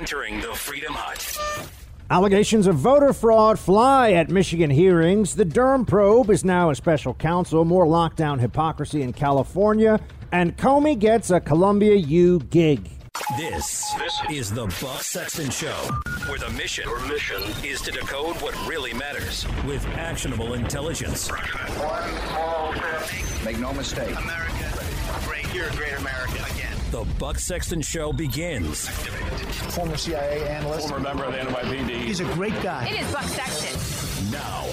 [0.00, 1.68] entering the Freedom Hut.
[2.08, 5.34] Allegations of voter fraud fly at Michigan hearings.
[5.34, 7.66] The Durham probe is now a special counsel.
[7.66, 10.00] More lockdown hypocrisy in California.
[10.32, 12.88] And Comey gets a Columbia U gig.
[13.36, 15.90] This, this is the Buck Sexton Show,
[16.26, 21.28] where the mission, Your mission is to decode what really matters with actionable intelligence.
[21.28, 23.44] One small step.
[23.44, 24.16] Make no mistake.
[24.16, 24.84] America,
[25.26, 25.54] great.
[25.54, 26.49] You're a great American again.
[26.90, 28.88] The Buck Sexton Show begins.
[28.88, 30.88] Former CIA analyst.
[30.88, 32.00] Former member of the NYPD.
[32.00, 32.88] He's a great guy.
[32.88, 34.32] It is Buck Sexton.
[34.32, 34.66] Now.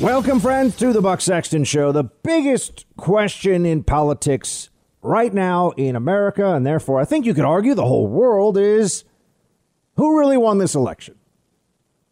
[0.00, 1.92] Welcome, friends, to the Buck Sexton Show.
[1.92, 4.70] The biggest question in politics
[5.02, 9.04] right now in America, and therefore I think you could argue the whole world, is
[9.96, 11.16] who really won this election?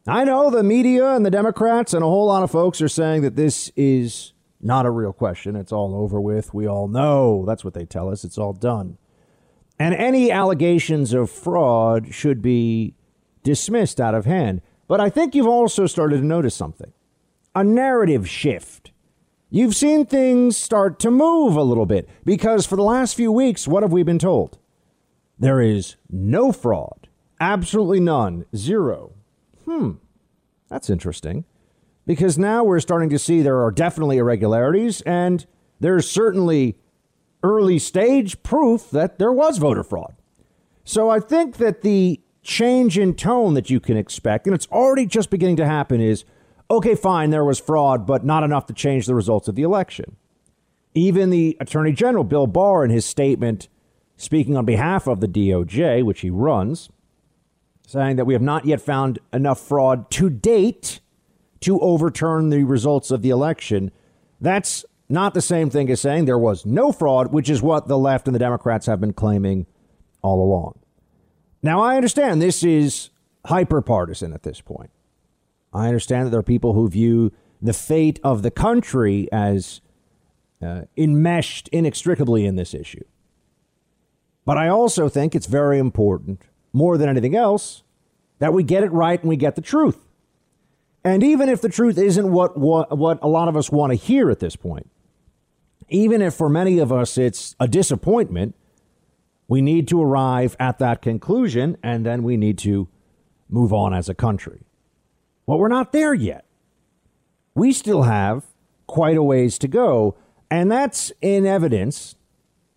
[0.06, 3.22] I know the media and the Democrats and a whole lot of folks are saying
[3.22, 5.56] that this is not a real question.
[5.56, 6.52] It's all over with.
[6.52, 7.44] We all know.
[7.46, 8.24] That's what they tell us.
[8.24, 8.98] It's all done.
[9.78, 12.94] And any allegations of fraud should be
[13.42, 14.60] dismissed out of hand.
[14.86, 16.92] But I think you've also started to notice something
[17.54, 18.92] a narrative shift.
[19.48, 23.66] You've seen things start to move a little bit because for the last few weeks,
[23.66, 24.58] what have we been told?
[25.38, 27.08] There is no fraud,
[27.40, 29.12] absolutely none, zero.
[29.64, 29.92] Hmm,
[30.68, 31.44] that's interesting
[32.06, 35.46] because now we're starting to see there are definitely irregularities and
[35.80, 36.76] there's certainly
[37.42, 40.14] early stage proof that there was voter fraud.
[40.84, 45.06] So I think that the change in tone that you can expect, and it's already
[45.06, 46.24] just beginning to happen, is
[46.70, 50.16] okay, fine, there was fraud, but not enough to change the results of the election.
[50.94, 53.68] Even the Attorney General, Bill Barr, in his statement
[54.16, 56.90] speaking on behalf of the DOJ, which he runs,
[57.86, 61.00] saying that we have not yet found enough fraud to date
[61.60, 63.90] to overturn the results of the election.
[64.40, 67.98] That's not the same thing as saying there was no fraud, which is what the
[67.98, 69.66] left and the Democrats have been claiming
[70.22, 70.78] all along.
[71.62, 73.10] Now, I understand this is
[73.44, 74.90] hyper partisan at this point.
[75.72, 79.80] I understand that there are people who view the fate of the country as
[80.62, 83.04] uh, enmeshed inextricably in this issue.
[84.44, 86.42] But I also think it's very important,
[86.72, 87.82] more than anything else,
[88.38, 89.98] that we get it right and we get the truth.
[91.04, 93.96] And even if the truth isn't what, what, what a lot of us want to
[93.96, 94.90] hear at this point,
[95.88, 98.54] even if for many of us it's a disappointment,
[99.48, 102.88] we need to arrive at that conclusion and then we need to
[103.48, 104.60] move on as a country.
[105.46, 106.44] Well, we're not there yet.
[107.54, 108.44] We still have
[108.86, 110.16] quite a ways to go,
[110.50, 112.14] and that's in evidence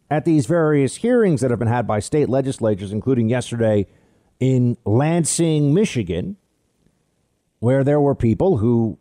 [0.10, 3.86] at these various hearings that have been had by state legislatures, including yesterday
[4.40, 6.38] in Lansing, Michigan,
[7.64, 9.00] where there were people who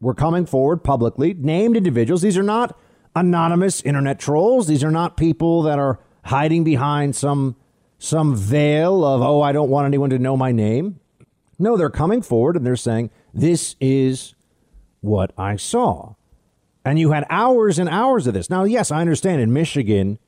[0.00, 2.22] were coming forward publicly, named individuals.
[2.22, 2.78] These are not
[3.16, 4.68] anonymous internet trolls.
[4.68, 7.56] These are not people that are hiding behind some
[7.98, 11.00] some veil of oh I don't want anyone to know my name.
[11.58, 14.36] No, they're coming forward and they're saying this is
[15.00, 16.14] what I saw.
[16.84, 18.48] And you had hours and hours of this.
[18.48, 20.20] Now, yes, I understand in Michigan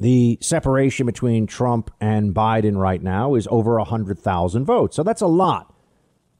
[0.00, 4.96] the separation between Trump and Biden right now is over 100,000 votes.
[4.96, 5.71] So that's a lot.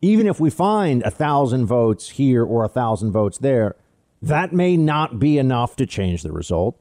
[0.03, 3.77] Even if we find a 1,000 votes here or a 1,000 votes there,
[4.21, 6.79] that may not be enough to change the result.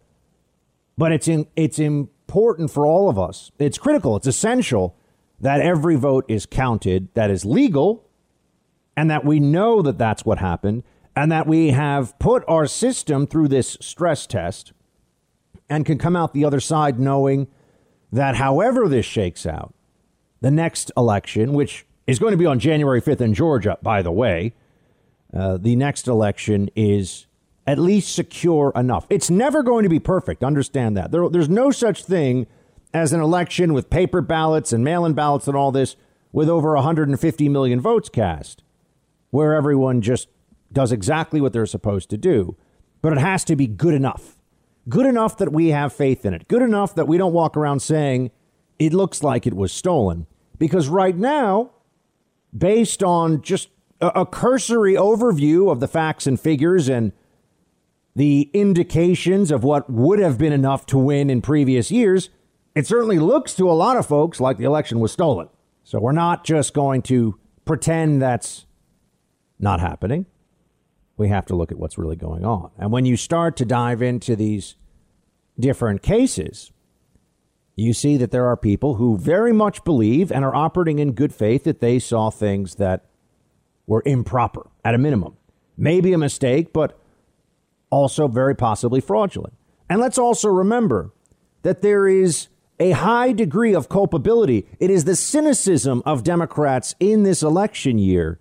[0.97, 3.51] But it's in, it's important for all of us.
[3.59, 4.95] It's critical, it's essential
[5.39, 8.07] that every vote is counted, that is legal,
[8.95, 10.83] and that we know that that's what happened,
[11.15, 14.73] and that we have put our system through this stress test
[15.69, 17.47] and can come out the other side knowing
[18.11, 19.73] that however this shakes out,
[20.41, 24.11] the next election, which is going to be on January 5th in Georgia, by the
[24.11, 24.53] way,
[25.33, 27.25] uh, the next election is
[27.66, 29.07] at least secure enough.
[29.09, 30.44] It's never going to be perfect.
[30.44, 31.11] Understand that.
[31.11, 32.47] There, there's no such thing
[32.94, 35.95] as an election with paper ballots and mail in ballots and all this
[36.33, 38.63] with over 150 million votes cast,
[39.30, 40.27] where everyone just
[40.74, 42.57] does exactly what they're supposed to do.
[43.01, 44.38] But it has to be good enough.
[44.89, 46.47] Good enough that we have faith in it.
[46.47, 48.31] Good enough that we don't walk around saying
[48.80, 50.27] it looks like it was stolen.
[50.57, 51.71] Because right now,
[52.56, 53.69] based on just
[54.00, 57.12] a, a cursory overview of the facts and figures and
[58.15, 62.30] the indications of what would have been enough to win in previous years,
[62.75, 65.48] it certainly looks to a lot of folks like the election was stolen.
[65.83, 68.65] So we're not just going to pretend that's
[69.59, 70.25] not happening.
[71.18, 72.71] We have to look at what's really going on.
[72.77, 74.75] And when you start to dive into these
[75.59, 76.71] different cases,
[77.75, 81.33] you see that there are people who very much believe and are operating in good
[81.33, 83.06] faith that they saw things that
[83.88, 85.38] were improper at a minimum.
[85.77, 87.00] Maybe a mistake, but
[87.89, 89.53] also very possibly fraudulent.
[89.89, 91.12] And let's also remember
[91.63, 92.47] that there is
[92.79, 94.65] a high degree of culpability.
[94.79, 98.39] It is the cynicism of Democrats in this election year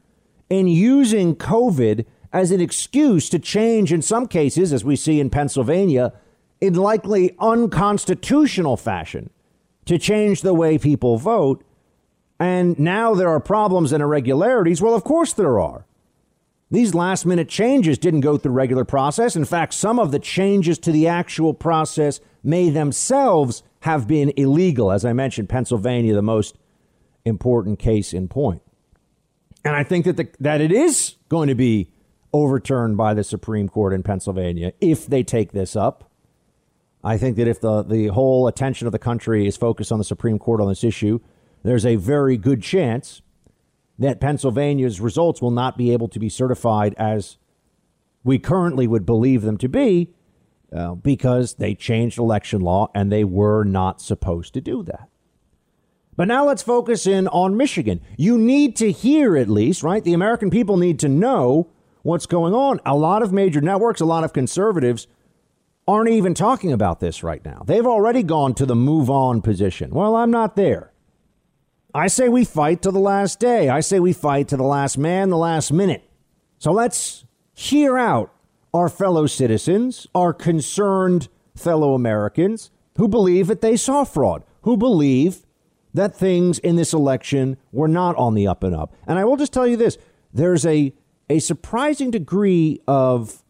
[0.49, 5.31] in using COVID as an excuse to change, in some cases, as we see in
[5.31, 6.13] Pennsylvania,
[6.61, 9.31] in likely unconstitutional fashion,
[9.87, 11.65] to change the way people vote.
[12.39, 14.81] And now there are problems and irregularities.
[14.81, 15.87] Well, of course there are.
[16.71, 19.35] These last minute changes didn't go through regular process.
[19.35, 24.93] In fact, some of the changes to the actual process may themselves have been illegal.
[24.93, 26.57] As I mentioned, Pennsylvania, the most
[27.25, 28.63] important case in point.
[29.65, 31.91] And I think that the, that it is going to be
[32.33, 36.10] overturned by the Supreme Court in Pennsylvania if they take this up.
[37.03, 40.05] I think that if the, the whole attention of the country is focused on the
[40.05, 41.21] Supreme Court on this issue,
[41.63, 43.23] there's a very good chance
[43.99, 47.37] that Pennsylvania's results will not be able to be certified as
[48.25, 50.13] we currently would believe them to be
[50.75, 55.09] uh, because they changed election law and they were not supposed to do that.
[56.17, 58.01] But now let's focus in on Michigan.
[58.19, 60.05] You need to hear, at least, right?
[60.05, 61.71] The American people need to know
[62.03, 62.81] what's going on.
[62.85, 65.07] A lot of major networks, a lot of conservatives
[65.91, 67.63] aren't even talking about this right now.
[67.67, 69.91] They've already gone to the move on position.
[69.91, 70.93] Well, I'm not there.
[71.93, 73.69] I say we fight to the last day.
[73.69, 76.09] I say we fight to the last man, the last minute.
[76.59, 78.33] So let's hear out
[78.73, 85.47] our fellow citizens, our concerned fellow Americans who believe that they saw fraud, who believe
[85.93, 88.95] that things in this election were not on the up and up.
[89.07, 89.99] And I will just tell you this
[90.33, 90.93] there's a,
[91.29, 93.43] a surprising degree of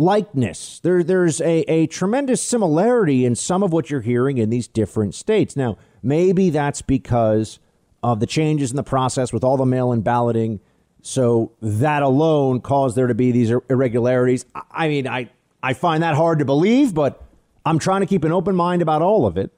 [0.00, 0.80] likeness.
[0.80, 5.14] There, there's a, a tremendous similarity in some of what you're hearing in these different
[5.14, 5.56] states.
[5.56, 7.58] Now, Maybe that's because
[8.02, 10.60] of the changes in the process with all the mail in balloting.
[11.02, 14.46] So that alone caused there to be these irregularities.
[14.70, 15.30] I mean, I,
[15.62, 17.22] I find that hard to believe, but
[17.64, 19.50] I'm trying to keep an open mind about all of it.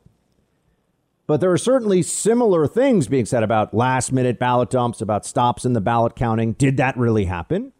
[1.26, 5.64] But there are certainly similar things being said about last minute ballot dumps, about stops
[5.64, 6.52] in the ballot counting.
[6.54, 7.72] Did that really happen?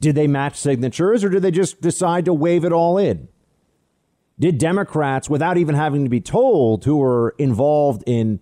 [0.00, 3.28] Did they match signatures or did they just decide to wave it all in?
[4.38, 8.40] Did Democrats, without even having to be told who were involved in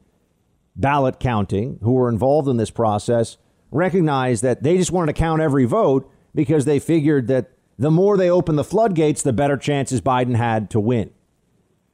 [0.77, 3.37] ballot counting, who were involved in this process,
[3.73, 8.17] recognize that they just wanted to count every vote because they figured that the more
[8.17, 11.11] they opened the floodgates, the better chances Biden had to win?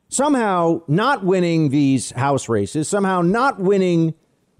[0.09, 4.15] Somehow, not winning these House races, somehow not winning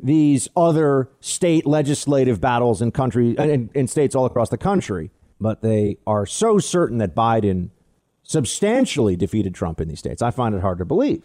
[0.05, 5.11] these other state legislative battles in country in, in states all across the country,
[5.41, 7.71] but they are so certain that Biden
[8.23, 10.21] substantially defeated Trump in these states.
[10.21, 11.23] I find it hard to believe.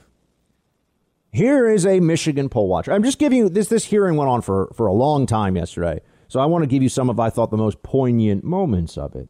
[1.31, 2.93] Here is a Michigan poll watcher.
[2.93, 3.67] I'm just giving you this.
[3.67, 5.99] This hearing went on for, for a long time yesterday.
[6.29, 9.13] So I want to give you some of, I thought, the most poignant moments of
[9.15, 9.27] it.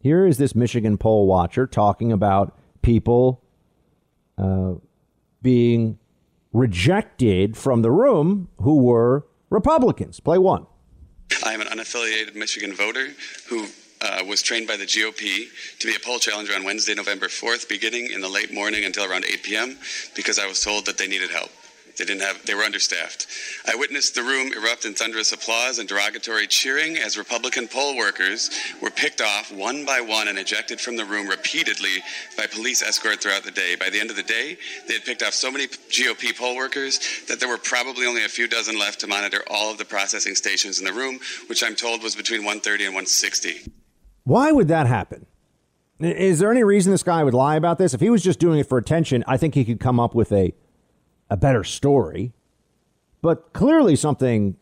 [0.00, 3.42] Here is this Michigan poll watcher talking about people
[4.36, 4.74] uh,
[5.40, 5.98] being
[6.52, 10.20] rejected from the room who were Republicans.
[10.20, 10.66] Play one.
[11.44, 13.08] I am an unaffiliated Michigan voter
[13.48, 13.66] who
[14.02, 15.46] uh, was trained by the GOP
[15.78, 19.10] to be a poll challenger on Wednesday, November 4th, beginning in the late morning until
[19.10, 19.78] around 8 p.m.,
[20.14, 21.50] because I was told that they needed help.
[22.02, 22.44] They didn't have.
[22.44, 23.28] They were understaffed.
[23.64, 28.50] I witnessed the room erupt in thunderous applause and derogatory cheering as Republican poll workers
[28.82, 32.02] were picked off one by one and ejected from the room repeatedly
[32.36, 33.76] by police escort throughout the day.
[33.76, 36.98] By the end of the day, they had picked off so many GOP poll workers
[37.28, 40.34] that there were probably only a few dozen left to monitor all of the processing
[40.34, 43.70] stations in the room, which I'm told was between 130 and 160.
[44.24, 45.26] Why would that happen?
[46.00, 47.94] Is there any reason this guy would lie about this?
[47.94, 50.32] If he was just doing it for attention, I think he could come up with
[50.32, 50.52] a
[51.32, 52.34] a better story.
[53.22, 54.56] But clearly something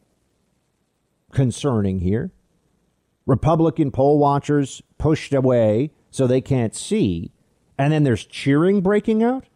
[1.32, 2.30] concerning here.
[3.26, 7.32] Republican poll watchers pushed away so they can't see,
[7.76, 9.46] and then there's cheering breaking out.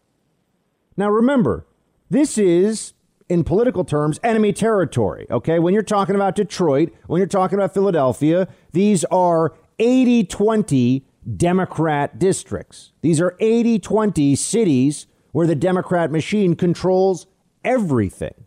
[0.96, 1.66] Now remember,
[2.10, 2.94] this is
[3.28, 5.60] in political terms enemy territory, okay?
[5.60, 11.06] When you're talking about Detroit, when you're talking about Philadelphia, these are 80 20
[11.36, 12.92] Democrat districts.
[13.02, 17.26] These are 80 20 cities where the Democrat machine controls
[17.64, 18.44] everything.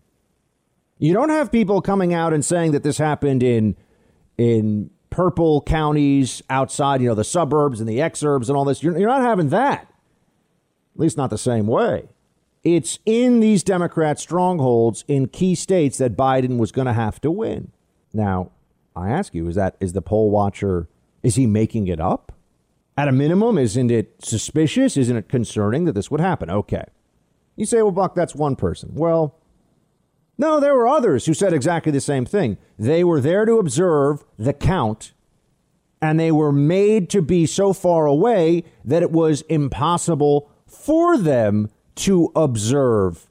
[0.97, 3.75] You don't have people coming out and saying that this happened in
[4.37, 8.81] in purple counties outside, you know, the suburbs and the exurbs and all this.
[8.81, 9.81] You're, you're not having that.
[9.81, 12.07] At least not the same way.
[12.63, 17.29] It's in these Democrat strongholds in key states that Biden was going to have to
[17.29, 17.73] win.
[18.13, 18.51] Now,
[18.95, 20.87] I ask you, is that is the poll watcher
[21.21, 22.31] is he making it up?
[22.97, 24.97] At a minimum, isn't it suspicious?
[24.97, 26.49] Isn't it concerning that this would happen?
[26.49, 26.83] Okay.
[27.55, 28.91] You say, well, Buck, that's one person.
[28.93, 29.35] Well,
[30.37, 32.57] no, there were others who said exactly the same thing.
[32.77, 35.13] They were there to observe the count,
[36.01, 41.69] and they were made to be so far away that it was impossible for them
[41.95, 43.27] to observe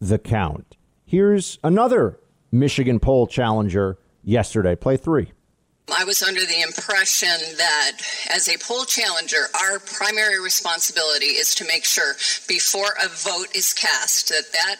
[0.00, 0.76] the count.
[1.04, 2.18] Here's another
[2.50, 4.76] Michigan poll challenger yesterday.
[4.76, 5.32] Play three.
[5.92, 7.92] I was under the impression that
[8.34, 12.14] as a poll challenger, our primary responsibility is to make sure
[12.48, 14.76] before a vote is cast that that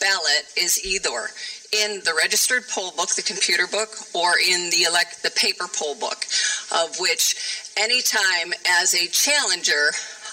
[0.00, 1.28] ballot is either
[1.72, 5.94] in the registered poll book, the computer book, or in the elect the paper poll
[5.94, 6.24] book,
[6.72, 7.36] of which
[7.76, 9.92] anytime as a challenger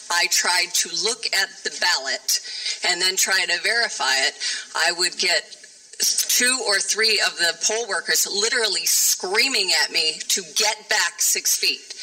[0.10, 2.40] I tried to look at the ballot
[2.88, 4.36] and then try to verify it,
[4.74, 5.63] I would get
[6.04, 11.58] two or three of the poll workers literally screaming at me to get back six
[11.58, 11.94] feet.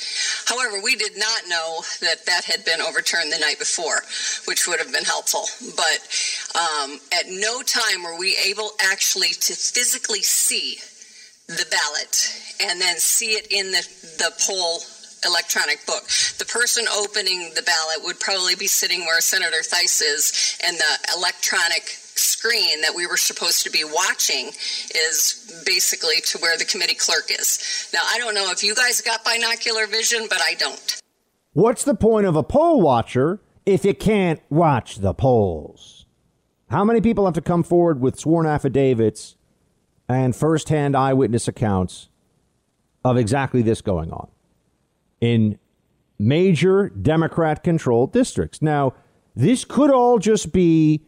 [0.46, 4.02] However, we did not know that that had been overturned the night before,
[4.46, 5.44] which would have been helpful.
[5.76, 6.00] But
[6.56, 10.78] um, at no time were we able actually to physically see
[11.48, 13.82] the ballot and then see it in the,
[14.18, 14.80] the poll
[15.26, 16.08] electronic book.
[16.38, 21.16] The person opening the ballot would probably be sitting where Senator Theis is, and the
[21.16, 24.48] electronic screen that we were supposed to be watching
[24.94, 27.88] is basically to where the committee clerk is.
[27.92, 31.00] Now, I don't know if you guys got binocular vision, but I don't.
[31.52, 36.06] What's the point of a poll watcher if you can't watch the polls?
[36.70, 39.36] How many people have to come forward with sworn affidavits
[40.08, 42.08] and firsthand eyewitness accounts
[43.04, 44.28] of exactly this going on
[45.20, 45.58] in
[46.18, 48.62] major Democrat controlled districts?
[48.62, 48.94] Now,
[49.34, 51.02] this could all just be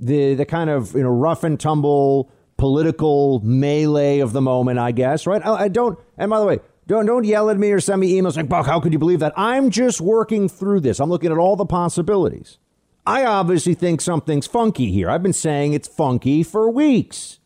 [0.00, 4.92] the the kind of you know rough and tumble political melee of the moment, I
[4.92, 5.44] guess, right?
[5.44, 5.98] I, I don't.
[6.16, 8.66] And by the way, don't don't yell at me or send me emails like, "Buck,
[8.66, 11.00] how could you believe that?" I'm just working through this.
[11.00, 12.58] I'm looking at all the possibilities.
[13.06, 15.10] I obviously think something's funky here.
[15.10, 17.38] I've been saying it's funky for weeks.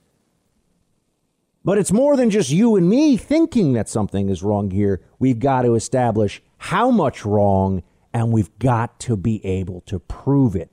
[1.65, 5.03] But it's more than just you and me thinking that something is wrong here.
[5.19, 7.83] We've got to establish how much wrong,
[8.15, 10.71] and we've got to be able to prove it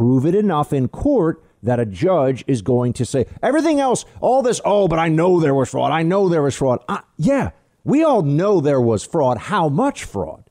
[0.00, 4.40] prove it enough in court that a judge is going to say everything else, all
[4.40, 5.92] this, oh, but I know there was fraud.
[5.92, 6.82] I know there was fraud.
[6.88, 7.50] Uh, yeah,
[7.84, 9.36] we all know there was fraud.
[9.36, 10.44] How much fraud?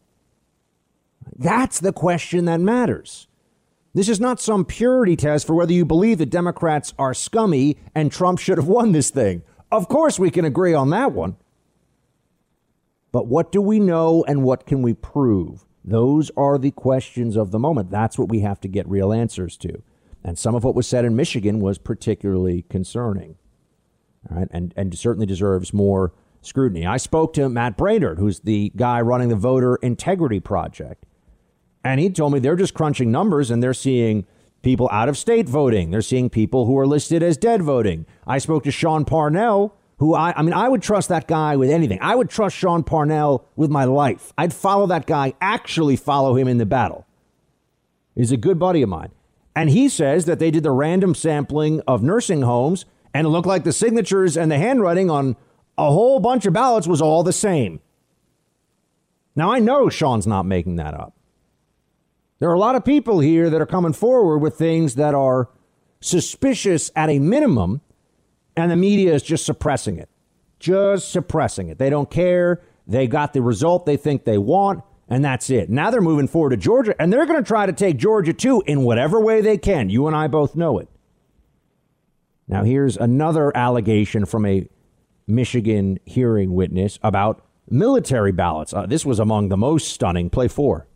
[1.36, 3.28] That's the question that matters.
[3.96, 8.12] This is not some purity test for whether you believe that Democrats are scummy and
[8.12, 9.42] Trump should have won this thing.
[9.72, 11.38] Of course, we can agree on that one.
[13.12, 15.66] But what do we know and what can we prove?
[15.84, 17.90] Those are the questions of the moment.
[17.90, 19.82] That's what we have to get real answers to.
[20.24, 23.36] And some of what was said in Michigan was particularly concerning.
[24.30, 26.86] Right, and, and certainly deserves more scrutiny.
[26.86, 31.06] I spoke to Matt Braynard, who's the guy running the Voter Integrity Project.
[31.84, 34.26] And he told me they're just crunching numbers and they're seeing
[34.62, 35.92] people out of state voting.
[35.92, 38.06] They're seeing people who are listed as dead voting.
[38.28, 41.70] I spoke to Sean Parnell, who I, I mean, I would trust that guy with
[41.70, 42.00] anything.
[42.02, 44.34] I would trust Sean Parnell with my life.
[44.38, 47.06] I'd follow that guy, actually follow him in the battle.
[48.16, 49.12] He's a good buddy of mine.
[49.56, 53.48] And he says that they did the random sampling of nursing homes and it looked
[53.48, 55.36] like the signatures and the handwriting on
[55.78, 57.82] a whole bunch of ballots was all the same.
[59.36, 61.14] Now, I know Sean's not making that up.
[62.40, 65.50] There are a lot of people here that are coming forward with things that are
[66.00, 67.82] suspicious at a minimum
[68.64, 70.10] and the media is just suppressing it,
[70.60, 71.78] just suppressing it.
[71.78, 72.62] They don't care.
[72.88, 75.70] They got the result they think they want, and that's it.
[75.70, 78.64] Now they're moving forward to Georgia, and they're going to try to take Georgia too
[78.66, 79.90] in whatever way they can.
[79.90, 80.90] You and I both know it.
[82.48, 84.68] Now, here's another allegation from a
[85.28, 88.74] Michigan hearing witness about military ballots.
[88.74, 90.32] Uh, this was among the most stunning.
[90.32, 90.88] Play four.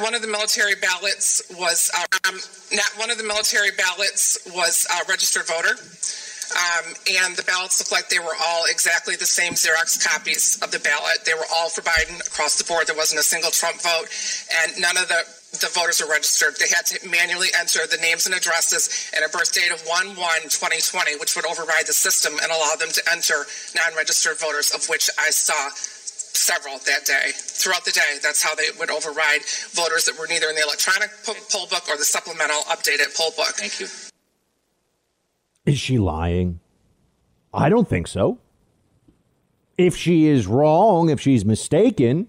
[0.00, 2.38] One of the military ballots was uh, um,
[2.72, 5.74] not one of the military ballots was a registered voter.
[6.54, 10.70] Um, and the ballots looked like they were all exactly the same Xerox copies of
[10.70, 11.24] the ballot.
[11.24, 12.86] They were all for Biden across the board.
[12.86, 14.06] There wasn't a single Trump vote,
[14.62, 15.24] and none of the
[15.60, 16.56] the voters were registered.
[16.60, 20.16] They had to manually enter the names and addresses and a birth date of 1
[20.16, 24.72] 1 2020, which would override the system and allow them to enter non registered voters,
[24.74, 25.70] of which I saw
[26.36, 27.32] several that day.
[27.34, 31.10] Throughout the day, that's how they would override voters that were neither in the electronic
[31.24, 33.56] poll book or the supplemental updated poll book.
[33.56, 33.88] Thank you.
[35.66, 36.60] Is she lying?
[37.52, 38.38] I don't think so.
[39.76, 42.28] If she is wrong, if she's mistaken,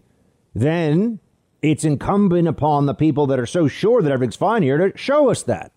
[0.53, 1.20] then
[1.62, 5.29] it's incumbent upon the people that are so sure that everything's fine here to show
[5.29, 5.72] us that.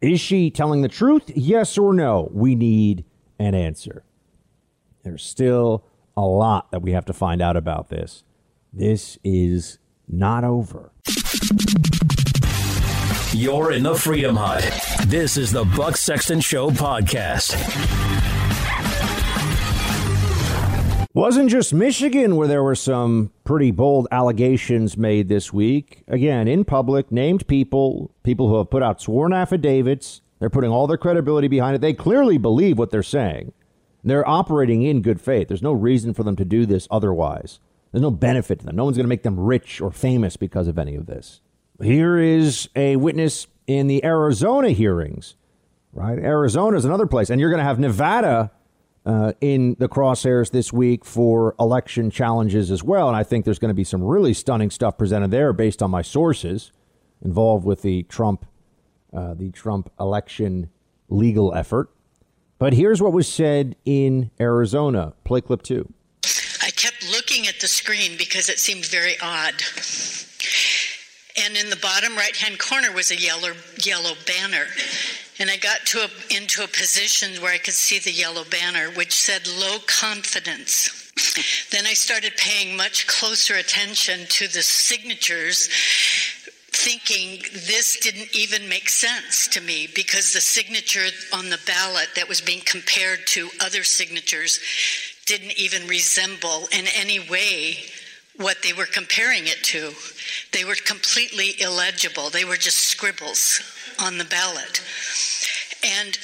[0.00, 1.30] Is she telling the truth?
[1.34, 2.28] Yes or no?
[2.32, 3.04] We need
[3.38, 4.04] an answer.
[5.02, 5.84] There's still
[6.16, 8.22] a lot that we have to find out about this.
[8.72, 10.92] This is not over.
[13.34, 14.62] You're in the Freedom Hut.
[15.08, 17.56] This is the Buck Sexton Show podcast.
[21.14, 26.04] Wasn't just Michigan where there were some pretty bold allegations made this week.
[26.06, 30.20] Again, in public, named people, people who have put out sworn affidavits.
[30.38, 31.80] They're putting all their credibility behind it.
[31.80, 33.52] They clearly believe what they're saying.
[34.04, 35.48] They're operating in good faith.
[35.48, 37.58] There's no reason for them to do this otherwise.
[37.90, 38.76] There's no benefit to them.
[38.76, 41.40] No one's going to make them rich or famous because of any of this.
[41.82, 45.34] Here is a witness in the Arizona hearings,
[45.92, 46.18] right?
[46.18, 47.30] Arizona is another place.
[47.30, 48.52] And you're going to have Nevada
[49.04, 53.08] uh, in the crosshairs this week for election challenges as well.
[53.08, 55.90] And I think there's going to be some really stunning stuff presented there based on
[55.90, 56.72] my sources
[57.22, 58.46] involved with the Trump,
[59.12, 60.70] uh, the Trump election
[61.08, 61.90] legal effort.
[62.58, 65.14] But here's what was said in Arizona.
[65.24, 65.92] Play clip two.
[66.62, 69.54] I kept looking at the screen because it seemed very odd.
[71.36, 74.66] And in the bottom right hand corner was a yellow, yellow banner.
[75.40, 78.90] And I got to a, into a position where I could see the yellow banner,
[78.90, 81.10] which said low confidence.
[81.72, 85.68] then I started paying much closer attention to the signatures,
[86.70, 92.28] thinking this didn't even make sense to me because the signature on the ballot that
[92.28, 94.60] was being compared to other signatures
[95.26, 97.78] didn't even resemble in any way
[98.36, 99.92] what they were comparing it to.
[100.52, 102.30] They were completely illegible.
[102.30, 103.60] They were just scribbles
[104.00, 104.82] on the ballot.
[105.84, 106.18] And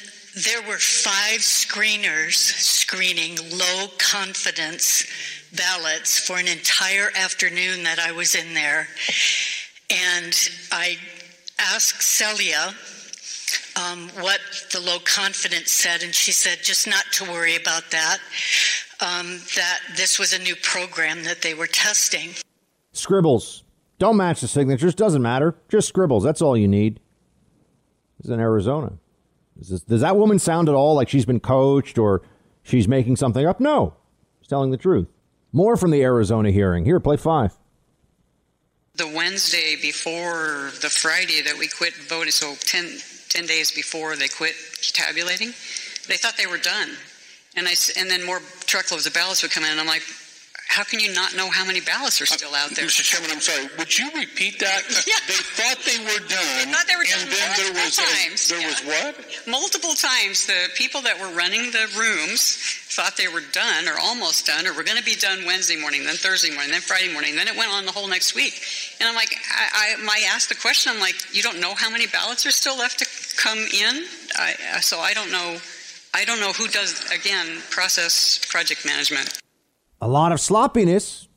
[0.45, 5.05] there were five screeners screening low confidence
[5.55, 8.87] ballots for an entire afternoon that I was in there.
[9.89, 10.33] And
[10.71, 10.97] I
[11.59, 12.73] asked Celia
[13.75, 14.39] um, what
[14.71, 18.19] the low confidence said, and she said just not to worry about that,
[19.01, 22.29] um, that this was a new program that they were testing.
[22.93, 23.63] Scribbles.
[23.97, 24.95] Don't match the signatures.
[24.95, 25.55] Doesn't matter.
[25.69, 26.23] Just scribbles.
[26.23, 26.99] That's all you need.
[28.17, 28.93] This is in Arizona.
[29.55, 32.23] This, does that woman sound at all like she's been coached or
[32.63, 33.59] she's making something up?
[33.59, 33.93] No.
[34.39, 35.07] She's telling the truth.
[35.51, 36.85] More from the Arizona hearing.
[36.85, 37.53] Here, play five.
[38.95, 42.89] The Wednesday before the Friday that we quit voting, so 10,
[43.29, 44.53] 10 days before they quit
[44.93, 45.49] tabulating,
[46.07, 46.89] they thought they were done.
[47.55, 50.03] And, I, and then more truckloads of ballots would come in, and I'm like,
[50.71, 52.87] how can you not know how many ballots are still out there?
[52.87, 53.03] Mr.
[53.03, 53.67] Chairman, I'm sorry.
[53.77, 54.87] Would you repeat that?
[55.03, 55.19] yeah.
[55.27, 56.47] They thought they were done.
[56.63, 58.47] They thought they were done and then there was times.
[58.47, 58.71] A, there yeah.
[58.71, 59.19] was what?
[59.51, 60.47] Multiple times.
[60.47, 62.55] The people that were running the rooms
[62.87, 66.05] thought they were done or almost done or were going to be done Wednesday morning,
[66.05, 67.35] then Thursday morning, then Friday morning.
[67.35, 68.55] Then it went on the whole next week.
[69.03, 70.95] And I'm like, I, I, I asked the question.
[70.95, 74.07] I'm like, you don't know how many ballots are still left to come in?
[74.39, 75.59] I, so I don't know.
[76.13, 79.39] I don't know who does again process project management.
[80.01, 81.27] A lot of sloppiness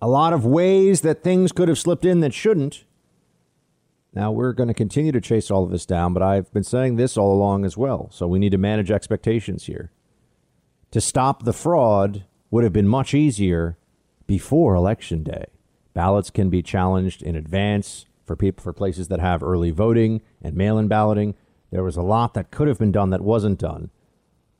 [0.00, 2.84] a lot of ways that things could have slipped in that shouldn't.
[4.12, 6.96] Now, we're going to continue to chase all of this down, but I've been saying
[6.96, 8.08] this all along as well.
[8.12, 9.90] So we need to manage expectations here.
[10.92, 13.76] To stop the fraud would have been much easier
[14.26, 15.46] before Election Day.
[15.92, 20.56] Ballots can be challenged in advance for people for places that have early voting and
[20.56, 21.34] mail-in balloting.
[21.70, 23.90] There was a lot that could have been done that wasn't done.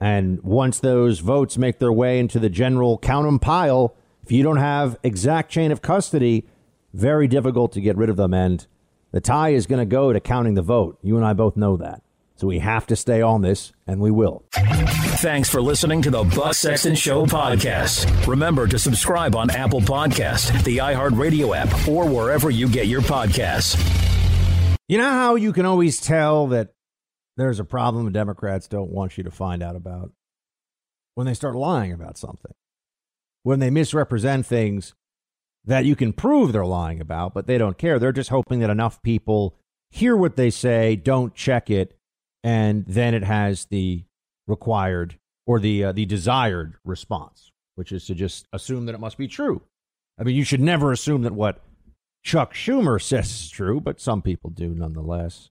[0.00, 4.42] And once those votes make their way into the general count 'em pile, if you
[4.42, 6.46] don't have exact chain of custody,
[6.92, 8.34] very difficult to get rid of them.
[8.34, 8.66] And
[9.12, 10.98] the tie is going to go to counting the vote.
[11.02, 12.02] You and I both know that.
[12.34, 14.44] So we have to stay on this, and we will.
[14.52, 18.26] Thanks for listening to the Buck Sexton Show podcast.
[18.26, 23.80] Remember to subscribe on Apple Podcast, the iHeartRadio app, or wherever you get your podcasts.
[24.86, 26.74] You know how you can always tell that
[27.36, 30.12] there's a problem Democrats don't want you to find out about?
[31.14, 32.52] When they start lying about something
[33.46, 34.92] when they misrepresent things
[35.64, 37.96] that you can prove they're lying about, but they don't care.
[37.96, 39.54] They're just hoping that enough people
[39.88, 41.96] hear what they say, don't check it,
[42.42, 44.02] and then it has the
[44.48, 49.16] required or the uh, the desired response, which is to just assume that it must
[49.16, 49.62] be true.
[50.18, 51.62] I mean, you should never assume that what
[52.24, 55.50] Chuck Schumer says is true, but some people do nonetheless.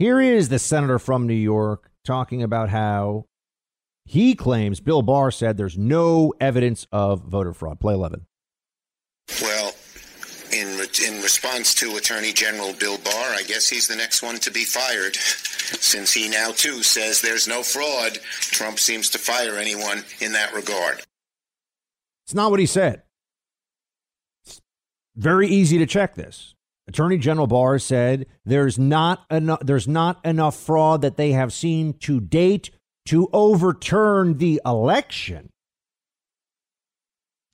[0.00, 3.26] Here is the senator from New York talking about how
[4.06, 7.80] he claims Bill Barr said there's no evidence of voter fraud.
[7.80, 8.24] Play 11.
[9.42, 9.74] Well,
[10.54, 10.68] in,
[11.06, 14.64] in response to Attorney General Bill Barr, I guess he's the next one to be
[14.64, 15.16] fired.
[15.16, 20.54] Since he now, too, says there's no fraud, Trump seems to fire anyone in that
[20.54, 21.02] regard.
[22.24, 23.02] It's not what he said.
[24.46, 24.62] It's
[25.14, 26.54] very easy to check this.
[26.90, 31.92] Attorney General Barr said there's not enough there's not enough fraud that they have seen
[32.00, 32.70] to date
[33.06, 35.50] to overturn the election.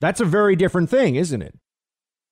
[0.01, 1.53] That's a very different thing, isn't it?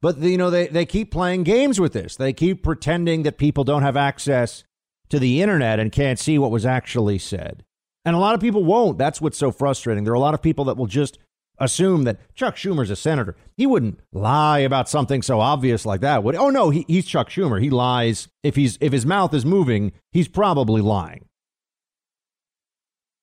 [0.02, 2.16] But you know they, they keep playing games with this.
[2.16, 4.64] They keep pretending that people don't have access
[5.10, 7.64] to the internet and can't see what was actually said.
[8.04, 8.98] And a lot of people won't.
[8.98, 10.06] That's what's so frustrating.
[10.06, 11.20] There are a lot of people that will just
[11.58, 13.36] assume that Chuck Schumer's a senator.
[13.58, 16.24] He wouldn't lie about something so obvious like that.
[16.24, 17.62] Would oh no, he, he's Chuck Schumer.
[17.62, 21.26] He lies if he's if his mouth is moving, he's probably lying.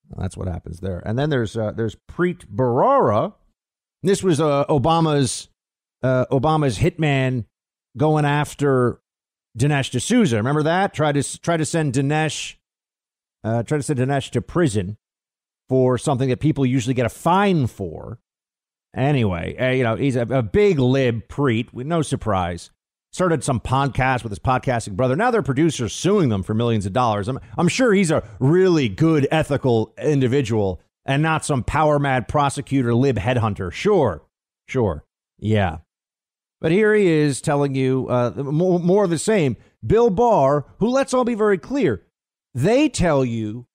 [0.09, 1.01] Well, that's what happens there.
[1.05, 3.33] And then there's uh, there's Preet Bharara.
[4.01, 5.49] This was uh, Obama's
[6.01, 7.45] uh, Obama's hitman
[7.97, 8.99] going after
[9.57, 10.37] Dinesh D'Souza.
[10.37, 10.93] Remember that?
[10.93, 12.55] Tried to try to send Dinesh,
[13.43, 14.97] uh, try to send Dinesh to prison
[15.69, 18.19] for something that people usually get a fine for.
[18.95, 21.73] Anyway, uh, you know he's a, a big lib preet.
[21.73, 22.69] No surprise.
[23.11, 25.15] Started some podcast with his podcasting brother.
[25.15, 27.27] Now their producers suing them for millions of dollars.
[27.27, 32.93] I'm, I'm sure he's a really good, ethical individual and not some power mad prosecutor,
[32.95, 33.71] lib headhunter.
[33.71, 34.23] Sure,
[34.67, 35.05] sure,
[35.37, 35.77] yeah.
[36.59, 39.57] But here he is telling you uh, more, more of the same.
[39.85, 42.03] Bill Barr, who let's all be very clear,
[42.53, 43.67] they tell you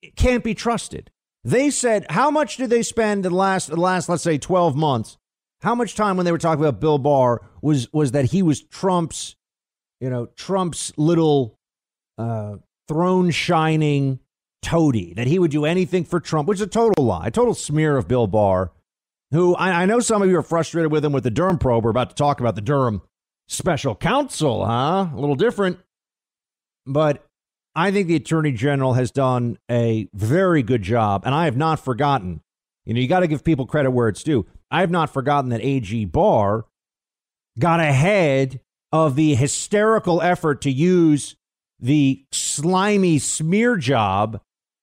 [0.00, 1.10] it can't be trusted.
[1.44, 5.18] They said how much did they spend the last the last let's say 12 months?
[5.62, 8.62] How much time when they were talking about Bill Barr was was that he was
[8.62, 9.36] Trump's,
[10.00, 11.58] you know, Trump's little
[12.18, 12.56] uh,
[12.88, 14.20] throne shining
[14.62, 17.54] toady, that he would do anything for Trump, which is a total lie, a total
[17.54, 18.72] smear of Bill Barr
[19.34, 21.82] who I, I know some of you are frustrated with him with the Durham probe.
[21.82, 23.02] We're about to talk about the Durham
[23.48, 25.08] special counsel, huh?
[25.12, 25.80] A little different.
[26.86, 27.26] But
[27.76, 31.80] I think the attorney general has done a very good job, and I have not
[31.80, 32.40] forgotten.
[32.84, 34.46] You know, you got to give people credit where it's due.
[34.70, 36.66] I have not forgotten that AG Barr
[37.58, 38.60] got ahead
[38.92, 41.36] of the hysterical effort to use
[41.80, 44.40] the slimy smear job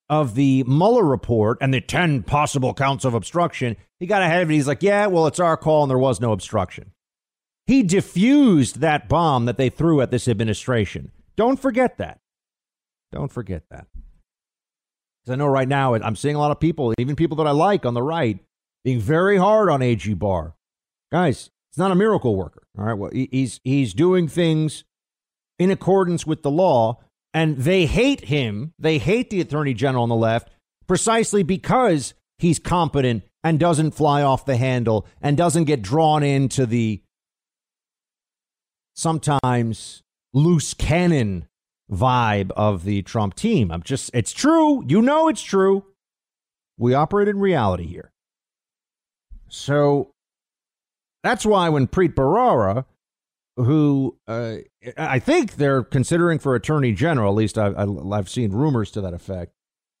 [0.08, 4.50] of the Mueller report and the 10 possible counts of obstruction, he got ahead of
[4.50, 4.54] it.
[4.54, 6.92] He's like, yeah, well, it's our call and there was no obstruction.
[7.66, 11.12] He diffused that bomb that they threw at this administration.
[11.36, 12.18] Don't forget that.
[13.12, 13.86] Don't forget that.
[15.22, 17.52] Because I know right now I'm seeing a lot of people, even people that I
[17.52, 18.40] like on the right,
[18.82, 20.56] being very hard on AG Barr.
[21.12, 22.62] Guys, it's not a miracle worker.
[22.76, 22.94] All right.
[22.94, 24.84] Well, he's he's doing things
[25.58, 26.98] in accordance with the law
[27.34, 28.72] and they hate him.
[28.78, 30.48] They hate the attorney general on the left
[30.86, 36.66] precisely because he's competent and doesn't fly off the handle and doesn't get drawn into
[36.66, 37.02] the
[38.94, 40.02] sometimes
[40.34, 41.46] loose cannon
[41.90, 43.70] vibe of the Trump team.
[43.70, 44.84] I'm just, it's true.
[44.86, 45.84] You know it's true.
[46.78, 48.12] We operate in reality here.
[49.48, 50.12] So
[51.22, 52.86] that's why when Preet Bharara
[53.56, 54.56] who uh,
[54.96, 57.32] I think they're considering for attorney general.
[57.32, 59.52] At least I, I, I've seen rumors to that effect.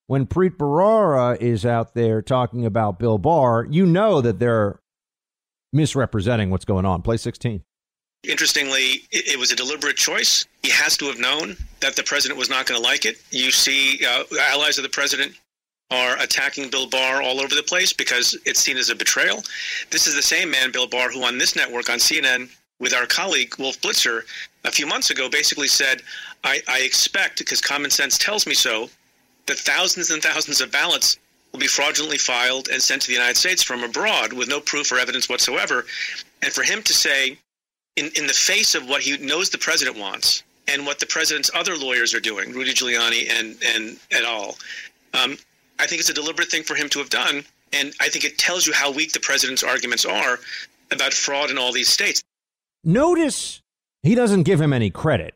[0.06, 4.80] When Preet Bharara is out there talking about Bill Barr, you know that they're
[5.72, 7.02] misrepresenting what's going on.
[7.02, 7.62] Play 16.
[8.28, 10.46] Interestingly, it, was a deliberate choice.
[10.62, 13.20] He has to have known that the president was not going to like it.
[13.32, 15.34] You see, uh, allies of the president
[15.90, 19.42] are attacking Bill Barr all over the place because it's seen as a betrayal.
[19.90, 23.06] This is the same man, Bill Barr, who on this network, on CNN, with our
[23.06, 24.22] colleague Wolf Blitzer
[24.64, 26.02] a few months ago basically said,
[26.44, 28.88] I, I expect, because common sense tells me so,
[29.46, 31.18] that thousands and thousands of ballots
[31.52, 34.92] will be fraudulently filed and sent to the United States from abroad with no proof
[34.92, 35.86] or evidence whatsoever.
[36.42, 37.36] And for him to say,
[37.96, 41.50] in, in the face of what he knows the president wants and what the president's
[41.54, 44.56] other lawyers are doing, Rudy Giuliani and, and et al.,
[45.14, 45.36] um,
[45.78, 47.44] I think it's a deliberate thing for him to have done.
[47.72, 50.38] And I think it tells you how weak the president's arguments are
[50.90, 52.22] about fraud in all these states.
[52.84, 53.60] Notice
[54.02, 55.34] he doesn't give him any credit.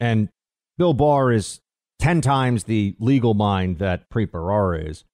[0.00, 0.28] And
[0.76, 1.60] Bill Barr is
[1.98, 5.04] 10 times the legal mind that Preet is.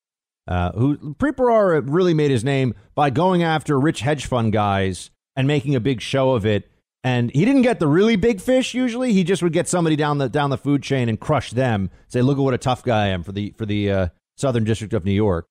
[0.46, 5.46] Uh, who Preet really made his name by going after rich hedge fund guys and
[5.46, 6.70] making a big show of it.
[7.02, 9.12] And he didn't get the really big fish usually.
[9.12, 11.90] He just would get somebody down the down the food chain and crush them.
[12.08, 14.64] Say, look at what a tough guy I am for the for the uh, Southern
[14.64, 15.46] District of New York.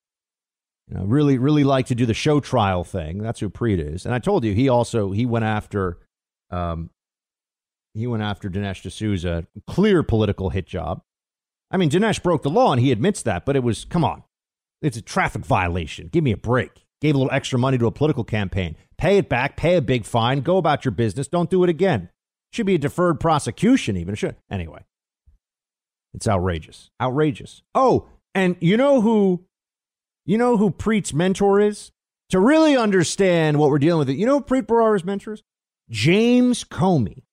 [0.89, 3.19] You know, really, really like to do the show trial thing.
[3.19, 4.05] That's who Preet is.
[4.05, 5.99] And I told you he also he went after,
[6.49, 6.89] um,
[7.93, 11.01] he went after Dinesh D'Souza, clear political hit job.
[11.71, 14.23] I mean, Dinesh broke the law and he admits that, but it was come on,
[14.81, 16.07] it's a traffic violation.
[16.07, 16.82] Give me a break.
[17.03, 18.77] Gave a little extra money to a political campaign.
[18.97, 19.57] Pay it back.
[19.57, 20.39] Pay a big fine.
[20.39, 21.27] Go about your business.
[21.27, 22.07] Don't do it again.
[22.53, 24.13] Should be a deferred prosecution, even.
[24.13, 24.85] It should anyway.
[26.13, 26.91] It's outrageous.
[27.01, 27.61] Outrageous.
[27.75, 29.43] Oh, and you know who
[30.25, 31.91] you know who Preet's mentor is?
[32.29, 35.43] To really understand what we're dealing with, you know who Preet Bharara's mentor is?
[35.89, 37.23] James Comey.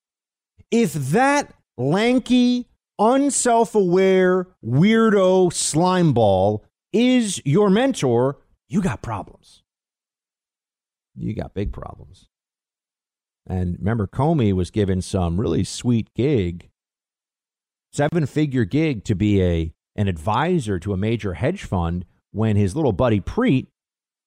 [0.72, 9.59] If that lanky, unself aware, weirdo slimeball is your mentor, you got problems.
[11.20, 12.28] You got big problems.
[13.46, 16.70] And remember, Comey was given some really sweet gig,
[17.92, 22.76] seven figure gig to be a, an advisor to a major hedge fund when his
[22.76, 23.66] little buddy Preet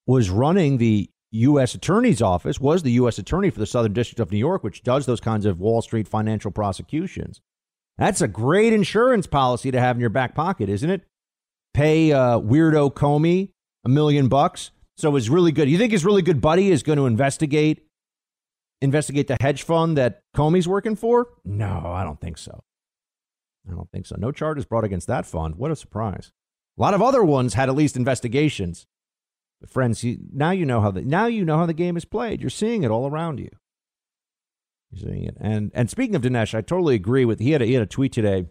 [0.06, 1.74] was running the U.S.
[1.74, 3.18] Attorney's Office, was the U.S.
[3.18, 6.08] Attorney for the Southern District of New York, which does those kinds of Wall Street
[6.08, 7.42] financial prosecutions.
[7.98, 11.02] That's a great insurance policy to have in your back pocket, isn't it?
[11.74, 13.50] Pay uh, weirdo Comey
[13.84, 14.72] a million bucks.
[14.98, 15.70] So it's really good.
[15.70, 17.86] You think his really good buddy is going to investigate
[18.82, 21.28] investigate the hedge fund that Comey's working for?
[21.46, 22.64] No, I don't think so.
[23.68, 24.16] I don't think so.
[24.18, 25.56] No charges brought against that fund.
[25.56, 26.32] What a surprise.
[26.78, 28.86] A lot of other ones had at least investigations.
[29.62, 32.04] But friends, you, now you know how the now you know how the game is
[32.04, 32.42] played.
[32.42, 33.50] You're seeing it all around you.
[34.92, 35.38] You're seeing it.
[35.40, 37.88] And and speaking of Dinesh, I totally agree with he had a, he had a
[37.88, 38.48] tweet today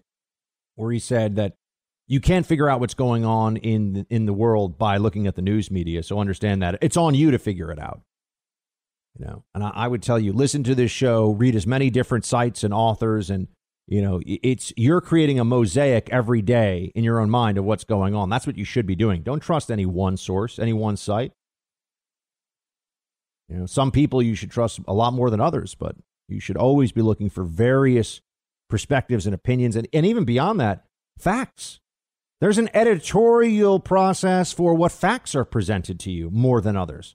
[0.77, 1.57] where he said that
[2.07, 5.43] you can't figure out what's going on in in the world by looking at the
[5.43, 6.03] news media.
[6.03, 8.03] So understand that it's on you to figure it out.
[9.19, 11.91] You know, and I, I would tell you, listen to this show, read as many
[11.91, 13.49] different sites and authors, and
[13.87, 17.85] you know, it's you're creating a mosaic every day in your own mind of what's
[17.85, 18.31] going on.
[18.31, 19.23] That's what you should be doing.
[19.23, 21.33] Don't trust any one source, any one site.
[23.49, 25.97] You know, some people you should trust a lot more than others, but
[26.29, 28.23] you should always be looking for various
[28.71, 30.85] perspectives and opinions, and, and even beyond that,
[31.19, 31.81] facts.
[32.43, 37.15] There's an editorial process for what facts are presented to you more than others.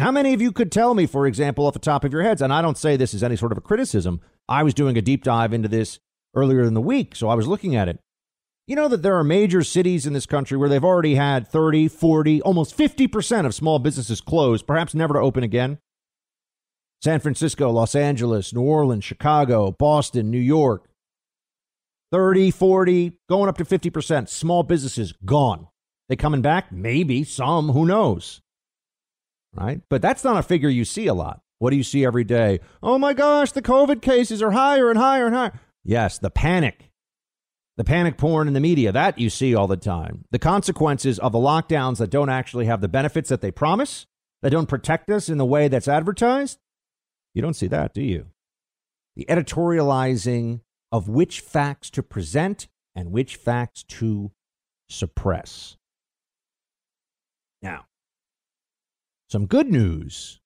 [0.00, 2.42] How many of you could tell me, for example, off the top of your heads,
[2.42, 5.00] and I don't say this as any sort of a criticism, I was doing a
[5.00, 6.00] deep dive into this
[6.34, 8.00] earlier in the week, so I was looking at it.
[8.66, 11.86] You know that there are major cities in this country where they've already had 30,
[11.86, 15.78] 40, almost 50% of small businesses closed, perhaps never to open again.
[17.00, 20.88] San Francisco, Los Angeles, New Orleans, Chicago, Boston, New York.
[22.12, 24.28] 30, 40, going up to 50%.
[24.28, 25.66] Small businesses gone.
[26.08, 26.70] They coming back?
[26.70, 28.42] Maybe some, who knows?
[29.54, 29.80] Right?
[29.88, 31.40] But that's not a figure you see a lot.
[31.58, 32.60] What do you see every day?
[32.82, 35.58] Oh my gosh, the COVID cases are higher and higher and higher.
[35.84, 36.90] Yes, the panic.
[37.76, 40.24] The panic porn in the media, that you see all the time.
[40.30, 44.06] The consequences of the lockdowns that don't actually have the benefits that they promise,
[44.42, 46.58] that don't protect us in the way that's advertised.
[47.32, 48.26] You don't see that, do you?
[49.16, 50.60] The editorializing
[50.92, 54.30] of which facts to present and which facts to
[54.88, 55.76] suppress.
[57.62, 57.86] Now,
[59.30, 60.40] some good news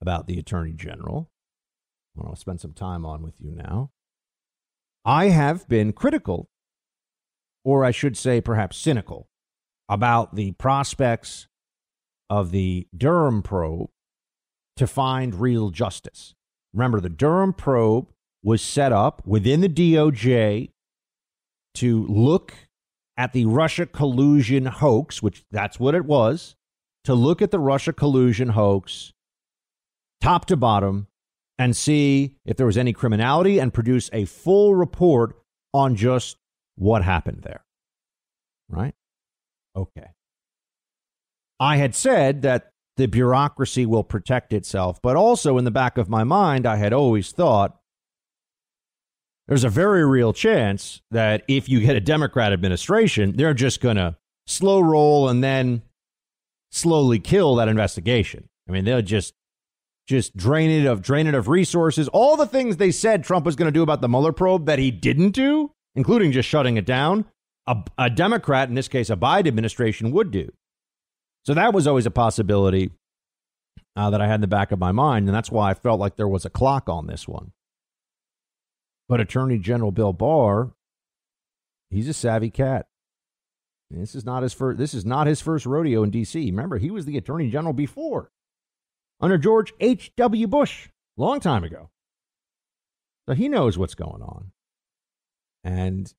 [0.00, 1.28] about the Attorney General.
[2.16, 3.90] I to spend some time on with you now.
[5.04, 6.48] I have been critical,
[7.64, 9.28] or I should say perhaps cynical,
[9.88, 11.48] about the prospects
[12.30, 13.90] of the Durham probe
[14.76, 16.34] to find real justice.
[16.72, 18.13] Remember, the Durham probe
[18.44, 20.70] was set up within the DOJ
[21.74, 22.54] to look
[23.16, 26.54] at the Russia collusion hoax, which that's what it was,
[27.04, 29.12] to look at the Russia collusion hoax
[30.20, 31.06] top to bottom
[31.58, 35.36] and see if there was any criminality and produce a full report
[35.72, 36.36] on just
[36.76, 37.64] what happened there.
[38.68, 38.94] Right?
[39.76, 40.08] Okay.
[41.60, 46.08] I had said that the bureaucracy will protect itself, but also in the back of
[46.08, 47.78] my mind, I had always thought
[49.48, 53.96] there's a very real chance that if you get a Democrat administration, they're just going
[53.96, 55.82] to slow roll and then
[56.70, 58.48] slowly kill that investigation.
[58.68, 59.34] I mean, they'll just
[60.06, 62.08] just drain it of drain it of resources.
[62.08, 64.78] All the things they said Trump was going to do about the Mueller probe that
[64.78, 67.24] he didn't do, including just shutting it down,
[67.66, 70.50] a, a Democrat, in this case, a Biden administration, would do.
[71.44, 72.90] So that was always a possibility
[73.96, 76.00] uh, that I had in the back of my mind, and that's why I felt
[76.00, 77.52] like there was a clock on this one.
[79.08, 80.72] But Attorney General Bill Barr,
[81.90, 82.86] he's a savvy cat.
[83.90, 84.78] This is not his first.
[84.78, 86.44] This is not his first rodeo in D.C.
[86.46, 88.30] Remember, he was the Attorney General before
[89.20, 90.46] under George H.W.
[90.46, 91.90] Bush, long time ago.
[93.28, 94.52] So he knows what's going on.
[95.62, 96.12] And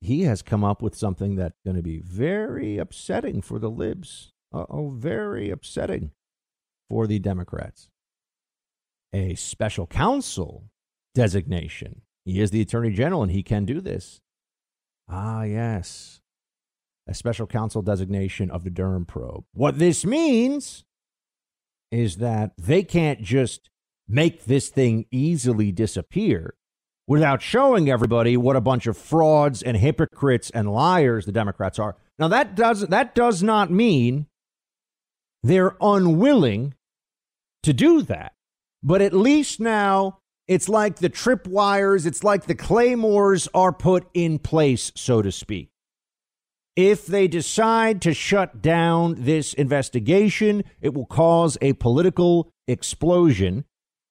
[0.00, 4.32] he has come up with something that's going to be very upsetting for the libs.
[4.52, 6.12] oh, very upsetting
[6.88, 7.90] for the Democrats.
[9.12, 10.70] A special counsel
[11.14, 12.02] designation.
[12.28, 14.20] He is the attorney general and he can do this.
[15.08, 16.20] Ah, yes.
[17.06, 19.44] A special counsel designation of the Durham probe.
[19.54, 20.84] What this means
[21.90, 23.70] is that they can't just
[24.06, 26.54] make this thing easily disappear
[27.06, 31.96] without showing everybody what a bunch of frauds and hypocrites and liars the Democrats are.
[32.18, 34.26] Now that does that does not mean
[35.42, 36.74] they're unwilling
[37.62, 38.34] to do that.
[38.82, 44.38] But at least now it's like the tripwires, it's like the claymores are put in
[44.38, 45.70] place, so to speak.
[46.74, 53.64] If they decide to shut down this investigation, it will cause a political explosion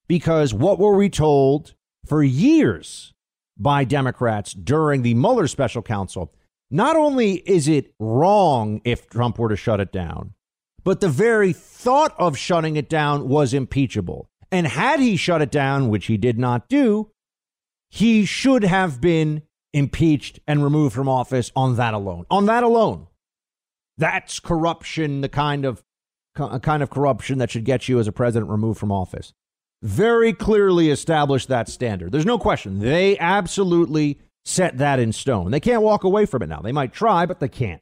[0.07, 1.73] because what were we told
[2.05, 3.13] for years
[3.57, 6.33] by Democrats during the Mueller special counsel?
[6.69, 10.33] Not only is it wrong if Trump were to shut it down,
[10.83, 14.29] but the very thought of shutting it down was impeachable.
[14.51, 17.11] And had he shut it down, which he did not do,
[17.89, 22.25] he should have been impeached and removed from office on that alone.
[22.29, 23.07] On that alone.
[23.97, 25.83] That's corruption, the kind of
[26.61, 29.33] kind of corruption that should get you as a president removed from office.
[29.81, 32.11] Very clearly established that standard.
[32.11, 32.79] There's no question.
[32.79, 35.51] They absolutely set that in stone.
[35.51, 36.61] They can't walk away from it now.
[36.61, 37.81] They might try, but they can't.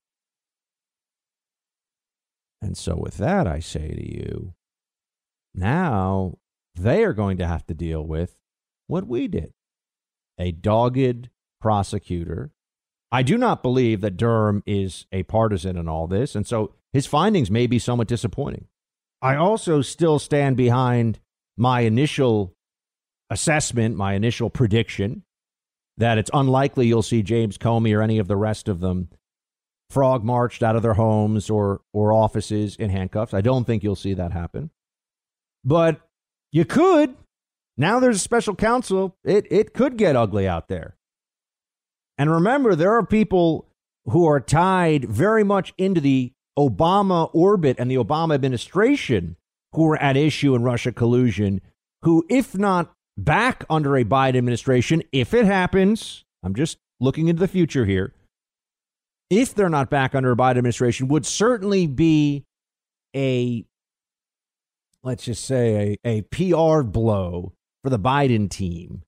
[2.62, 4.54] And so, with that, I say to you,
[5.54, 6.38] now
[6.76, 8.38] they are going to have to deal with
[8.88, 9.54] what we did
[10.38, 11.30] a dogged
[11.62, 12.52] prosecutor.
[13.12, 16.36] I do not believe that Durham is a partisan in all this.
[16.36, 18.68] And so his findings may be somewhat disappointing.
[19.22, 21.20] I also still stand behind
[21.56, 22.54] my initial
[23.30, 25.24] assessment, my initial prediction
[25.98, 29.10] that it's unlikely you'll see James Comey or any of the rest of them
[29.90, 33.34] frog marched out of their homes or, or offices in handcuffs.
[33.34, 34.72] I don't think you'll see that happen.
[35.64, 36.02] But
[36.56, 37.14] you could.
[37.76, 39.18] Now there's a special counsel.
[39.26, 40.96] It, it could get ugly out there.
[42.18, 43.68] And remember, there are people
[44.06, 49.36] who are tied very much into the Obama orbit and the Obama administration
[49.74, 51.60] who are at issue in Russia collusion,
[52.04, 57.42] who, if not back under a Biden administration, if it happens, I'm just looking into
[57.42, 58.14] the future here,
[59.30, 62.46] if they're not back under a Biden administration, would certainly be
[63.14, 63.66] a,
[65.06, 69.04] let's just say, a, a PR blow for the Biden team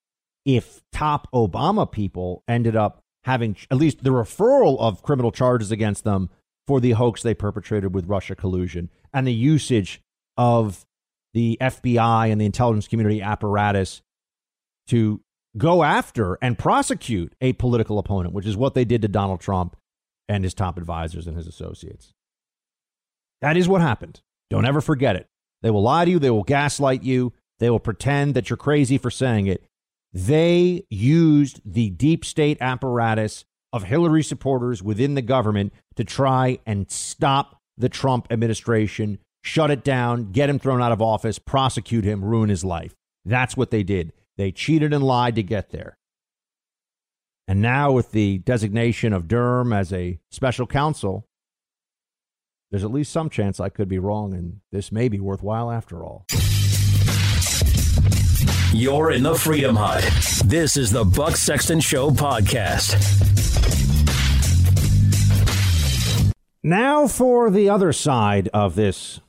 [0.45, 6.05] if top Obama people ended up having at least the referral of criminal charges against
[6.05, 6.29] them
[6.65, 10.01] for the hoax they perpetrated with Russia collusion and the usage
[10.38, 10.86] of
[11.33, 14.01] the FBI and the intelligence community apparatus
[14.88, 15.19] to
[15.57, 19.75] go after and prosecute a political opponent, which is what they did to Donald Trump
[20.29, 22.13] and his top advisors and his associates.
[23.41, 24.21] That is what happened.
[24.49, 25.27] Don't ever forget it.
[25.61, 28.97] They will lie to you, they will gaslight you, they will pretend that you're crazy
[28.97, 29.63] for saying it.
[30.13, 36.89] They used the deep state apparatus of Hillary supporters within the government to try and
[36.89, 42.23] stop the Trump administration, shut it down, get him thrown out of office, prosecute him,
[42.23, 42.93] ruin his life.
[43.25, 44.13] That's what they did.
[44.37, 45.97] They cheated and lied to get there.
[47.47, 51.26] And now, with the designation of Durham as a special counsel,
[52.69, 56.03] there's at least some chance I could be wrong, and this may be worthwhile after
[56.03, 56.25] all.
[58.73, 60.03] You're in the Freedom Hut.
[60.45, 62.95] This is the Buck Sexton Show podcast.
[66.62, 69.21] Now, for the other side of this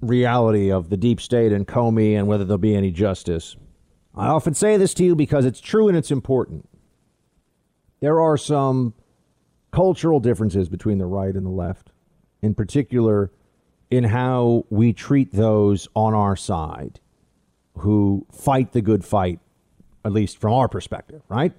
[0.00, 3.56] reality of the deep state and Comey and whether there'll be any justice.
[4.14, 6.68] I often say this to you because it's true and it's important.
[8.00, 8.94] There are some
[9.72, 11.90] cultural differences between the right and the left,
[12.42, 13.30] in particular,
[13.90, 17.00] in how we treat those on our side
[17.78, 19.40] who fight the good fight,
[20.04, 21.52] at least from our perspective, right?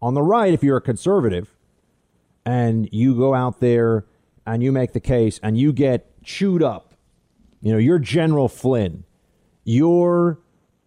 [0.00, 1.56] On the right, if you're a conservative
[2.44, 4.06] and you go out there
[4.46, 6.94] and you make the case and you get chewed up,
[7.60, 9.04] you know, you're General Flynn,
[9.64, 10.38] you're,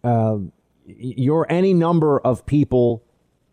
[0.02, 0.38] uh,
[0.86, 3.04] you're any number of people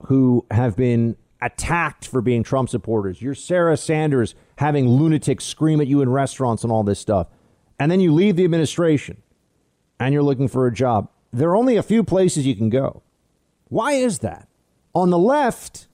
[0.05, 3.21] who have been attacked for being Trump supporters.
[3.21, 7.27] You're Sarah Sanders having lunatics scream at you in restaurants and all this stuff.
[7.79, 9.23] And then you leave the administration
[10.01, 11.07] and you're looking for a job.
[11.31, 13.01] There are only a few places you can go.
[13.69, 14.49] Why is that?
[14.93, 15.87] On the left,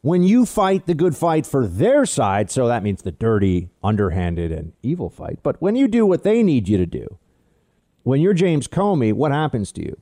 [0.00, 4.52] when you fight the good fight for their side, so that means the dirty, underhanded,
[4.52, 7.18] and evil fight, but when you do what they need you to do,
[8.04, 10.00] when you're James Comey, what happens to you?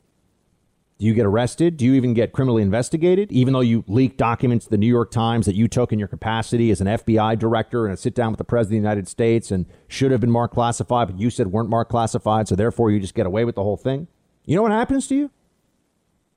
[1.05, 1.77] Do you get arrested?
[1.77, 3.31] Do you even get criminally investigated?
[3.31, 6.09] Even though you leaked documents to the New York Times that you took in your
[6.09, 9.07] capacity as an FBI director and a sit down with the President of the United
[9.07, 12.91] States and should have been marked classified, but you said weren't marked classified, so therefore
[12.91, 14.09] you just get away with the whole thing?
[14.47, 15.31] You know what happens to you?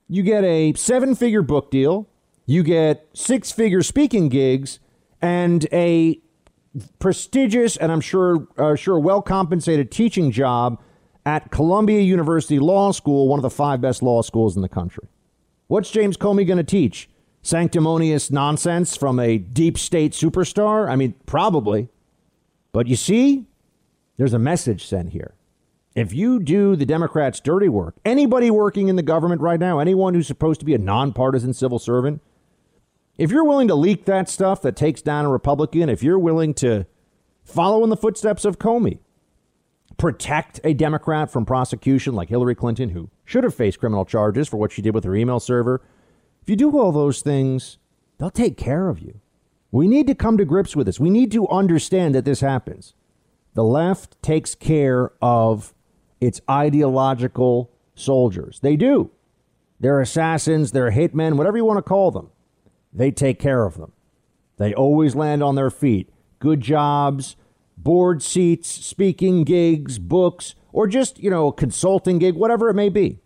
[0.10, 2.10] You get a seven figure book deal,
[2.46, 4.80] you get six figure speaking gigs,
[5.22, 6.20] and a
[7.00, 10.84] prestigious and I'm sure, uh, sure well compensated teaching job
[11.28, 15.10] at Columbia University Law School, one of the five best law schools in the country.
[15.68, 17.10] What's James Comey going to teach?
[17.42, 20.90] Sanctimonious nonsense from a deep state superstar?
[20.90, 21.90] I mean, probably.
[22.72, 23.46] But you see,
[24.16, 25.34] there's a message sent here.
[25.96, 30.14] If you do the Democrats' dirty work, anybody working in the government right now, anyone
[30.14, 32.22] who's supposed to be a nonpartisan civil servant,
[33.18, 36.54] if you're willing to leak that stuff that takes down a Republican, if you're willing
[36.54, 36.86] to
[37.44, 39.00] follow in the footsteps of Comey,
[39.98, 44.58] protect a Democrat from prosecution like Hillary Clinton, who should have faced criminal charges for
[44.58, 45.82] what she did with her email server.
[46.42, 47.78] If you do all those things,
[48.18, 49.20] they'll take care of you.
[49.72, 51.00] We need to come to grips with this.
[51.00, 52.94] We need to understand that this happens.
[53.58, 55.74] the left takes care of
[56.22, 58.60] its ideological soldiers.
[58.62, 59.10] They do.
[59.80, 62.30] They're assassins, they're hitmen, whatever you want to call them.
[62.94, 63.94] They take care of them.
[64.58, 66.12] They always land on their feet.
[66.38, 67.36] Good jobs,
[67.88, 72.90] board seats, speaking gigs, books, or just, you know, a consulting gig, whatever it may
[72.90, 73.18] be.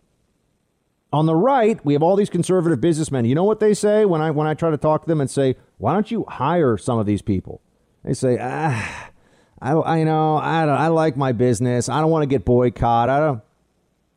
[1.11, 3.25] On the right, we have all these conservative businessmen.
[3.25, 5.31] You know what they say when I when I try to talk to them and
[5.31, 7.59] say, "Why don't you hire some of these people?"
[8.03, 9.09] They say, "Ah,
[9.59, 11.89] I, I know I don't, I like my business.
[11.89, 13.11] I don't want to get boycotted.
[13.11, 13.41] I don't."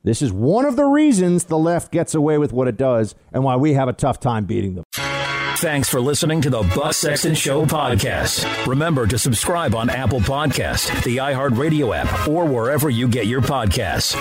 [0.03, 3.45] This is one of the reasons the left gets away with what it does, and
[3.45, 5.14] why we have a tough time beating them.
[5.59, 8.67] Thanks for listening to the Buck Sexton Show podcast.
[8.67, 14.15] Remember to subscribe on Apple Podcast, the iHeartRadio app, or wherever you get your podcasts.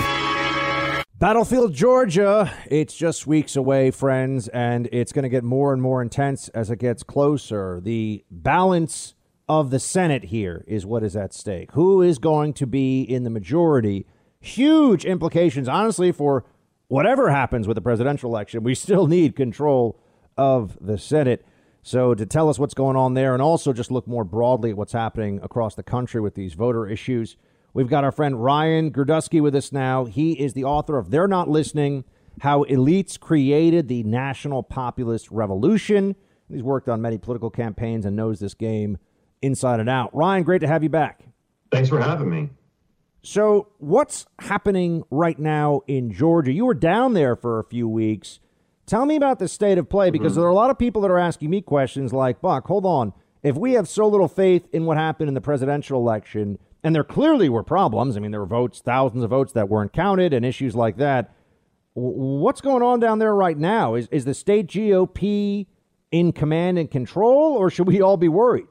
[1.19, 2.53] Battlefield, Georgia.
[2.69, 6.69] It's just weeks away, friends, and it's going to get more and more intense as
[6.69, 7.81] it gets closer.
[7.81, 9.15] The balance
[9.49, 11.71] of the Senate here is what is at stake.
[11.71, 14.05] Who is going to be in the majority?
[14.39, 16.45] Huge implications, honestly, for
[16.87, 18.63] whatever happens with the presidential election.
[18.63, 19.99] We still need control
[20.37, 21.45] of the Senate.
[21.81, 24.77] So, to tell us what's going on there and also just look more broadly at
[24.77, 27.35] what's happening across the country with these voter issues,
[27.73, 30.05] we've got our friend Ryan Girdusky with us now.
[30.05, 32.05] He is the author of They're Not Listening
[32.39, 36.15] How Elites Created the National Populist Revolution.
[36.49, 38.97] He's worked on many political campaigns and knows this game
[39.41, 40.15] inside and out.
[40.15, 41.23] Ryan, great to have you back.
[41.71, 42.49] Thanks for having me.
[43.23, 46.51] So, what's happening right now in Georgia?
[46.51, 48.39] You were down there for a few weeks.
[48.85, 50.41] Tell me about the state of play because mm-hmm.
[50.41, 53.13] there are a lot of people that are asking me questions like, Buck, hold on.
[53.41, 57.03] If we have so little faith in what happened in the presidential election, and there
[57.03, 60.45] clearly were problems, I mean, there were votes, thousands of votes that weren't counted, and
[60.45, 61.33] issues like that.
[61.93, 63.95] What's going on down there right now?
[63.95, 65.67] Is, is the state GOP
[66.11, 68.67] in command and control, or should we all be worried?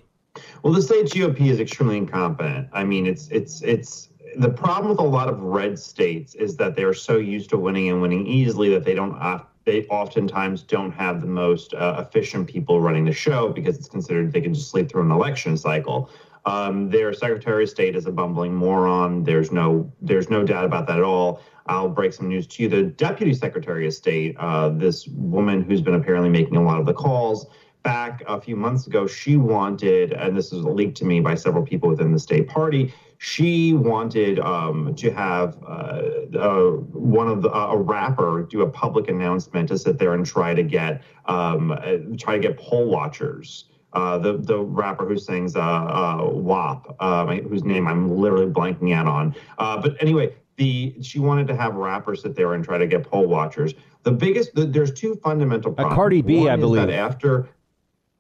[0.62, 2.68] Well, the state GOP is extremely incompetent.
[2.72, 6.74] I mean, it's it's it's the problem with a lot of red states is that
[6.74, 9.18] they're so used to winning and winning easily that they don't
[9.64, 14.32] they oftentimes don't have the most uh, efficient people running the show because it's considered
[14.32, 16.10] they can just sleep through an election cycle.
[16.44, 19.22] Um, their Secretary of State is a bumbling moron.
[19.22, 21.40] There's no there's no doubt about that at all.
[21.66, 22.68] I'll break some news to you.
[22.68, 26.86] The Deputy Secretary of State, uh, this woman who's been apparently making a lot of
[26.86, 27.46] the calls,
[27.82, 31.64] back a few months ago, she wanted, and this was leaked to me by several
[31.64, 32.92] people within the state party,
[33.24, 36.02] she wanted um, to have uh,
[36.36, 40.26] uh, one of the uh, a rapper do a public announcement to sit there and
[40.26, 43.66] try to get um, uh, try to get poll watchers.
[43.92, 47.00] Uh, the the rapper who sings uh, WAP,
[47.48, 49.36] whose name I'm literally blanking out on.
[49.56, 53.28] but anyway, the she wanted to have rappers sit there and try to get poll
[53.28, 53.74] watchers.
[54.02, 55.94] The biggest the, there's two fundamental problems.
[55.94, 56.90] Cardi B, one I believe.
[56.90, 57.48] after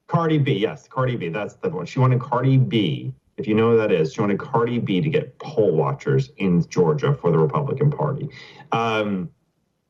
[0.06, 1.86] Cardi B, yes, Cardi B, that's the one.
[1.86, 5.10] She wanted Cardi B if you know who that is, she wanted Cardi B to
[5.10, 8.28] get poll watchers in Georgia for the Republican Party.
[8.70, 9.30] Um,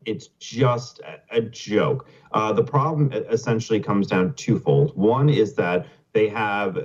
[0.06, 2.08] it's just a, joke.
[2.32, 4.96] Uh, the problem essentially comes down twofold.
[4.96, 6.78] One is that they have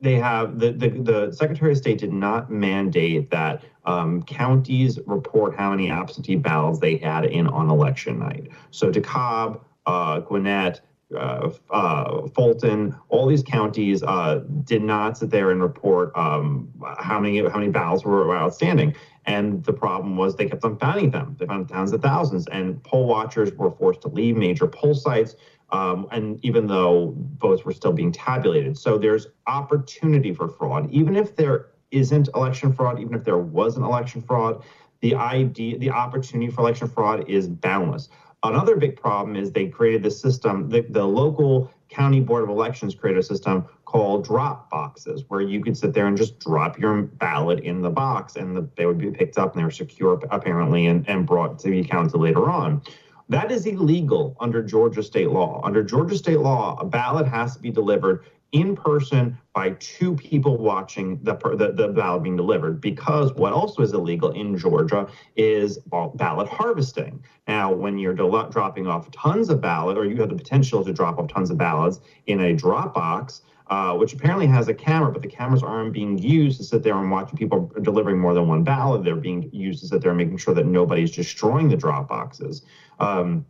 [0.00, 5.56] they have the, the, the Secretary of State did not mandate that um, counties report
[5.56, 8.48] how many absentee ballots they had in on election night.
[8.70, 10.80] So DeKalb, uh, Gwinnett,
[11.16, 17.18] uh, uh, Fulton, all these counties uh, did not sit there and report um, how
[17.18, 18.94] many how many ballots were outstanding.
[19.24, 21.36] And the problem was they kept on finding them.
[21.38, 25.34] They found tens of thousands, and poll watchers were forced to leave major poll sites.
[25.70, 31.14] Um, and even though votes were still being tabulated, so there's opportunity for fraud, even
[31.14, 34.62] if there isn't election fraud, even if there was an election fraud,
[35.00, 38.08] the idea, the opportunity for election fraud is boundless.
[38.44, 42.94] Another big problem is they created the system, the, the local county board of elections
[42.94, 47.02] created a system called drop boxes where you could sit there and just drop your
[47.02, 50.86] ballot in the box and the, they would be picked up and they're secure apparently
[50.86, 52.80] and, and brought to be counted later on.
[53.28, 55.60] That is illegal under Georgia state law.
[55.64, 60.56] Under Georgia state law, a ballot has to be delivered in person by two people
[60.56, 65.78] watching the, the, the, ballot being delivered because what also is illegal in Georgia is
[66.14, 67.22] ballot harvesting.
[67.46, 70.92] Now, when you're del- dropping off tons of ballot or you have the potential to
[70.92, 75.12] drop off tons of ballots in a drop box, uh, which apparently has a camera,
[75.12, 78.48] but the cameras aren't being used to sit there and watch people delivering more than
[78.48, 79.04] one ballot.
[79.04, 82.62] They're being used to sit there and making sure that nobody's destroying the drop boxes.
[82.98, 83.44] Um,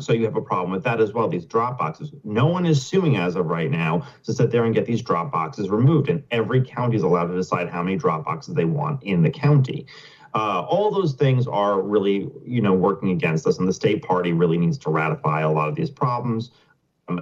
[0.00, 1.28] so you have a problem with that as well.
[1.28, 2.12] These drop boxes.
[2.24, 5.30] No one is suing as of right now to sit there and get these drop
[5.30, 9.02] boxes removed, and every county is allowed to decide how many drop boxes they want
[9.02, 9.86] in the county.
[10.34, 14.32] Uh, all those things are really, you know, working against us, and the state party
[14.32, 16.50] really needs to ratify a lot of these problems.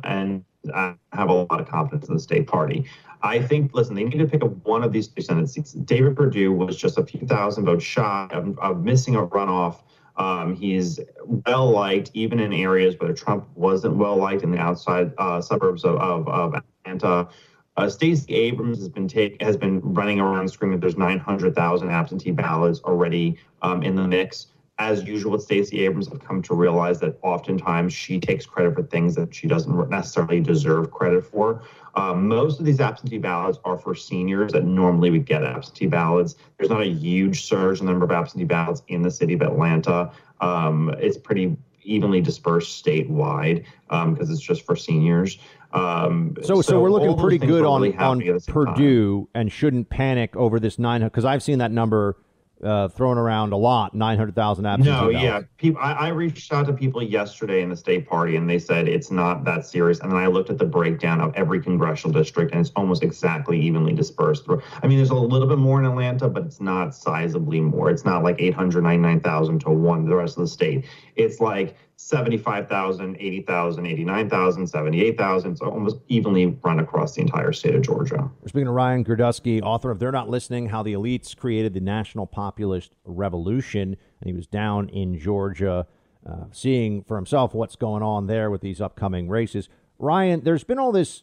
[0.04, 2.86] and I have a lot of confidence in the state party.
[3.22, 5.72] I think, listen, they need to pick up one of these two Senate seats.
[5.72, 9.82] David Perdue was just a few thousand votes shy of, of missing a runoff.
[10.16, 15.12] Um, he's well liked, even in areas where Trump wasn't well liked in the outside
[15.18, 17.28] uh, suburbs of, of, of Atlanta.
[17.76, 22.30] Uh, Stacey Abrams has been take, has been running around screaming that there's 900,000 absentee
[22.30, 24.48] ballots already um, in the mix.
[24.82, 28.82] As usual with Stacey Abrams, I've come to realize that oftentimes she takes credit for
[28.82, 31.62] things that she doesn't necessarily deserve credit for.
[31.94, 36.34] Um, most of these absentee ballots are for seniors that normally would get absentee ballots.
[36.58, 39.42] There's not a huge surge in the number of absentee ballots in the city of
[39.42, 40.10] Atlanta.
[40.40, 45.38] Um, it's pretty evenly dispersed statewide because um, it's just for seniors.
[45.72, 49.28] Um, so, so, so, we're looking pretty good on, really on Perdue time.
[49.34, 52.16] and shouldn't panic over this nine because I've seen that number
[52.62, 55.42] uh, thrown around a lot, 900,000 absentee No, yeah.
[55.56, 58.86] People, I, I, reached out to people yesterday in the state party and they said
[58.86, 60.00] it's not that serious.
[60.00, 63.60] And then I looked at the breakdown of every congressional district and it's almost exactly
[63.60, 64.44] evenly dispersed.
[64.44, 64.62] Through.
[64.82, 67.90] I mean, there's a little bit more in Atlanta, but it's not sizably more.
[67.90, 70.86] It's not like 899,000 to one, the rest of the state.
[71.16, 75.56] It's like 75,000, 80,000, 89,000, 78,000.
[75.56, 78.28] So almost evenly run across the entire state of Georgia.
[78.40, 81.80] We're speaking to Ryan Girdusky, author of They're Not Listening How the Elites Created the
[81.80, 83.96] National Populist Revolution.
[84.20, 85.86] And he was down in Georgia
[86.28, 89.68] uh, seeing for himself what's going on there with these upcoming races.
[89.98, 91.22] Ryan, there's been all this,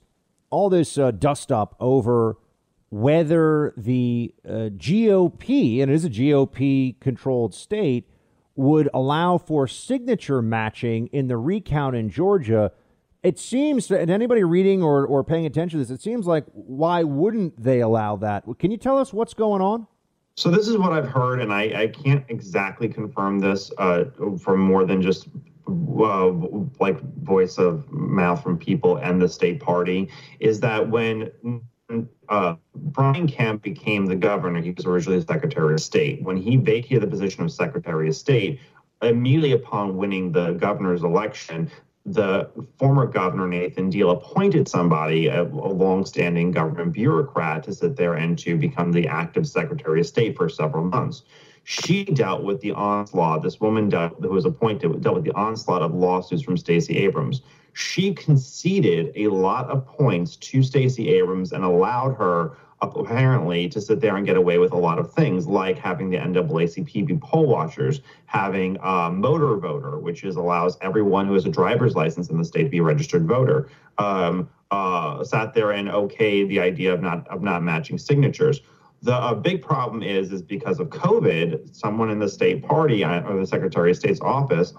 [0.49, 2.37] all this uh, dust up over
[2.89, 8.09] whether the uh, GOP, and it is a GOP controlled state,
[8.59, 12.73] would allow for signature matching in the recount in Georgia.
[13.23, 17.03] It seems, and anybody reading or, or paying attention to this, it seems like why
[17.03, 18.43] wouldn't they allow that?
[18.59, 19.87] Can you tell us what's going on?
[20.35, 24.05] So this is what I've heard, and I, I can't exactly confirm this uh,
[24.37, 25.29] from more than just
[25.69, 26.27] uh,
[26.81, 30.09] like voice of mouth from people and the state party.
[30.41, 31.31] Is that when
[32.29, 36.21] uh, Brian Kemp became the governor, he was originally Secretary of State.
[36.23, 38.59] When he vacated the position of Secretary of State,
[39.01, 41.71] immediately upon winning the governor's election,
[42.05, 48.15] the former governor Nathan Deal appointed somebody, a, a longstanding government bureaucrat, to sit there
[48.15, 51.23] and to become the active Secretary of State for several months.
[51.63, 53.43] She dealt with the onslaught.
[53.43, 57.41] This woman dealt, who was appointed dealt with the onslaught of lawsuits from Stacey Abrams
[57.73, 63.99] she conceded a lot of points to Stacey Abrams and allowed her apparently to sit
[63.99, 67.45] there and get away with a lot of things like having the NAACP be poll
[67.45, 72.37] watchers, having a motor voter, which is allows everyone who has a driver's license in
[72.37, 73.69] the state to be a registered voter.
[73.97, 78.61] Um, uh, sat there and okayed the idea of not of not matching signatures.
[79.01, 83.39] The big problem is is because of COVID, someone in the state party uh, or
[83.39, 84.73] the Secretary of State's office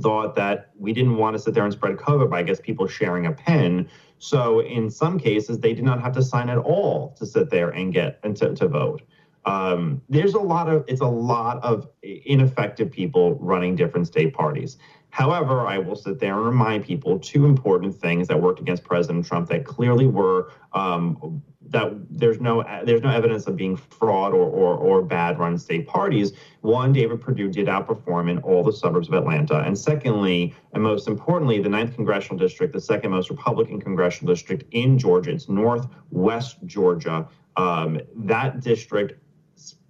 [0.00, 2.86] thought that we didn't want to sit there and spread COVID by, I guess, people
[2.86, 3.88] sharing a pen.
[4.18, 7.70] So in some cases, they did not have to sign at all to sit there
[7.70, 9.02] and get and to, to vote.
[9.44, 14.76] Um, there's a lot of it's a lot of ineffective people running different state parties.
[15.10, 19.24] However, I will sit there and remind people two important things that worked against President
[19.24, 24.46] Trump that clearly were um, that there's no there's no evidence of being fraud or,
[24.46, 26.32] or, or bad run state parties.
[26.60, 31.08] One, David Perdue did outperform in all the suburbs of Atlanta, and secondly, and most
[31.08, 36.58] importantly, the ninth congressional district, the second most Republican congressional district in Georgia, it's northwest
[36.66, 37.28] Georgia.
[37.56, 39.20] Um, that district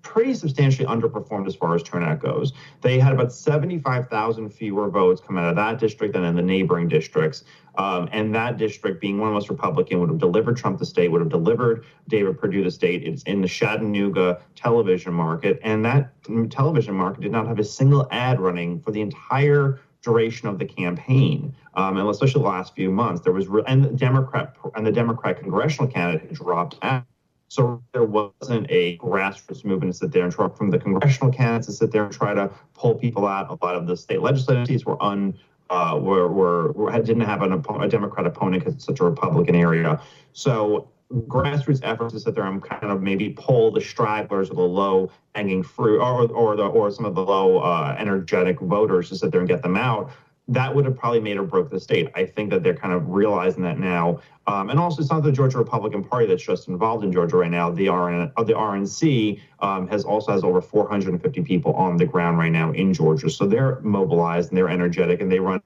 [0.09, 2.55] pretty substantially underperformed as far as turnout goes.
[2.81, 6.89] They had about 75,000 fewer votes come out of that district than in the neighboring
[6.89, 7.45] districts.
[7.77, 11.13] Um, and that district, being one of most Republican, would have delivered Trump the state,
[11.13, 13.07] would have delivered David Perdue the state.
[13.07, 15.61] It's in the Chattanooga television market.
[15.63, 16.11] And that
[16.51, 20.65] television market did not have a single ad running for the entire duration of the
[20.65, 23.21] campaign, um, and especially the last few months.
[23.21, 27.05] There was, re- and the Democrat and the Democrat congressional candidate dropped out.
[27.49, 31.67] So there wasn't a grassroots movement to sit there and try from the congressional candidates
[31.67, 33.51] to sit there and try to pull people out.
[33.51, 35.35] A lot of the state legislatures were un
[35.71, 39.55] uh, were, were, were didn't have an, a Democrat opponent because it's such a Republican
[39.55, 40.01] area.
[40.33, 44.63] So grassroots efforts to sit there and kind of maybe pull the stragglers or the
[44.63, 49.17] low hanging fruit or, or the or some of the low uh, energetic voters to
[49.17, 50.11] sit there and get them out
[50.49, 52.09] that would have probably made or broke the state.
[52.15, 54.21] I think that they're kind of realizing that now.
[54.49, 57.51] Um, and also, it's not the Georgia Republican Party that's just involved in Georgia right
[57.51, 57.71] now.
[57.71, 62.39] The RN, uh, the RNC um, has also has over 450 people on the ground
[62.39, 63.29] right now in Georgia.
[63.29, 65.61] So they're mobilized and they're energetic and they run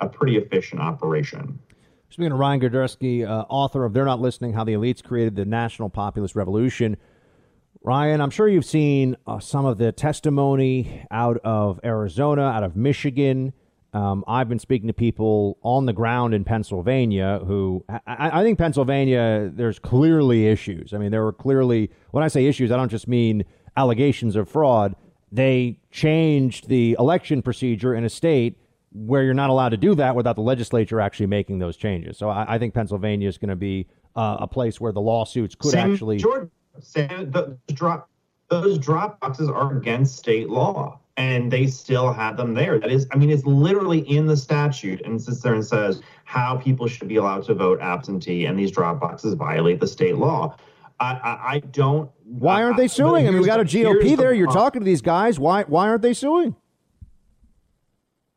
[0.00, 1.58] a pretty efficient operation.
[2.08, 5.44] Speaking of Ryan Girdusky, uh, author of They're Not Listening How the Elites Created the
[5.44, 6.96] National Populist Revolution.
[7.82, 12.76] Ryan, I'm sure you've seen uh, some of the testimony out of Arizona, out of
[12.76, 13.54] Michigan
[13.94, 18.58] Um, I've been speaking to people on the ground in Pennsylvania who I, I think
[18.58, 20.94] Pennsylvania, there's clearly issues.
[20.94, 23.44] I mean, there were clearly, when I say issues, I don't just mean
[23.76, 24.96] allegations of fraud.
[25.30, 28.58] They changed the election procedure in a state
[28.92, 32.16] where you're not allowed to do that without the legislature actually making those changes.
[32.16, 35.54] So I, I think Pennsylvania is going to be uh, a place where the lawsuits
[35.54, 36.16] could Same actually.
[36.18, 38.08] Georgia, same, the drop,
[38.48, 42.78] those drop boxes are against state law, and they still have them there.
[42.78, 46.00] That is, I mean, it's literally in the statute, and it sits there and says
[46.24, 50.16] how people should be allowed to vote absentee, and these drop boxes violate the state
[50.16, 50.56] law.
[51.00, 52.10] I, I, I don't.
[52.24, 53.26] Why aren't they suing?
[53.26, 54.32] I mean, we got a GOP there.
[54.32, 55.38] You're talking to these guys.
[55.38, 55.64] Why?
[55.64, 56.56] Why aren't they suing?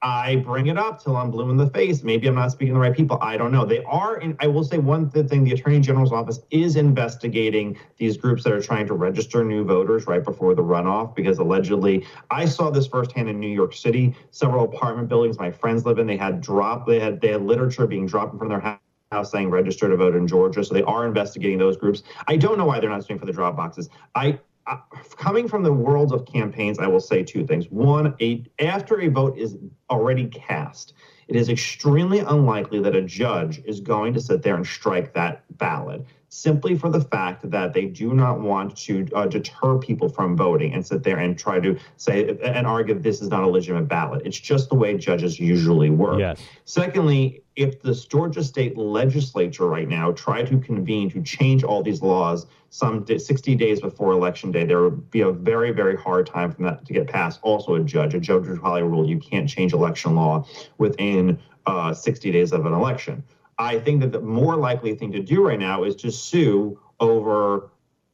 [0.06, 2.04] I bring it up till I'm blue in the face.
[2.04, 3.18] Maybe I'm not speaking to the right people.
[3.22, 3.66] I don't know.
[3.66, 8.16] They are, in, I will say one thing the Attorney General's office is investigating these
[8.16, 12.46] groups that are trying to register new voters right before the runoff because allegedly, I
[12.46, 14.16] saw this firsthand in New York City.
[14.30, 17.88] Several apartment buildings my friends live in, they had drop, they had, they had literature
[17.88, 18.80] being dropped in front of their house
[19.12, 20.64] house saying register to vote in Georgia.
[20.64, 22.04] So they are investigating those groups.
[22.28, 23.90] I don't know why they're not suing for the drop boxes.
[24.16, 24.78] I uh,
[25.18, 27.68] coming from the world of campaigns, I will say two things.
[27.70, 29.58] One, a, after a vote is
[29.90, 30.94] already cast,
[31.28, 35.44] it is extremely unlikely that a judge is going to sit there and strike that
[35.58, 36.06] ballot
[36.36, 40.74] simply for the fact that they do not want to uh, deter people from voting
[40.74, 44.22] and sit there and try to say and argue this is not a legitimate ballot.
[44.26, 46.20] It's just the way judges usually work.
[46.20, 46.42] Yes.
[46.66, 52.02] Secondly, if the Georgia state legislature right now tried to convene to change all these
[52.02, 56.52] laws some 60 days before election day, there would be a very, very hard time
[56.52, 57.40] for that to get passed.
[57.44, 60.46] Also, a judge, a judge would probably rule you can't change election law
[60.80, 63.24] within uh, 60 days of an election.
[63.58, 67.72] I think that the more likely thing to do right now is to sue over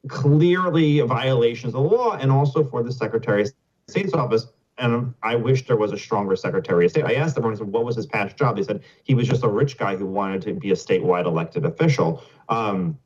[0.08, 3.54] clearly violations of the law and also for the Secretary of
[3.88, 4.48] State's office.
[4.78, 7.06] And I wish there was a stronger Secretary of State.
[7.06, 8.56] I asked everyone, I said, what was his past job?
[8.56, 11.66] They said he was just a rich guy who wanted to be a statewide elected
[11.66, 12.24] official.
[12.50, 12.98] Um,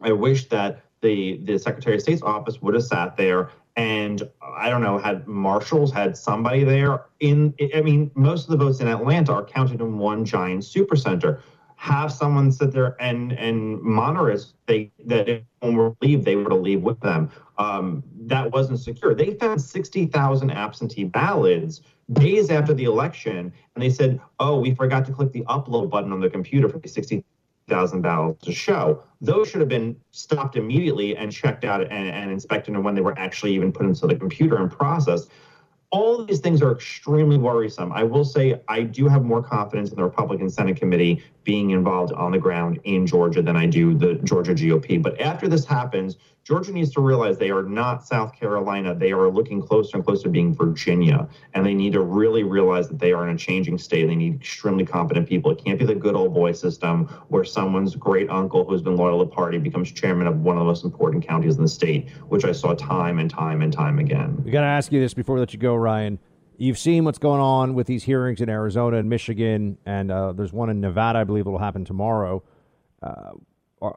[0.00, 4.68] I wish that the, the Secretary of State's office would have sat there and I
[4.68, 7.06] don't know, had marshals, had somebody there.
[7.20, 11.40] In I mean, most of the votes in Atlanta are counted in one giant supercenter
[11.80, 16.26] have someone sit there and and monitor us they that if someone were to leave
[16.26, 17.30] they were to leave with them.
[17.56, 19.14] Um, that wasn't secure.
[19.14, 21.80] They found 60000 absentee ballots
[22.12, 26.12] days after the election and they said oh we forgot to click the upload button
[26.12, 29.02] on the computer for the 60000 ballots to show.
[29.22, 33.00] Those should have been stopped immediately and checked out and, and inspected and when they
[33.00, 35.30] were actually even put into the computer and processed.
[35.92, 37.90] All these things are extremely worrisome.
[37.90, 42.12] I will say I do have more confidence in the Republican Senate committee being involved
[42.12, 45.02] on the ground in Georgia than I do the Georgia GOP.
[45.02, 48.94] But after this happens, Georgia needs to realize they are not South Carolina.
[48.94, 51.28] They are looking closer and closer to being Virginia.
[51.54, 54.06] And they need to really realize that they are in a changing state.
[54.06, 55.50] They need extremely competent people.
[55.50, 59.22] It can't be the good old boy system where someone's great uncle who's been loyal
[59.22, 62.10] to the party becomes chairman of one of the most important counties in the state,
[62.28, 64.42] which I saw time and time and time again.
[64.44, 66.18] We got to ask you this before we let you go, Ryan.
[66.60, 70.52] You've seen what's going on with these hearings in Arizona and Michigan, and uh, there's
[70.52, 72.42] one in Nevada, I believe, it will happen tomorrow.
[73.02, 73.30] Uh,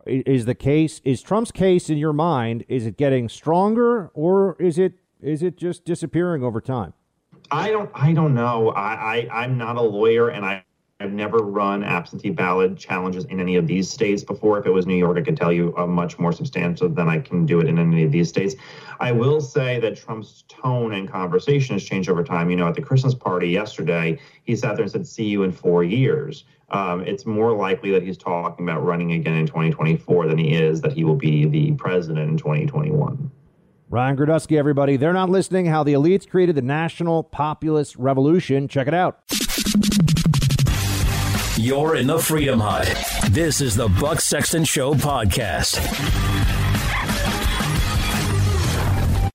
[0.05, 2.63] is the case is Trump's case in your mind?
[2.69, 6.93] Is it getting stronger, or is it is it just disappearing over time?
[7.51, 8.69] I don't I don't know.
[8.69, 10.63] I, I I'm not a lawyer, and I
[11.03, 14.57] I've never run absentee ballot challenges in any of these states before.
[14.57, 17.19] If it was New York, I could tell you a much more substantial than I
[17.19, 18.55] can do it in any of these states.
[19.01, 22.49] I will say that Trump's tone and conversation has changed over time.
[22.49, 25.51] You know, at the Christmas party yesterday, he sat there and said, "See you in
[25.51, 30.37] four years." Um, it's more likely that he's talking about running again in 2024 than
[30.37, 33.29] he is that he will be the president in 2021.
[33.89, 34.95] Ryan Girdusky, everybody.
[34.95, 35.65] They're not listening.
[35.65, 38.69] How the elites created the national populist revolution.
[38.69, 39.19] Check it out.
[41.55, 42.91] You're in the Freedom Hut.
[43.29, 45.77] This is the Buck Sexton Show podcast.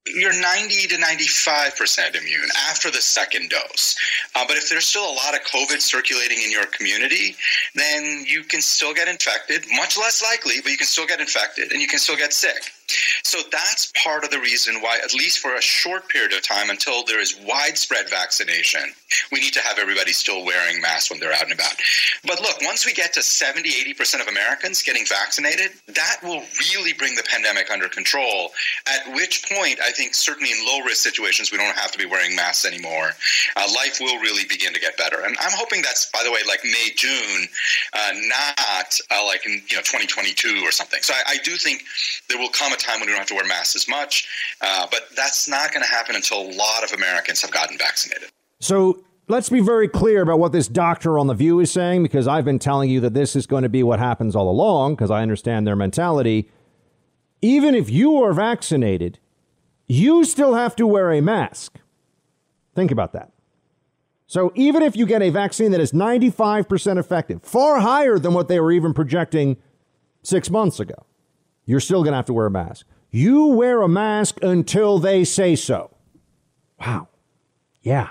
[0.05, 3.97] You're 90 to 95% immune after the second dose.
[4.35, 7.37] Uh, but if there's still a lot of COVID circulating in your community,
[7.77, 11.71] then you can still get infected, much less likely, but you can still get infected
[11.71, 12.73] and you can still get sick.
[13.23, 16.71] So that's part of the reason why, at least for a short period of time
[16.71, 18.81] until there is widespread vaccination,
[19.31, 21.75] we need to have everybody still wearing masks when they're out and about.
[22.25, 26.93] But look, once we get to 70, 80% of Americans getting vaccinated, that will really
[26.95, 28.51] bring the pandemic under control.
[28.87, 32.07] At which point, I think certainly in low risk situations, we don't have to be
[32.07, 33.11] wearing masks anymore.
[33.57, 35.21] Uh, life will really begin to get better.
[35.25, 37.49] And I'm hoping that's, by the way, like May, June,
[37.93, 41.03] uh, not uh, like in you know 2022 or something.
[41.03, 41.85] So I, I do think
[42.29, 44.29] there will come a time when we don't have to wear masks as much.
[44.61, 48.31] Uh, but that's not going to happen until a lot of Americans have gotten vaccinated.
[48.61, 52.27] So let's be very clear about what this doctor on The View is saying because
[52.27, 55.11] I've been telling you that this is going to be what happens all along because
[55.11, 56.51] I understand their mentality.
[57.41, 59.19] Even if you are vaccinated,
[59.87, 61.79] you still have to wear a mask.
[62.75, 63.33] Think about that.
[64.27, 68.49] So even if you get a vaccine that is 95% effective, far higher than what
[68.49, 69.57] they were even projecting
[70.23, 71.07] six months ago,
[71.69, 72.87] you're still going to have to wear a mask.
[73.11, 75.95] You wear a mask until they say so.
[76.81, 77.09] Wow.
[77.83, 78.09] Yeah.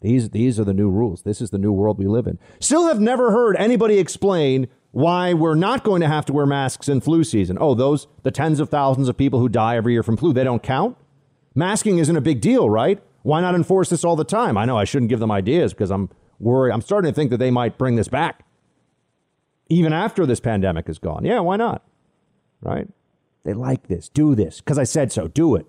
[0.00, 1.22] These, these are the new rules.
[1.22, 2.38] This is the new world we live in.
[2.60, 6.88] Still have never heard anybody explain why we're not going to have to wear masks
[6.88, 7.58] in flu season.
[7.60, 10.44] Oh, those, the tens of thousands of people who die every year from flu, they
[10.44, 10.96] don't count?
[11.56, 13.02] Masking isn't a big deal, right?
[13.22, 14.56] Why not enforce this all the time?
[14.56, 16.72] I know I shouldn't give them ideas because I'm worried.
[16.72, 18.44] I'm starting to think that they might bring this back
[19.68, 21.24] even after this pandemic is gone.
[21.24, 21.82] Yeah, why not?
[22.64, 22.88] Right?
[23.44, 24.08] They like this.
[24.08, 25.28] Do this because I said so.
[25.28, 25.66] Do it.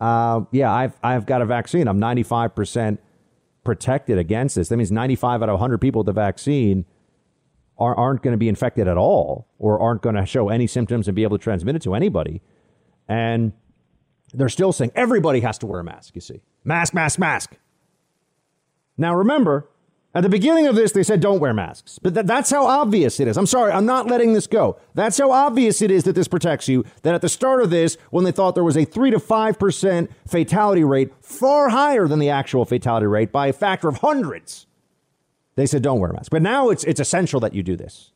[0.00, 1.88] Uh, yeah, I've I've got a vaccine.
[1.88, 3.00] I'm 95 percent
[3.64, 4.68] protected against this.
[4.68, 6.86] That means 95 out of 100 people with the vaccine
[7.78, 11.08] are, aren't going to be infected at all or aren't going to show any symptoms
[11.08, 12.40] and be able to transmit it to anybody.
[13.08, 13.52] And
[14.32, 16.42] they're still saying everybody has to wear a mask, you see.
[16.64, 17.56] Mask, mask, mask.
[18.96, 19.68] Now remember,
[20.16, 21.98] at the beginning of this, they said don't wear masks.
[21.98, 23.36] But th- that's how obvious it is.
[23.36, 24.78] I'm sorry, I'm not letting this go.
[24.94, 26.86] That's how obvious it is that this protects you.
[27.02, 30.08] That at the start of this, when they thought there was a 3 to 5%
[30.26, 34.66] fatality rate, far higher than the actual fatality rate by a factor of hundreds,
[35.54, 36.30] they said don't wear a mask.
[36.30, 38.12] But now it's, it's essential that you do this.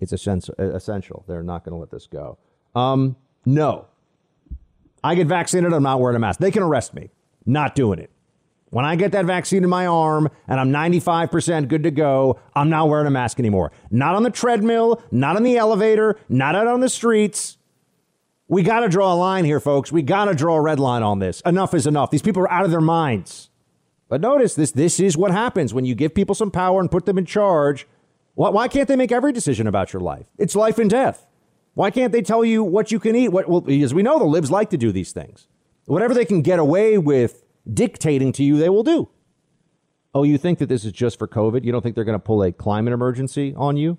[0.00, 1.24] It's essential.
[1.28, 2.38] They're not going to let this go.
[2.74, 3.14] Um,
[3.44, 3.88] no.
[5.04, 6.40] I get vaccinated, I'm not wearing a mask.
[6.40, 7.10] They can arrest me.
[7.44, 8.10] Not doing it.
[8.70, 12.68] When I get that vaccine in my arm and I'm 95% good to go, I'm
[12.68, 13.72] not wearing a mask anymore.
[13.90, 17.58] Not on the treadmill, not on the elevator, not out on the streets.
[18.48, 19.92] We got to draw a line here, folks.
[19.92, 21.40] We got to draw a red line on this.
[21.42, 22.10] Enough is enough.
[22.10, 23.50] These people are out of their minds.
[24.08, 27.06] But notice this this is what happens when you give people some power and put
[27.06, 27.86] them in charge.
[28.34, 30.26] Why can't they make every decision about your life?
[30.36, 31.26] It's life and death.
[31.72, 33.28] Why can't they tell you what you can eat?
[33.28, 35.48] What, well, as we know, the libs like to do these things.
[35.86, 39.08] Whatever they can get away with dictating to you they will do.
[40.14, 41.64] Oh, you think that this is just for COVID?
[41.64, 43.98] You don't think they're going to pull a climate emergency on you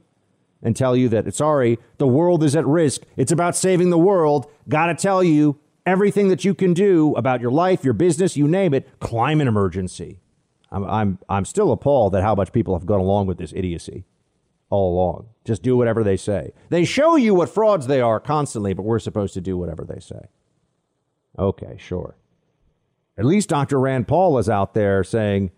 [0.64, 3.04] and tell you that, it's sorry, the world is at risk.
[3.16, 4.52] It's about saving the world.
[4.68, 8.48] Got to tell you everything that you can do about your life, your business, you
[8.48, 10.20] name it, climate emergency.
[10.72, 14.04] I'm, I'm, I'm still appalled at how much people have gone along with this idiocy
[14.70, 15.28] all along.
[15.46, 16.52] Just do whatever they say.
[16.70, 20.00] They show you what frauds they are constantly, but we're supposed to do whatever they
[20.00, 20.28] say.
[21.40, 22.18] Okay, sure.
[23.18, 23.80] At least Dr.
[23.80, 25.52] Rand Paul is out there saying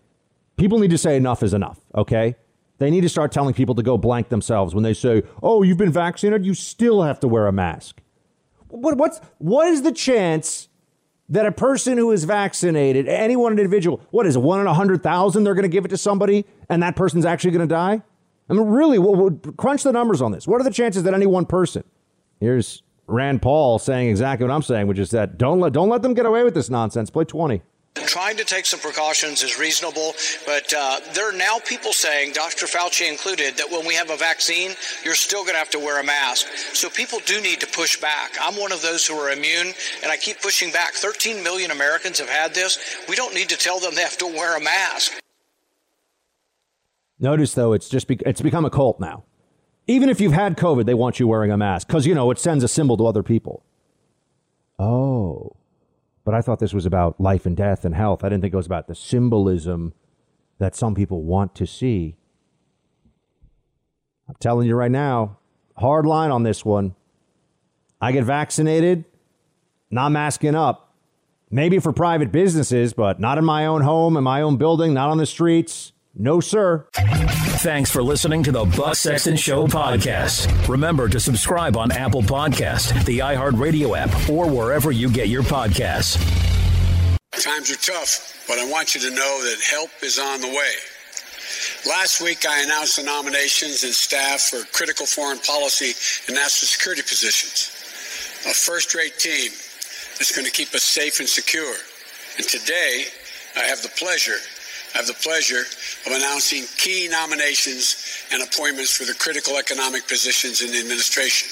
[0.56, 2.36] people need to say enough is enough, okay?
[2.78, 5.76] They need to start telling people to go blank themselves when they say, oh, you've
[5.76, 8.00] been vaccinated, you still have to wear a mask.
[8.68, 10.68] What, what's, what is the chance
[11.28, 14.70] that a person who is vaccinated, any one individual, what is it, one in a
[14.70, 18.02] 100,000, they're going to give it to somebody and that person's actually going to die?
[18.48, 20.48] I mean, really, we'll, we'll crunch the numbers on this.
[20.48, 21.84] What are the chances that any one person?
[22.40, 26.02] Here's Rand Paul saying exactly what I'm saying, which is that don't let don't let
[26.02, 27.10] them get away with this nonsense.
[27.10, 27.62] Play 20.
[27.96, 30.14] Trying to take some precautions is reasonable,
[30.46, 32.66] but uh, there are now people saying, Dr.
[32.66, 34.72] Fauci included, that when we have a vaccine,
[35.04, 36.46] you're still going to have to wear a mask.
[36.72, 38.36] So people do need to push back.
[38.40, 40.92] I'm one of those who are immune, and I keep pushing back.
[40.94, 42.78] 13 million Americans have had this.
[43.08, 45.20] We don't need to tell them they have to wear a mask.
[47.18, 49.24] Notice, though, it's just be- it's become a cult now.
[49.90, 52.38] Even if you've had COVID, they want you wearing a mask because, you know, it
[52.38, 53.64] sends a symbol to other people.
[54.78, 55.56] Oh,
[56.24, 58.22] but I thought this was about life and death and health.
[58.22, 59.92] I didn't think it was about the symbolism
[60.58, 62.14] that some people want to see.
[64.28, 65.38] I'm telling you right now,
[65.76, 66.94] hard line on this one.
[68.00, 69.04] I get vaccinated,
[69.90, 70.94] not masking up.
[71.50, 75.10] Maybe for private businesses, but not in my own home, in my own building, not
[75.10, 75.90] on the streets.
[76.14, 76.86] No, sir.
[77.60, 80.66] Thanks for listening to the Buck Sexton Show podcast.
[80.66, 86.16] Remember to subscribe on Apple Podcast, the iHeartRadio app, or wherever you get your podcasts.
[87.38, 90.72] Times are tough, but I want you to know that help is on the way.
[91.86, 95.92] Last week, I announced the nominations and staff for critical foreign policy
[96.28, 97.76] and national security positions.
[98.46, 99.50] A first rate team
[100.16, 101.74] that's going to keep us safe and secure.
[102.38, 103.04] And today,
[103.54, 104.38] I have the pleasure
[104.94, 105.62] I have the pleasure
[106.06, 111.48] of announcing key nominations and appointments for the critical economic positions in the administration.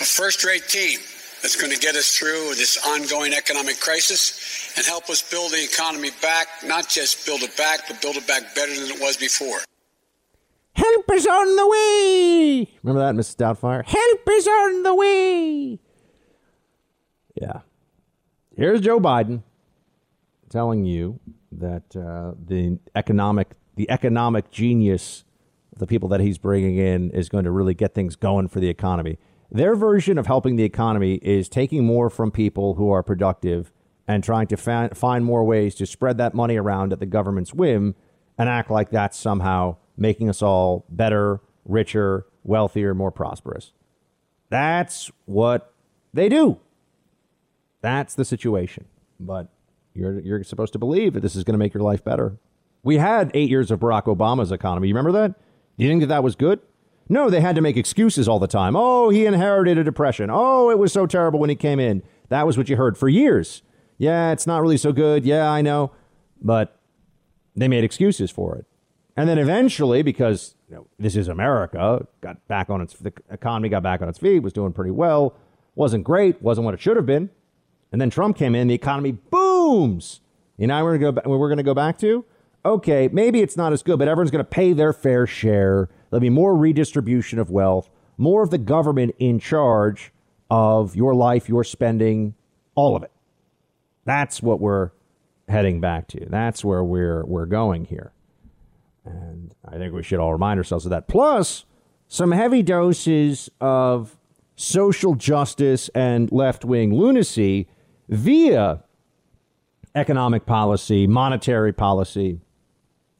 [0.00, 1.00] A first rate team
[1.42, 5.62] that's going to get us through this ongoing economic crisis and help us build the
[5.62, 9.16] economy back, not just build it back, but build it back better than it was
[9.16, 9.58] before.
[10.74, 12.68] Help is on the way.
[12.82, 13.36] Remember that, Mrs.
[13.36, 13.84] Doubtfire?
[13.84, 15.80] Help is on the way.
[17.34, 17.60] Yeah.
[18.56, 19.42] Here's Joe Biden
[20.50, 21.18] telling you
[21.58, 25.24] that uh, the economic the economic genius
[25.78, 28.68] the people that he's bringing in is going to really get things going for the
[28.68, 29.18] economy.
[29.50, 33.72] Their version of helping the economy is taking more from people who are productive
[34.06, 37.54] and trying to fa- find more ways to spread that money around at the government's
[37.54, 37.94] whim
[38.36, 43.72] and act like that's somehow making us all better, richer, wealthier, more prosperous.
[44.50, 45.72] That's what
[46.12, 46.58] they do.
[47.80, 48.86] That's the situation.
[49.20, 49.48] But
[49.98, 52.36] you're, you're supposed to believe that this is going to make your life better.
[52.82, 54.88] We had eight years of Barack Obama's economy.
[54.88, 55.34] You remember that?
[55.76, 56.60] Do you think that that was good?
[57.08, 58.76] No, they had to make excuses all the time.
[58.76, 60.30] Oh, he inherited a depression.
[60.30, 62.02] Oh, it was so terrible when he came in.
[62.28, 63.62] That was what you heard for years.
[63.96, 65.24] Yeah, it's not really so good.
[65.24, 65.90] Yeah, I know.
[66.40, 66.78] But
[67.56, 68.66] they made excuses for it.
[69.16, 73.68] And then eventually, because you know, this is America, got back on its the economy
[73.68, 75.34] got back on its feet, was doing pretty well,
[75.74, 77.30] wasn't great, wasn't what it should have been.
[77.90, 79.12] And then Trump came in, the economy
[79.68, 80.20] booms.
[80.56, 81.36] You know, we're gonna go.
[81.36, 82.24] We're gonna go back to
[82.64, 85.88] okay, maybe it's not as good, but everyone's going to pay their fair share.
[86.10, 90.12] There'll be more redistribution of wealth, more of the government in charge
[90.50, 92.34] of your life, your spending,
[92.74, 93.12] all of it.
[94.04, 94.90] That's what we're
[95.48, 96.26] heading back to.
[96.26, 98.12] That's where we're we're going here.
[99.04, 101.08] And I think we should all remind ourselves of that.
[101.08, 101.64] Plus,
[102.08, 104.16] some heavy doses of
[104.56, 107.68] social justice and left-wing lunacy
[108.08, 108.82] via
[109.94, 112.40] economic policy, monetary policy,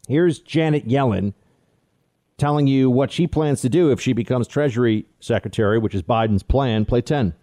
[0.09, 1.35] Here's Janet Yellen
[2.39, 6.43] telling you what she plans to do if she becomes Treasury Secretary, which is Biden's
[6.43, 6.87] plan.
[6.87, 7.35] Play 10.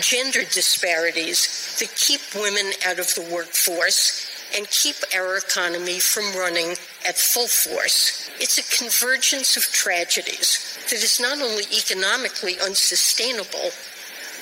[0.00, 6.72] Gender disparities that keep women out of the workforce and keep our economy from running
[7.06, 8.28] at full force.
[8.40, 13.70] It's a convergence of tragedies that is not only economically unsustainable,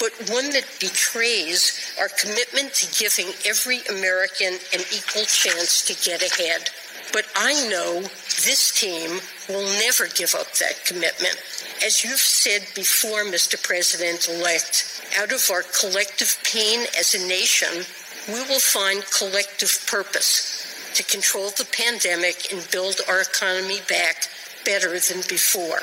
[0.00, 6.22] but one that betrays our commitment to giving every American an equal chance to get
[6.22, 6.70] ahead.
[7.12, 11.36] But I know this team will never give up that commitment.
[11.84, 13.60] As you've said before, Mr.
[13.62, 17.84] President elect, out of our collective pain as a nation,
[18.28, 24.28] we will find collective purpose to control the pandemic and build our economy back
[24.64, 25.80] better than before,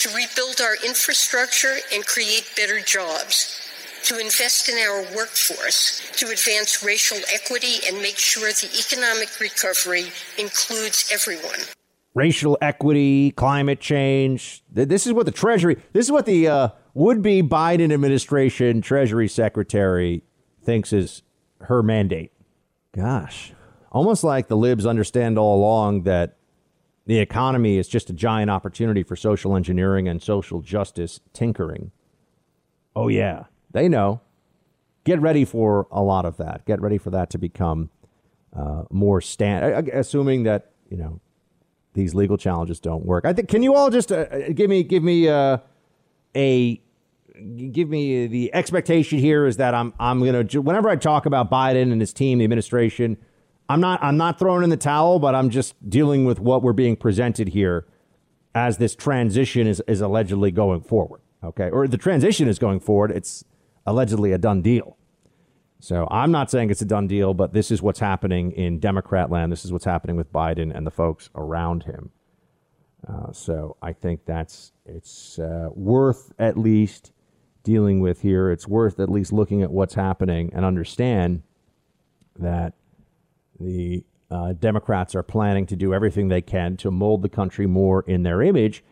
[0.00, 3.60] to rebuild our infrastructure and create better jobs
[4.04, 10.06] to invest in our workforce, to advance racial equity, and make sure the economic recovery
[10.38, 11.60] includes everyone.
[12.14, 14.64] Racial equity, climate change.
[14.72, 19.28] This is what the Treasury, this is what the uh, would be Biden administration Treasury
[19.28, 20.22] Secretary
[20.64, 21.22] thinks is
[21.60, 22.32] her mandate.
[22.92, 23.52] Gosh,
[23.92, 26.36] almost like the libs understand all along that
[27.10, 31.90] the economy is just a giant opportunity for social engineering and social justice tinkering.
[32.94, 33.46] Oh, yeah.
[33.72, 34.20] They know.
[35.02, 36.64] Get ready for a lot of that.
[36.66, 37.90] Get ready for that to become
[38.56, 39.88] uh, more stand.
[39.88, 41.20] Assuming that you know
[41.94, 43.24] these legal challenges don't work.
[43.24, 43.48] I think.
[43.48, 45.58] Can you all just uh, uh give me give me uh,
[46.36, 46.80] a
[47.72, 51.90] give me the expectation here is that I'm I'm gonna whenever I talk about Biden
[51.90, 53.16] and his team, the administration,
[53.70, 56.72] I'm not I'm not throwing in the towel, but I'm just dealing with what we're
[56.72, 57.86] being presented here
[58.52, 61.20] as this transition is is allegedly going forward.
[61.44, 63.12] Okay, or the transition is going forward.
[63.12, 63.44] It's
[63.86, 64.96] allegedly a done deal.
[65.78, 69.30] So I'm not saying it's a done deal, but this is what's happening in Democrat
[69.30, 69.52] land.
[69.52, 72.10] This is what's happening with Biden and the folks around him.
[73.06, 77.12] Uh, so I think that's it's uh, worth at least
[77.62, 78.50] dealing with here.
[78.50, 81.44] It's worth at least looking at what's happening and understand
[82.36, 82.74] that
[83.60, 88.02] the uh, Democrats are planning to do everything they can to mold the country more
[88.06, 88.84] in their image,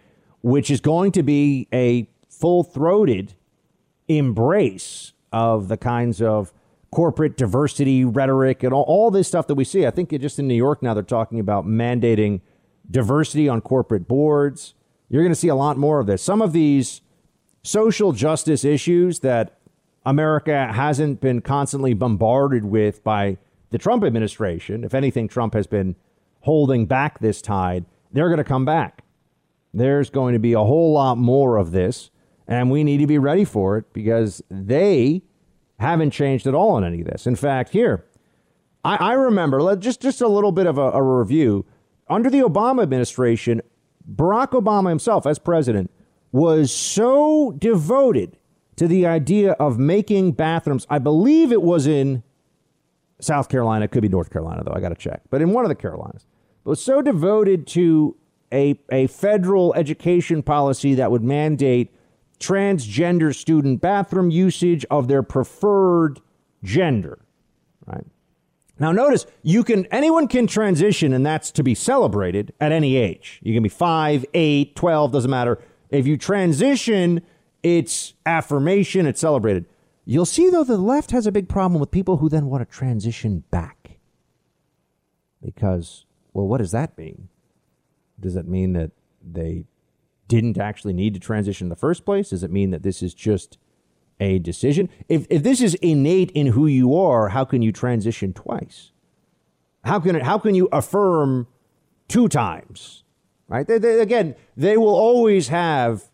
[0.42, 3.34] which is going to be a full throated
[4.08, 6.52] embrace of the kinds of
[6.90, 9.86] corporate diversity rhetoric and all, all this stuff that we see.
[9.86, 12.40] I think just in New York now they're talking about mandating
[12.90, 14.74] diversity on corporate boards.
[15.08, 16.22] You're going to see a lot more of this.
[16.22, 17.02] Some of these
[17.62, 19.58] social justice issues that
[20.06, 23.36] America hasn't been constantly bombarded with by
[23.70, 24.84] the Trump administration.
[24.84, 25.96] If anything, Trump has been
[26.40, 27.84] holding back this tide.
[28.12, 29.04] They're going to come back.
[29.74, 32.10] There's going to be a whole lot more of this.
[32.46, 35.22] And we need to be ready for it because they
[35.78, 37.26] haven't changed at all on any of this.
[37.26, 38.06] In fact, here,
[38.84, 41.66] I, I remember just, just a little bit of a, a review.
[42.08, 43.60] Under the Obama administration,
[44.10, 45.90] Barack Obama himself, as president,
[46.32, 48.38] was so devoted
[48.76, 50.86] to the idea of making bathrooms.
[50.88, 52.22] I believe it was in
[53.20, 53.84] South Carolina.
[53.84, 54.72] It could be North Carolina, though.
[54.72, 55.22] I got to check.
[55.30, 56.26] But in one of the Carolinas,
[56.64, 58.16] was so devoted to
[58.52, 61.94] a, a federal education policy that would mandate
[62.38, 66.20] transgender student bathroom usage of their preferred
[66.62, 67.18] gender,
[67.86, 68.04] right?
[68.78, 73.40] Now, notice you can anyone can transition, and that's to be celebrated at any age.
[73.42, 75.58] You can be five, eight, 12, doesn't matter.
[75.90, 77.22] If you transition,
[77.62, 79.64] it's affirmation, it's celebrated.
[80.10, 82.74] You'll see, though, the left has a big problem with people who then want to
[82.74, 83.98] transition back.
[85.44, 87.28] Because, well, what does that mean?
[88.18, 88.92] Does that mean that
[89.22, 89.66] they
[90.26, 92.30] didn't actually need to transition in the first place?
[92.30, 93.58] Does it mean that this is just
[94.18, 94.88] a decision?
[95.10, 98.92] If, if this is innate in who you are, how can you transition twice?
[99.84, 101.48] How can, it, how can you affirm
[102.08, 103.04] two times?
[103.46, 103.66] Right?
[103.66, 106.04] They, they, again, they will always have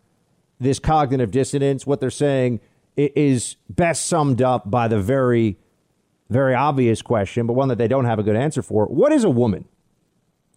[0.58, 1.86] this cognitive dissonance.
[1.86, 2.58] What they're saying
[2.96, 5.56] is best summed up by the very,
[6.30, 8.86] very obvious question, but one that they don't have a good answer for.
[8.86, 9.66] What is a woman?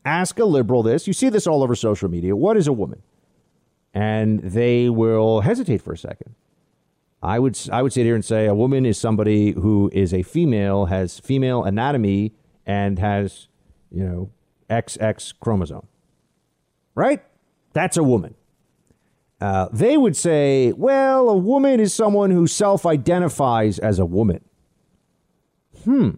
[0.06, 1.08] Ask a liberal this.
[1.08, 2.36] You see this all over social media.
[2.36, 3.02] What is a woman?
[3.94, 6.36] And they will hesitate for a second.
[7.22, 10.22] I would I would sit here and say a woman is somebody who is a
[10.22, 12.34] female, has female anatomy,
[12.66, 13.48] and has
[13.92, 14.30] you know
[14.70, 15.88] XX chromosome.
[16.94, 17.24] Right?
[17.74, 18.36] That's a woman.
[19.40, 24.44] Uh, they would say, well, a woman is someone who self-identifies as a woman.
[25.84, 26.10] Hmm.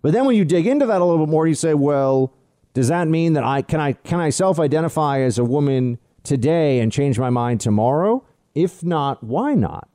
[0.00, 2.32] But then when you dig into that a little bit more, you say, well,
[2.72, 6.92] does that mean that I can I can I self-identify as a woman today and
[6.92, 8.24] change my mind tomorrow?
[8.54, 9.88] If not, why not?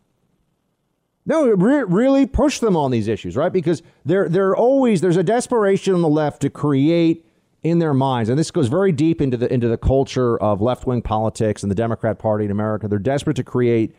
[1.26, 3.54] No, re- really push them on these issues, right?
[3.54, 7.26] Because they're they're always there's a desperation on the left to create
[7.64, 10.86] in their minds, and this goes very deep into the into the culture of left
[10.86, 12.88] wing politics and the Democrat Party in America.
[12.88, 13.96] They're desperate to create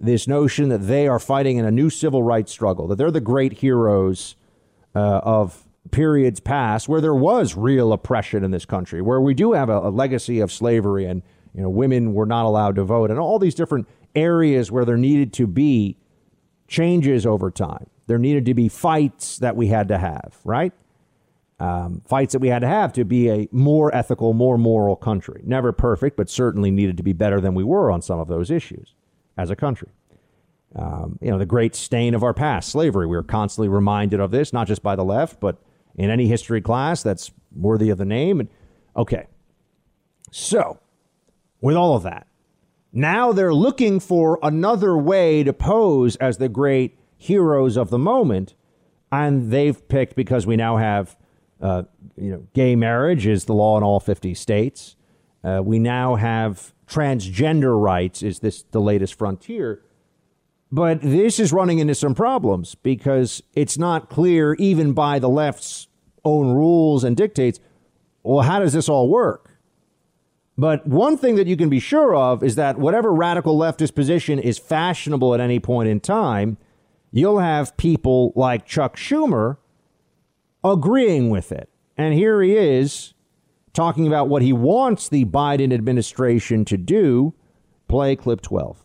[0.00, 3.20] this notion that they are fighting in a new civil rights struggle, that they're the
[3.20, 4.36] great heroes
[4.94, 9.52] uh, of periods past where there was real oppression in this country, where we do
[9.52, 11.22] have a, a legacy of slavery and
[11.54, 14.96] you know women were not allowed to vote, and all these different areas where there
[14.96, 15.96] needed to be
[16.68, 17.88] changes over time.
[18.06, 20.72] There needed to be fights that we had to have, right?
[21.60, 25.42] Um, fights that we had to have to be a more ethical, more moral country.
[25.44, 28.48] Never perfect, but certainly needed to be better than we were on some of those
[28.50, 28.94] issues
[29.36, 29.88] as a country.
[30.76, 33.06] Um, you know, the great stain of our past, slavery.
[33.06, 35.58] We are constantly reminded of this, not just by the left, but
[35.96, 38.38] in any history class that's worthy of the name.
[38.38, 38.48] And
[38.96, 39.26] okay,
[40.30, 40.78] so
[41.60, 42.26] with all of that,
[42.92, 48.54] now they're looking for another way to pose as the great heroes of the moment,
[49.10, 51.16] and they've picked because we now have,
[51.60, 51.82] uh,
[52.16, 54.96] you know, gay marriage is the law in all 50 states.
[55.42, 58.22] Uh, we now have transgender rights.
[58.22, 59.82] Is this the latest frontier?
[60.70, 65.88] But this is running into some problems because it's not clear, even by the left's
[66.24, 67.58] own rules and dictates.
[68.22, 69.58] Well, how does this all work?
[70.58, 74.38] But one thing that you can be sure of is that whatever radical leftist position
[74.38, 76.58] is fashionable at any point in time,
[77.12, 79.56] you'll have people like Chuck Schumer
[80.64, 81.68] agreeing with it.
[81.96, 83.14] And here he is
[83.72, 87.34] talking about what he wants the Biden administration to do.
[87.88, 88.84] Play clip 12.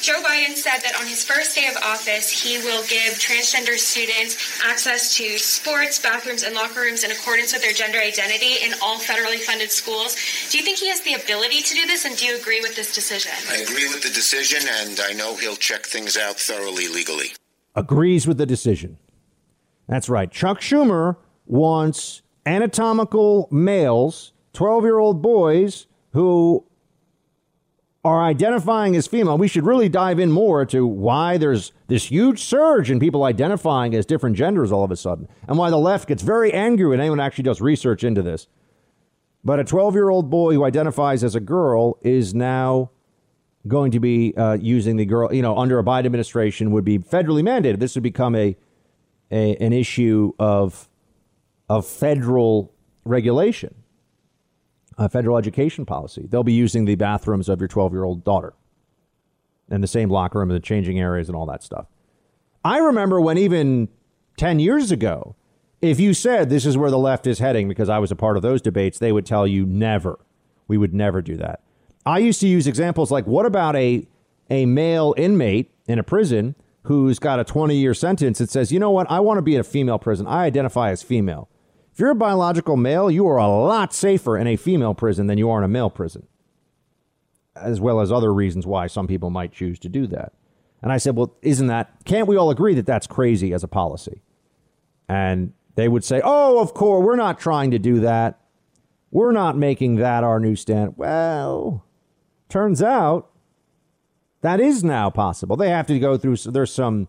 [0.00, 4.62] Joe Biden said that on his first day of office, he will give transgender students
[4.64, 8.98] access to sports, bathrooms, and locker rooms in accordance with their gender identity in all
[8.98, 10.16] federally funded schools.
[10.50, 12.76] Do you think he has the ability to do this, and do you agree with
[12.76, 13.32] this decision?
[13.50, 17.32] I agree with the decision, and I know he'll check things out thoroughly legally.
[17.74, 18.96] Agrees with the decision.
[19.90, 20.30] That's right.
[20.30, 21.16] Chuck Schumer
[21.46, 26.64] wants anatomical males, 12 year old boys who
[28.04, 29.36] are identifying as female.
[29.36, 33.94] We should really dive in more to why there's this huge surge in people identifying
[33.96, 37.00] as different genders all of a sudden, and why the left gets very angry when
[37.00, 38.46] anyone actually does research into this.
[39.44, 42.90] But a 12 year old boy who identifies as a girl is now
[43.66, 47.00] going to be uh, using the girl, you know, under a Biden administration would be
[47.00, 47.80] federally mandated.
[47.80, 48.56] This would become a,
[49.30, 50.88] a an issue of
[51.68, 52.72] of federal
[53.04, 53.74] regulation
[55.08, 56.26] federal education policy.
[56.28, 58.52] They'll be using the bathrooms of your 12 year old daughter
[59.70, 61.86] and the same locker room and the changing areas and all that stuff.
[62.64, 63.88] I remember when even
[64.36, 65.36] 10 years ago,
[65.80, 68.36] if you said this is where the left is heading, because I was a part
[68.36, 70.18] of those debates, they would tell you never.
[70.68, 71.62] We would never do that.
[72.04, 74.06] I used to use examples like what about a,
[74.50, 76.54] a male inmate in a prison
[76.84, 79.54] who's got a 20 year sentence that says, you know what, I want to be
[79.54, 80.26] in a female prison.
[80.26, 81.48] I identify as female.
[81.92, 85.38] If you're a biological male, you are a lot safer in a female prison than
[85.38, 86.26] you are in a male prison,
[87.56, 90.32] as well as other reasons why some people might choose to do that.
[90.82, 93.68] And I said, well, isn't that, can't we all agree that that's crazy as a
[93.68, 94.22] policy?
[95.08, 98.40] And they would say, oh, of course, we're not trying to do that.
[99.10, 100.94] We're not making that our new stand.
[100.96, 101.84] Well,
[102.48, 103.29] turns out
[104.42, 105.56] that is now possible.
[105.56, 107.08] They have to go through, there's some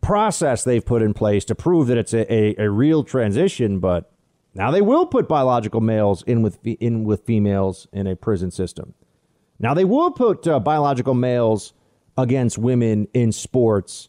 [0.00, 4.10] process they've put in place to prove that it's a, a, a real transition, but
[4.54, 8.94] now they will put biological males in with in with females in a prison system.
[9.58, 11.72] Now they will put uh, biological males
[12.18, 14.08] against women in sports.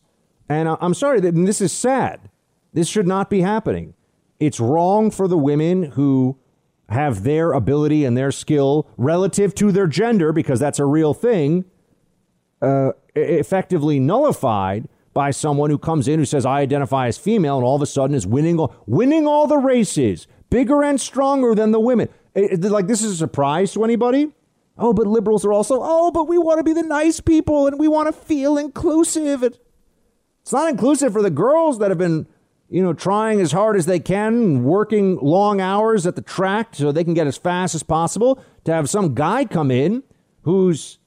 [0.50, 2.30] And I- I'm sorry that this is sad.
[2.74, 3.94] This should not be happening.
[4.40, 6.38] It's wrong for the women who
[6.90, 11.64] have their ability and their skill relative to their gender because that's a real thing
[12.64, 17.66] uh, effectively nullified by someone who comes in who says I identify as female and
[17.66, 21.72] all of a sudden is winning all, winning all the races, bigger and stronger than
[21.72, 22.10] the women.
[22.34, 24.32] It- it- like this is a surprise to anybody?
[24.78, 27.80] Oh, but liberals are also oh, but we want to be the nice people and
[27.80, 29.44] we want to feel inclusive.
[29.44, 29.60] It-
[30.42, 32.26] it's not inclusive for the girls that have been
[32.70, 36.92] you know trying as hard as they can, working long hours at the track so
[36.92, 38.40] they can get as fast as possible.
[38.64, 40.02] To have some guy come in
[40.42, 40.98] who's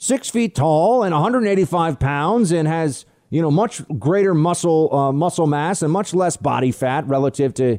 [0.00, 5.46] six feet tall and 185 pounds and has you know much greater muscle uh, muscle
[5.46, 7.78] mass and much less body fat relative to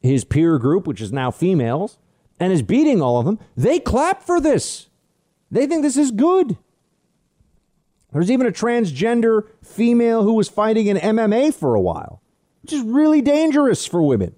[0.00, 1.98] his peer group, which is now females,
[2.38, 3.38] and is beating all of them.
[3.56, 4.88] They clap for this.
[5.50, 6.56] They think this is good.
[8.12, 12.22] There's even a transgender female who was fighting in MMA for a while,
[12.62, 14.34] which is really dangerous for women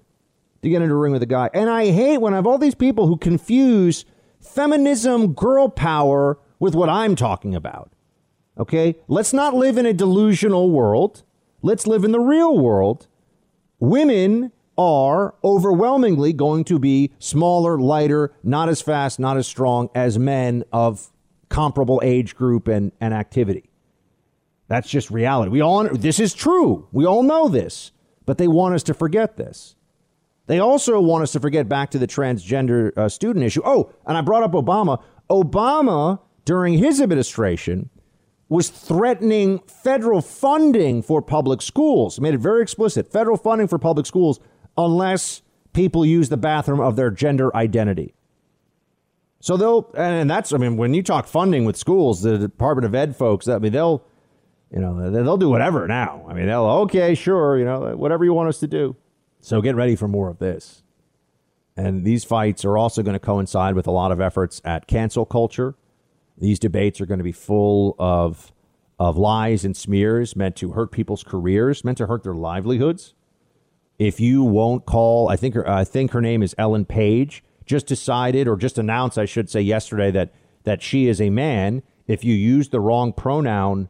[0.63, 1.49] to get into a ring with a guy.
[1.53, 4.03] And I hate when I have all these people who confuse
[4.39, 7.91] feminism, girl power with what I'm talking about.
[8.57, 8.95] Okay?
[9.07, 11.23] Let's not live in a delusional world.
[11.63, 13.07] Let's live in the real world.
[13.79, 20.19] Women are overwhelmingly going to be smaller, lighter, not as fast, not as strong as
[20.19, 21.11] men of
[21.49, 23.71] comparable age group and, and activity.
[24.67, 25.49] That's just reality.
[25.49, 26.87] We all this is true.
[26.91, 27.91] We all know this,
[28.25, 29.75] but they want us to forget this.
[30.45, 33.61] They also want us to forget back to the transgender uh, student issue.
[33.65, 35.01] Oh, and I brought up Obama.
[35.29, 37.89] Obama during his administration
[38.49, 42.19] was threatening federal funding for public schools.
[42.19, 43.11] Made it very explicit.
[43.11, 44.39] Federal funding for public schools
[44.77, 45.41] unless
[45.73, 48.13] people use the bathroom of their gender identity.
[49.39, 52.93] So they'll, and that's, I mean, when you talk funding with schools, the Department of
[52.93, 54.03] Ed folks, I mean, they'll,
[54.69, 56.25] you know, they'll do whatever now.
[56.29, 58.95] I mean, they'll, okay, sure, you know, whatever you want us to do.
[59.39, 60.83] So get ready for more of this.
[61.75, 65.25] And these fights are also going to coincide with a lot of efforts at cancel
[65.25, 65.75] culture.
[66.37, 68.51] These debates are going to be full of,
[68.99, 73.13] of lies and smears meant to hurt people's careers, meant to hurt their livelihoods.
[73.99, 77.85] If you won't call, I think her, I think her name is Ellen Page, just
[77.85, 81.83] decided or just announced, I should say, yesterday that that she is a man.
[82.07, 83.89] If you use the wrong pronoun,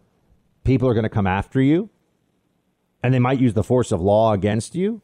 [0.64, 1.90] people are going to come after you,
[3.04, 5.02] and they might use the force of law against you.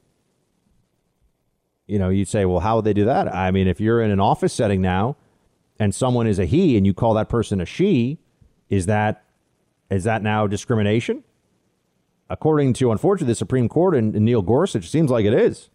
[1.87, 3.33] You know, you'd say, well, how would they do that?
[3.33, 5.15] I mean, if you're in an office setting now,
[5.79, 8.19] and someone is a he, and you call that person a she,
[8.69, 9.23] is that
[9.89, 11.23] is that now discrimination?
[12.29, 15.69] According to, unfortunately, the Supreme Court and, Neil Gorsuch, it seems like it is.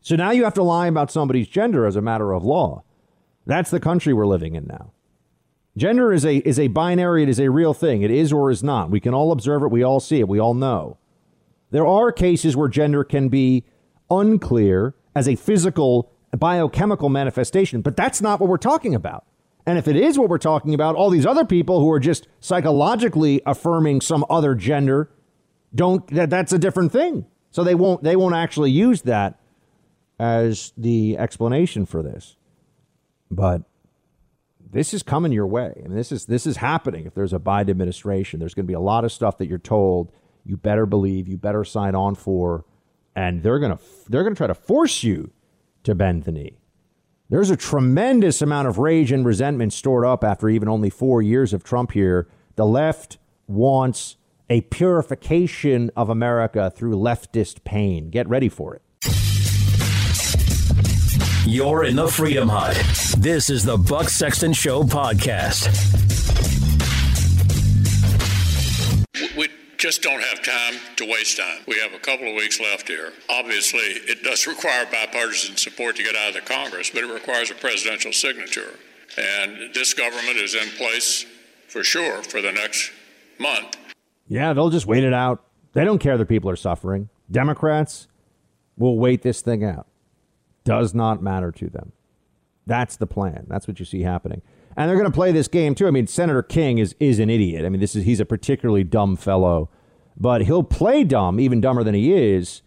[0.00, 2.84] So now you have to lie about somebody's gender as a matter of law.
[3.44, 4.92] That's the country we're living in now.
[5.76, 8.02] Gender is a is a binary, it is a real thing.
[8.02, 8.90] It is or is not.
[8.90, 10.98] We can all observe it, we all see it, we all know.
[11.70, 13.64] There are cases where gender can be
[14.10, 19.24] unclear as a physical biochemical manifestation, but that's not what we're talking about.
[19.66, 22.26] And if it is what we're talking about, all these other people who are just
[22.40, 25.10] psychologically affirming some other gender
[25.74, 27.26] don't that, that's a different thing.
[27.50, 29.40] So they won't they won't actually use that
[30.18, 32.36] as the explanation for this.
[33.30, 33.62] But
[34.70, 35.80] this is coming your way.
[35.84, 37.06] and this is this is happening.
[37.06, 39.58] If there's a Biden administration, there's going to be a lot of stuff that you're
[39.58, 40.12] told
[40.44, 42.64] you better believe, you better sign on for,
[43.14, 45.30] and they're going to they're going to try to force you
[45.84, 46.58] to bend the knee.
[47.28, 51.52] There's a tremendous amount of rage and resentment stored up after even only four years
[51.52, 52.28] of Trump here.
[52.56, 54.16] The left wants
[54.50, 58.10] a purification of America through leftist pain.
[58.10, 58.82] Get ready for it.
[61.46, 62.76] You're in the Freedom Hut.
[63.18, 66.61] This is the Buck Sexton Show podcast.
[69.82, 71.58] Just don't have time to waste time.
[71.66, 73.12] We have a couple of weeks left here.
[73.28, 77.50] Obviously, it does require bipartisan support to get out of the Congress, but it requires
[77.50, 78.78] a presidential signature.
[79.18, 81.26] And this government is in place
[81.66, 82.92] for sure for the next
[83.40, 83.76] month.
[84.28, 85.42] Yeah, they'll just wait it out.
[85.72, 87.08] They don't care that people are suffering.
[87.28, 88.06] Democrats
[88.78, 89.88] will wait this thing out.
[90.62, 91.90] Does not matter to them.
[92.68, 93.46] That's the plan.
[93.48, 94.42] That's what you see happening.
[94.76, 95.86] And they're going to play this game too.
[95.86, 97.64] I mean, Senator King is is an idiot.
[97.64, 99.70] I mean, this is he's a particularly dumb fellow,
[100.16, 102.62] but he'll play dumb, even dumber than he is,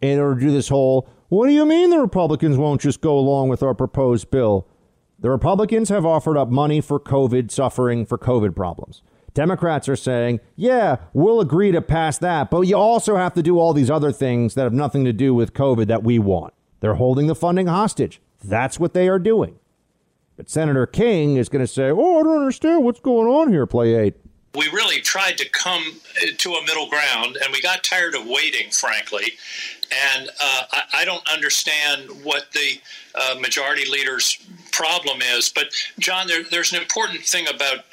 [0.00, 1.08] in order to do this whole.
[1.28, 4.68] What do you mean the Republicans won't just go along with our proposed bill?
[5.18, 9.02] The Republicans have offered up money for COVID suffering for COVID problems.
[9.32, 13.58] Democrats are saying, yeah, we'll agree to pass that, but you also have to do
[13.58, 16.54] all these other things that have nothing to do with COVID that we want.
[16.80, 18.20] They're holding the funding hostage.
[18.42, 19.58] That's what they are doing.
[20.36, 23.66] But Senator King is going to say, oh, I don't understand what's going on here,
[23.66, 24.14] play eight.
[24.54, 25.82] We really tried to come
[26.38, 29.32] to a middle ground, and we got tired of waiting, frankly.
[30.14, 32.80] And uh, I, I, don't understand what the
[33.14, 34.38] uh, majority leader's
[34.72, 35.52] problem is.
[35.54, 35.68] But,
[35.98, 37.84] John, there, there's an important thing about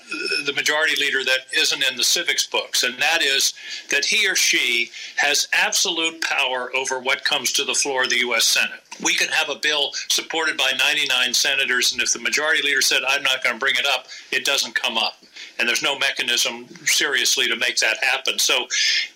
[0.46, 3.54] the majority leader that isn't in the civics books, and that is
[3.90, 8.20] that he or she has absolute power over what comes to the floor of the
[8.20, 8.46] U.S.
[8.46, 8.82] Senate.
[9.04, 13.02] We could have a bill supported by 99 senators, and if the majority leader said,
[13.08, 15.16] I'm not going to bring it up, it doesn't come up
[15.60, 18.40] and there's no mechanism seriously to make that happen.
[18.40, 18.66] So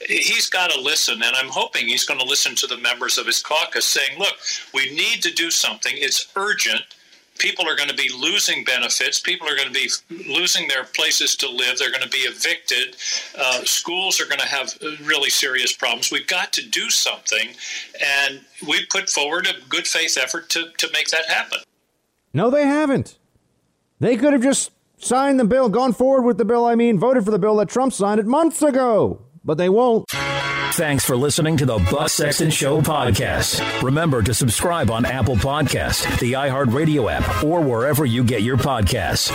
[0.07, 3.26] he's got to listen, and I'm hoping he's going to listen to the members of
[3.26, 4.36] his caucus saying, look,
[4.74, 5.94] we need to do something.
[5.95, 6.84] It's urgent.
[7.38, 9.19] People are going to be losing benefits.
[9.19, 9.89] People are going to be
[10.27, 11.77] losing their places to live.
[11.77, 12.95] They're going to be evicted.
[13.38, 14.73] Uh, schools are going to have
[15.03, 16.11] really serious problems.
[16.11, 17.49] We've got to do something.
[18.03, 21.59] And we put forward a good faith effort to, to make that happen.
[22.34, 23.18] No, they haven't.
[23.99, 27.23] They could have just signed the bill, gone forward with the bill, I mean, voted
[27.26, 30.05] for the bill that Trump signed it months ago, but they won't.
[30.73, 33.81] Thanks for listening to the Buck Sexton Show podcast.
[33.81, 39.31] Remember to subscribe on Apple Podcast, the iHeartRadio app, or wherever you get your podcasts.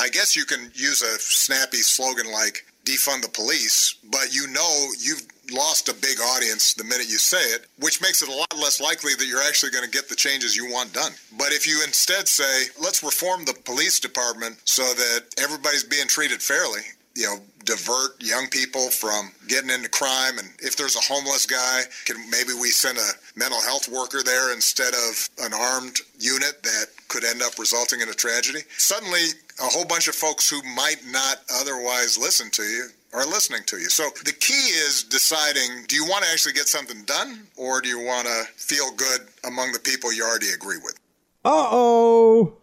[0.00, 4.88] I guess you can use a snappy slogan like defund the police, but you know
[4.98, 5.22] you've
[5.52, 8.80] lost a big audience the minute you say it, which makes it a lot less
[8.80, 11.12] likely that you're actually going to get the changes you want done.
[11.36, 16.40] But if you instead say, let's reform the police department so that everybody's being treated
[16.42, 16.80] fairly,
[17.16, 20.38] you know, divert young people from getting into crime.
[20.38, 24.52] And if there's a homeless guy, can maybe we send a mental health worker there
[24.52, 28.60] instead of an armed unit that could end up resulting in a tragedy?
[28.78, 29.20] Suddenly,
[29.60, 33.78] a whole bunch of folks who might not otherwise listen to you are listening to
[33.78, 33.88] you.
[33.88, 37.88] So the key is deciding do you want to actually get something done or do
[37.88, 40.98] you want to feel good among the people you already agree with?
[41.44, 42.58] Uh oh.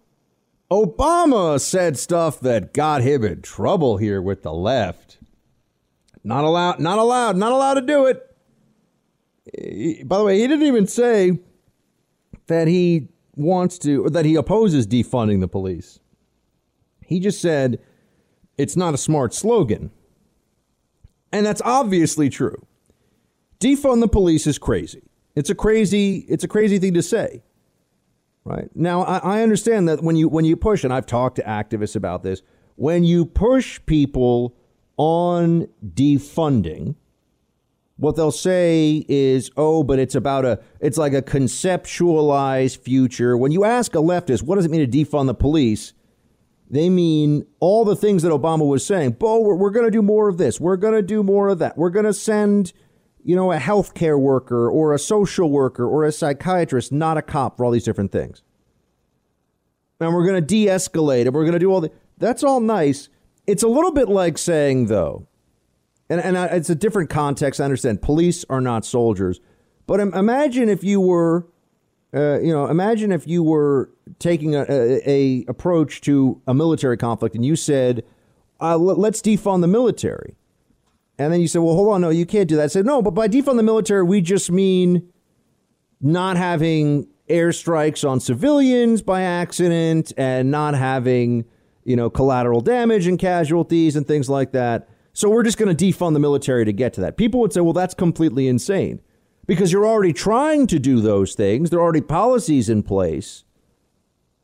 [0.74, 5.20] Obama said stuff that got him in trouble here with the left.
[6.24, 10.08] Not allowed, not allowed, not allowed to do it.
[10.08, 11.38] By the way, he didn't even say
[12.48, 16.00] that he wants to, or that he opposes defunding the police.
[17.06, 17.80] He just said
[18.58, 19.92] it's not a smart slogan.
[21.32, 22.66] And that's obviously true.
[23.60, 25.04] Defund the police is crazy.
[25.36, 27.44] It's a crazy, it's a crazy thing to say.
[28.46, 28.70] Right.
[28.76, 31.96] Now I, I understand that when you when you push, and I've talked to activists
[31.96, 32.42] about this,
[32.76, 34.56] when you push people
[34.98, 36.96] on defunding,
[37.98, 43.38] what they'll say is, oh, but it's about a, it's like a conceptualized future.
[43.38, 45.94] When you ask a leftist, what does it mean to defund the police?
[46.70, 49.12] They mean all the things that Obama was saying.
[49.12, 50.60] Bo, we're, we're going to do more of this.
[50.60, 51.78] We're going to do more of that.
[51.78, 52.74] We're going to send,
[53.24, 57.58] you know, a healthcare worker or a social worker or a psychiatrist, not a cop,
[57.58, 58.44] for all these different things.
[60.00, 61.92] And we're going to de escalate and we're going to do all the.
[62.18, 63.10] That's all nice.
[63.48, 65.28] It's a little bit like saying, though,
[66.10, 67.60] and, and it's a different context.
[67.60, 69.40] I understand police are not soldiers.
[69.86, 71.48] But imagine if you were
[72.14, 73.90] uh, you know, imagine if you were
[74.20, 78.04] taking a, a, a, approach to a military conflict and you said,
[78.62, 80.36] uh, let's defund the military.
[81.18, 82.64] And then you said, well, hold on, no, you can't do that.
[82.64, 85.10] I said, no, but by defund the military, we just mean
[86.02, 91.46] not having airstrikes on civilians by accident and not having,
[91.84, 94.90] you know, collateral damage and casualties and things like that.
[95.14, 97.18] So we're just going to defund the military to get to that.
[97.18, 99.00] People would say, well, that's completely insane
[99.46, 101.70] because you're already trying to do those things.
[101.70, 103.44] There are already policies in place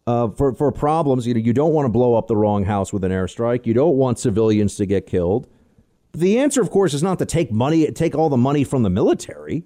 [0.05, 1.25] uh, for, for problems.
[1.25, 3.65] You know, you don't want to blow up the wrong house with an airstrike.
[3.65, 5.47] You don't want civilians to get killed.
[6.13, 8.89] The answer, of course, is not to take money, take all the money from the
[8.89, 9.63] military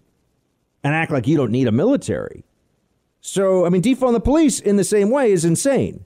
[0.83, 2.43] and act like you don't need a military.
[3.21, 6.05] So, I mean, defund the police in the same way is insane.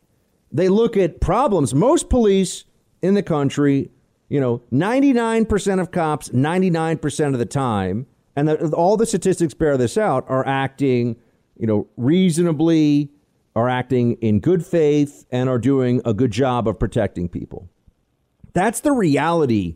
[0.51, 1.73] They look at problems.
[1.73, 2.65] Most police
[3.01, 3.89] in the country,
[4.30, 8.05] you know, 99% of cops, 99% of the time,
[8.35, 11.15] and the, all the statistics bear this out, are acting,
[11.57, 13.09] you know, reasonably,
[13.55, 17.68] are acting in good faith, and are doing a good job of protecting people.
[18.53, 19.76] That's the reality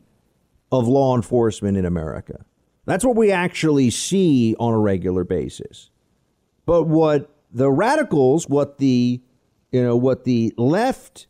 [0.71, 2.45] of law enforcement in America.
[2.85, 5.89] That's what we actually see on a regular basis.
[6.65, 9.21] But what the radicals, what the
[9.71, 11.27] you know, what the left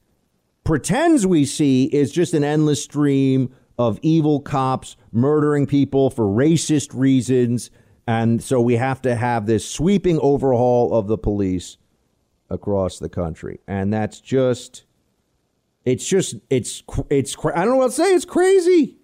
[0.63, 6.89] pretends we see is just an endless stream of evil cops murdering people for racist
[6.93, 7.71] reasons.
[8.07, 11.77] And so we have to have this sweeping overhaul of the police
[12.49, 13.59] across the country.
[13.67, 14.85] And that's just
[15.85, 18.13] It's just it's it's I don't know what to say.
[18.13, 18.97] It's crazy.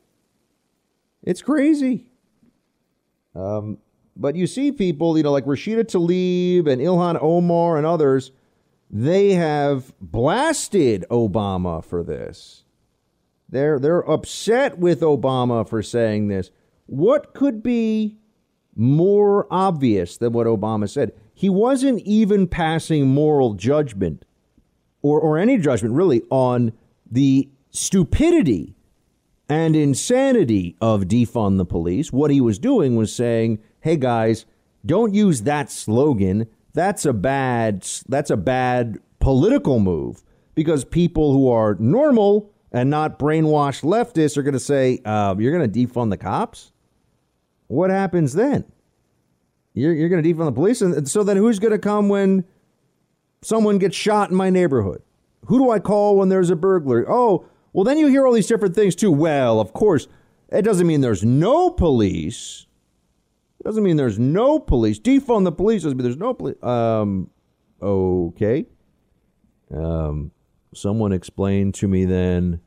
[1.23, 2.05] It's crazy.
[3.35, 3.77] Um,
[4.15, 8.31] but you see people, you know, like Rashida Tlaib and Ilhan Omar and others,
[8.89, 12.63] they have blasted Obama for this.
[13.49, 16.51] They're they're upset with Obama for saying this.
[16.85, 18.17] What could be
[18.75, 21.13] more obvious than what Obama said?
[21.33, 24.25] He wasn't even passing moral judgment
[25.01, 26.73] or, or any judgment really on
[27.09, 28.76] the stupidity
[29.49, 32.11] and insanity of defund the police.
[32.11, 34.45] What he was doing was saying, "Hey guys,
[34.85, 36.47] don't use that slogan.
[36.73, 40.23] That's a bad that's a bad political move
[40.55, 45.57] because people who are normal and not brainwashed leftists are going to say, uh, "You're
[45.57, 46.71] going to defund the cops."
[47.67, 48.65] What happens then?
[49.73, 52.45] You're, you're going to defund the police, and so then who's going to come when
[53.41, 55.01] someone gets shot in my neighborhood?
[55.45, 57.05] Who do I call when there's a burglary?
[57.07, 57.45] Oh,
[57.77, 59.11] well, then you hear all these different things too.
[59.11, 60.07] Well, of course,
[60.49, 62.65] it doesn't mean there's no police.
[63.59, 64.99] It doesn't mean there's no police.
[64.99, 66.55] Defund the police doesn't mean there's no police.
[66.63, 67.29] Um,
[67.79, 68.65] okay.
[69.71, 70.31] Um,
[70.73, 72.61] someone explain to me then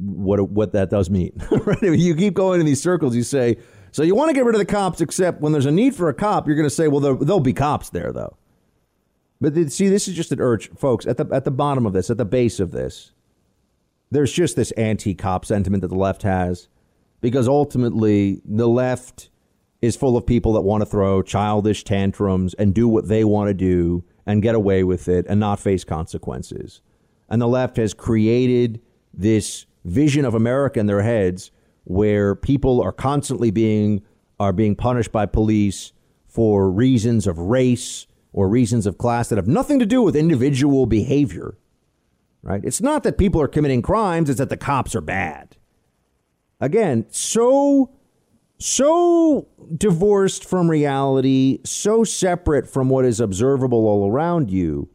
[0.00, 1.32] what what that does mean.
[1.50, 1.82] right?
[1.82, 3.14] You keep going in these circles.
[3.14, 3.58] You say,
[3.90, 6.08] so you want to get rid of the cops, except when there's a need for
[6.08, 8.38] a cop, you're going to say, well, there, there'll be cops there, though.
[9.40, 11.06] But see, this is just an urge, folks.
[11.06, 13.12] At the at the bottom of this, at the base of this,
[14.10, 16.68] there's just this anti-cop sentiment that the left has,
[17.20, 19.30] because ultimately the left
[19.82, 23.48] is full of people that want to throw childish tantrums and do what they want
[23.48, 26.80] to do and get away with it and not face consequences.
[27.28, 28.80] And the left has created
[29.12, 31.50] this vision of America in their heads
[31.84, 34.02] where people are constantly being
[34.38, 35.92] are being punished by police
[36.26, 40.86] for reasons of race or reasons of class that have nothing to do with individual
[40.86, 41.56] behavior.
[42.42, 42.64] Right?
[42.64, 45.56] It's not that people are committing crimes, it's that the cops are bad.
[46.60, 47.90] Again, so
[48.58, 54.88] so divorced from reality, so separate from what is observable all around you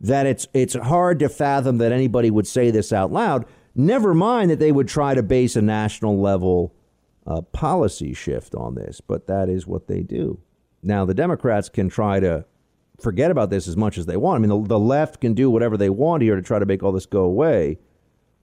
[0.00, 3.44] that it's it's hard to fathom that anybody would say this out loud.
[3.74, 6.74] Never mind that they would try to base a national level
[7.26, 10.40] uh, policy shift on this, but that is what they do.
[10.82, 12.46] Now, the Democrats can try to
[13.02, 14.36] forget about this as much as they want.
[14.36, 16.82] I mean, the, the left can do whatever they want here to try to make
[16.82, 17.78] all this go away.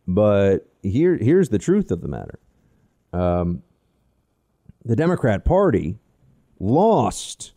[0.07, 2.39] But here, here's the truth of the matter.
[3.13, 3.63] Um,
[4.85, 5.97] the Democrat Party
[6.59, 7.53] lost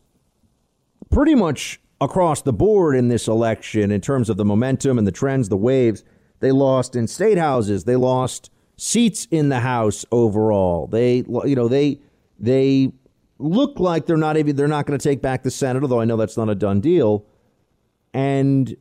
[1.10, 5.12] pretty much across the board in this election in terms of the momentum and the
[5.12, 6.02] trends, the waves.
[6.40, 7.84] They lost in state houses.
[7.84, 10.86] They lost seats in the House overall.
[10.86, 12.00] They, you know, they
[12.38, 12.92] they
[13.40, 16.04] look like they're not even they're not going to take back the Senate, although I
[16.04, 17.24] know that's not a done deal.
[18.12, 18.76] And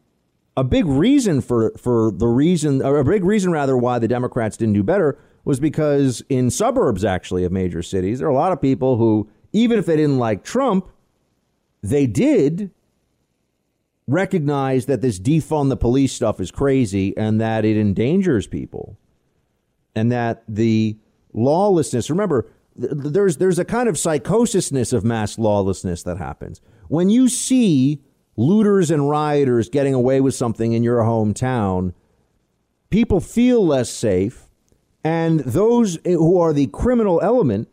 [0.57, 4.73] a big reason for for the reason, a big reason rather, why the Democrats didn't
[4.73, 8.61] do better was because in suburbs actually of major cities, there are a lot of
[8.61, 10.87] people who, even if they didn't like Trump,
[11.81, 12.71] they did
[14.07, 18.97] recognize that this defund the police stuff is crazy and that it endangers people,
[19.95, 20.97] and that the
[21.33, 22.09] lawlessness.
[22.09, 28.01] Remember there's there's a kind of psychosisness of mass lawlessness that happens when you see
[28.37, 31.93] looters and rioters getting away with something in your hometown.
[32.89, 34.47] People feel less safe,
[35.03, 37.67] and those eh, who are the criminal element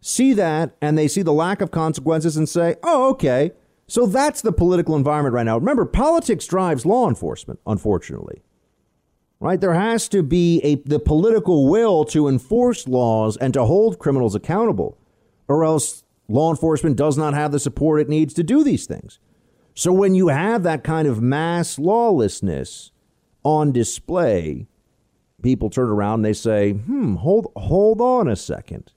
[0.00, 3.52] see that and they see the lack of consequences and say, "Oh, okay."
[3.86, 5.58] So that's the political environment right now.
[5.58, 8.42] Remember, politics drives law enforcement, unfortunately
[9.40, 9.60] right?
[9.60, 14.34] There has to be a the political will to enforce laws and to hold criminals
[14.34, 14.98] accountable,
[15.48, 19.18] or else law enforcement does not have the support it needs to do these things.
[19.74, 22.92] So when you have that kind of mass lawlessness
[23.42, 24.66] on display,
[25.42, 28.92] people turn around and they say, "Hmm, hold hold on a second.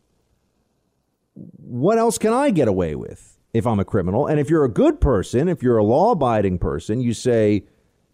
[1.33, 4.69] What else can I get away with if I'm a criminal?" And if you're a
[4.69, 7.65] good person, if you're a law-abiding person, you say,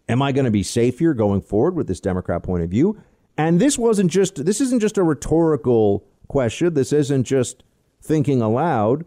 [0.08, 3.00] Am I going to be safe here going forward with this Democrat point of view?
[3.36, 6.74] And this wasn't just this isn't just a rhetorical question.
[6.74, 7.64] This isn't just
[8.02, 9.06] thinking aloud.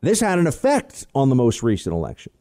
[0.00, 2.32] This had an effect on the most recent election.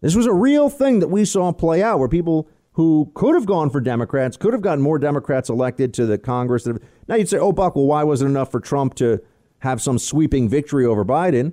[0.00, 3.46] This was a real thing that we saw play out where people who could have
[3.46, 6.66] gone for Democrats could have gotten more Democrats elected to the Congress.
[7.06, 9.20] Now you'd say, oh, Buck, well, why wasn't enough for Trump to
[9.58, 11.52] have some sweeping victory over Biden?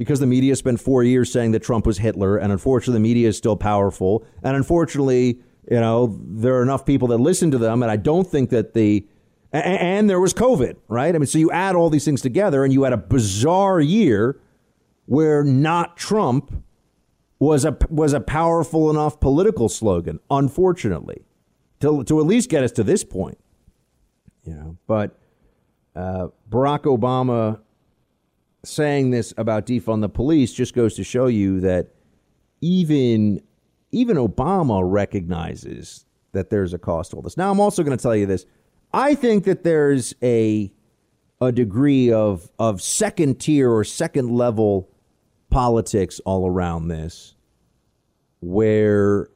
[0.00, 3.28] Because the media spent four years saying that Trump was Hitler, and unfortunately, the media
[3.28, 5.40] is still powerful, and unfortunately,
[5.70, 8.72] you know, there are enough people that listen to them, and I don't think that
[8.72, 9.06] the
[9.52, 11.14] and, and there was COVID, right?
[11.14, 14.40] I mean, so you add all these things together, and you had a bizarre year
[15.04, 16.64] where not Trump
[17.38, 20.18] was a was a powerful enough political slogan.
[20.30, 21.26] Unfortunately,
[21.80, 23.36] to to at least get us to this point,
[24.44, 24.78] you know.
[24.86, 25.18] But
[25.94, 27.60] uh, Barack Obama
[28.64, 31.88] saying this about defund the police just goes to show you that
[32.60, 33.40] even
[33.92, 37.36] even Obama recognizes that there's a cost to all this.
[37.36, 38.46] Now, I'm also going to tell you this.
[38.92, 40.72] I think that there's a
[41.40, 44.90] a degree of of second tier or second level
[45.48, 47.34] politics all around this,
[48.40, 49.28] where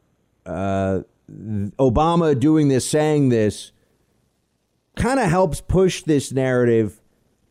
[0.47, 3.73] uh, Obama doing this, saying this,
[4.97, 7.01] kind of helps push this narrative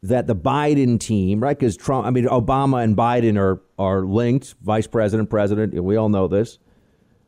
[0.03, 1.57] that the Biden team, right?
[1.57, 5.73] Because Trump, I mean, Obama and Biden are are linked, vice president, president.
[5.81, 6.59] We all know this,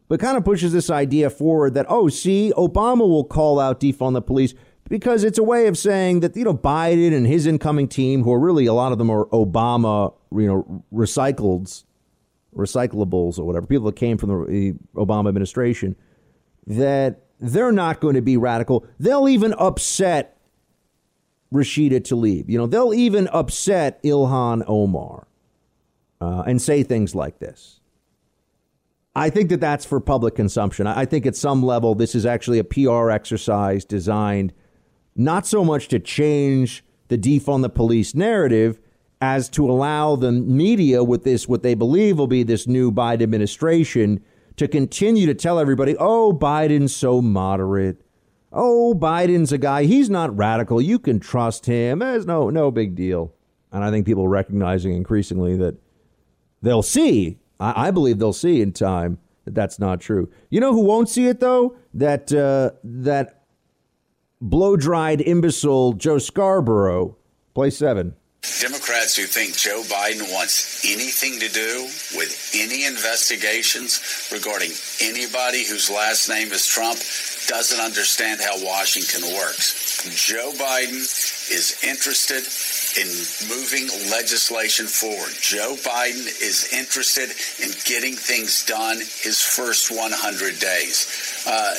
[0.09, 4.13] but kind of pushes this idea forward that oh, see, Obama will call out defund
[4.13, 4.53] the police
[4.89, 8.33] because it's a way of saying that you know Biden and his incoming team, who
[8.33, 11.85] are really a lot of them are Obama, you know, recycleds,
[12.53, 15.95] recyclables or whatever, people that came from the Obama administration,
[16.67, 18.85] that they're not going to be radical.
[18.99, 20.34] They'll even upset
[21.55, 22.49] Rashida Tlaib.
[22.49, 25.27] You know, they'll even upset Ilhan Omar
[26.21, 27.79] uh, and say things like this.
[29.15, 30.87] I think that that's for public consumption.
[30.87, 34.51] I think at some level, this is actually a PR exercise designed
[35.15, 38.79] not so much to change the defund the police narrative
[39.21, 43.21] as to allow the media with this, what they believe will be this new Biden
[43.21, 44.21] administration,
[44.57, 48.04] to continue to tell everybody, oh, Biden's so moderate.
[48.57, 50.81] Oh, Biden's a guy, he's not radical.
[50.81, 51.99] You can trust him.
[51.99, 53.33] There's no, no big deal.
[53.73, 55.75] And I think people are recognizing increasingly that
[56.61, 60.31] they'll see, I, I believe they'll see in time that that's not true.
[60.49, 61.75] You know who won't see it, though?
[61.93, 63.43] That, uh, that
[64.39, 67.17] blow dried imbecile Joe Scarborough.
[67.53, 68.15] Play seven.
[68.61, 71.83] Democrats who think Joe Biden wants anything to do
[72.15, 74.71] with any investigations regarding
[75.01, 76.99] anybody whose last name is Trump
[77.47, 80.03] doesn't understand how Washington works.
[80.27, 81.01] Joe Biden
[81.51, 82.43] is interested
[82.97, 83.07] in
[83.49, 85.31] moving legislation forward.
[85.41, 87.29] Joe Biden is interested
[87.63, 91.43] in getting things done his first 100 days.
[91.47, 91.75] Uh,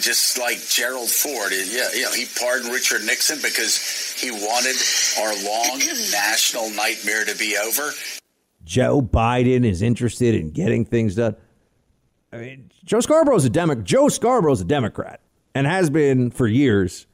[0.00, 4.76] just like Gerald Ford, yeah, you know, he pardoned Richard Nixon because he wanted
[5.20, 5.78] our long
[6.12, 7.92] national nightmare to be over.
[8.64, 11.36] Joe Biden is interested in getting things done.
[12.32, 13.84] I mean, Joe Scarborough's a Democrat.
[13.84, 15.20] Joe Scarborough's a Democrat
[15.54, 17.06] and has been for years.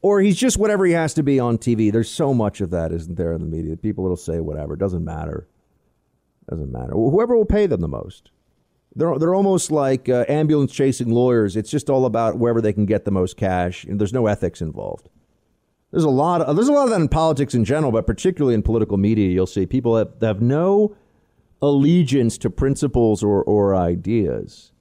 [0.00, 1.92] Or he's just whatever he has to be on TV.
[1.92, 3.76] There's so much of that, isn't there, in the media?
[3.76, 4.74] People will say whatever.
[4.74, 5.46] It doesn't matter.
[6.50, 6.92] Doesn't matter.
[6.92, 8.30] Whoever will pay them the most.
[8.96, 11.56] They're, they're almost like uh, ambulance chasing lawyers.
[11.56, 13.86] It's just all about wherever they can get the most cash.
[13.88, 15.08] There's no ethics involved.
[15.92, 18.54] There's a lot of there's a lot of that in politics in general, but particularly
[18.54, 20.96] in political media, you'll see people that have no
[21.60, 24.71] allegiance to principles or, or ideas.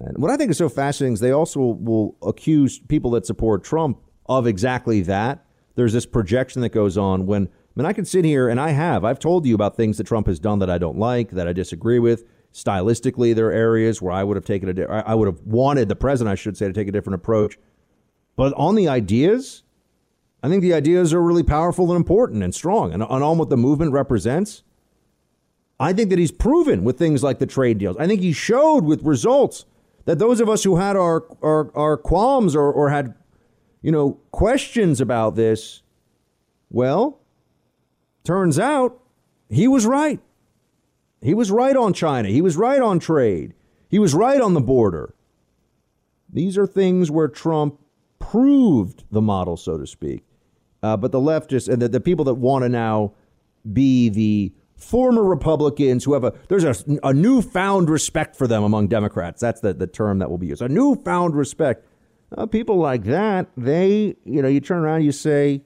[0.00, 3.64] And what I think is so fascinating is they also will accuse people that support
[3.64, 5.44] Trump of exactly that.
[5.74, 7.50] There's this projection that goes on when I
[7.80, 10.26] mean I can sit here and I have I've told you about things that Trump
[10.26, 12.24] has done that I don't like, that I disagree with.
[12.52, 15.96] Stylistically, there are areas where I would have taken a I would have wanted the
[15.96, 17.58] president, I should say, to take a different approach.
[18.36, 19.62] But on the ideas,
[20.42, 23.56] I think the ideas are really powerful and important and strong, and on what the
[23.56, 24.62] movement represents.
[25.80, 27.96] I think that he's proven with things like the trade deals.
[27.98, 29.64] I think he showed with results
[30.08, 33.12] that those of us who had our our, our qualms or, or had
[33.82, 35.82] you know questions about this,
[36.70, 37.20] well,
[38.24, 39.02] turns out
[39.50, 40.18] he was right.
[41.20, 42.30] He was right on China.
[42.30, 43.52] He was right on trade.
[43.90, 45.14] He was right on the border.
[46.32, 47.78] These are things where Trump
[48.18, 50.24] proved the model, so to speak.
[50.82, 53.12] Uh, but the leftists and the, the people that want to now
[53.70, 58.88] be the former Republicans who have a there's a, a newfound respect for them among
[58.88, 59.40] Democrats.
[59.40, 60.62] That's the, the term that will be used.
[60.62, 61.84] A newfound respect.
[62.36, 65.62] Uh, people like that, they, you know, you turn around, you say,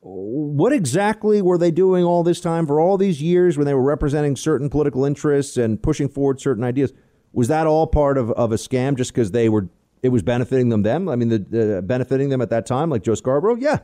[0.00, 3.82] what exactly were they doing all this time for all these years when they were
[3.82, 6.92] representing certain political interests and pushing forward certain ideas?
[7.32, 9.68] Was that all part of, of a scam just because they were
[10.02, 11.08] it was benefiting them then?
[11.08, 13.56] I mean, the, uh, benefiting them at that time, like Joe Scarborough?
[13.56, 13.78] Yeah.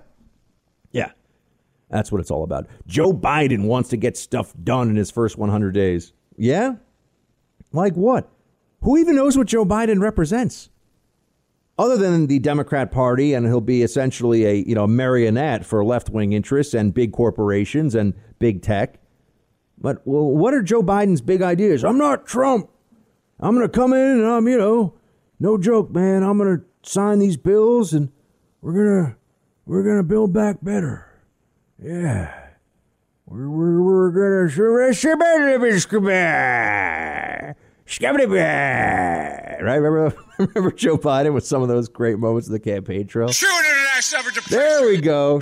[0.90, 1.12] Yeah.
[1.90, 2.66] That's what it's all about.
[2.86, 6.12] Joe Biden wants to get stuff done in his first 100 days.
[6.36, 6.76] Yeah?
[7.72, 8.30] Like what?
[8.82, 10.70] Who even knows what Joe Biden represents?
[11.78, 16.10] other than the Democrat Party, and he'll be essentially a you know marionette for left
[16.10, 18.98] wing interests and big corporations and big tech.
[19.78, 21.84] But well, what are Joe Biden's big ideas?
[21.84, 22.68] I'm not Trump.
[23.38, 24.94] I'm going to come in and I'm you know,
[25.38, 26.24] no joke, man.
[26.24, 28.10] I'm going to sign these bills and
[28.60, 29.16] we're gonna
[29.66, 31.07] we're gonna build back better.
[31.80, 32.34] Yeah,
[33.26, 34.50] We're, we're, we're gonna
[39.62, 39.76] right?
[39.76, 43.28] Remember, remember Joe Biden with some of those great moments of the campaign trail.
[43.28, 45.38] Shooting international to There we go.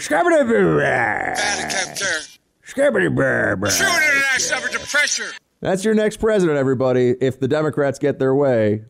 [3.71, 5.31] Shooting international effort to pressure.
[5.61, 7.15] That's your next president, everybody.
[7.21, 8.85] If the Democrats get their way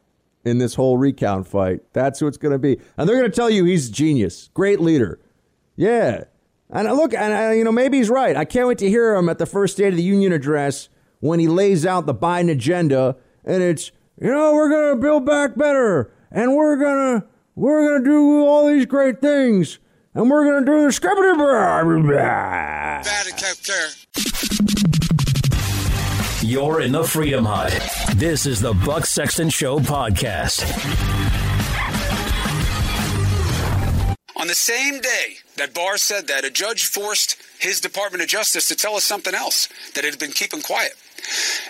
[0.44, 2.80] in this whole recount fight, that's who it's going to be.
[2.96, 5.20] And they're going to tell you he's genius, great leader.
[5.76, 6.24] Yeah.
[6.70, 8.36] And look, and I, you know, maybe he's right.
[8.36, 10.88] I can't wait to hear him at the first State of the Union address
[11.20, 15.24] when he lays out the Biden agenda, and it's you know we're going to build
[15.24, 17.24] back better, and we're gonna
[17.54, 19.78] we're gonna do all these great things,
[20.14, 20.92] and we're going to do the
[26.42, 27.72] You're in the Freedom Hut.
[28.16, 30.64] This is the Buck Sexton Show podcast.
[34.36, 38.68] On the same day that Barr said that, a judge forced his Department of Justice
[38.68, 40.92] to tell us something else that it had been keeping quiet.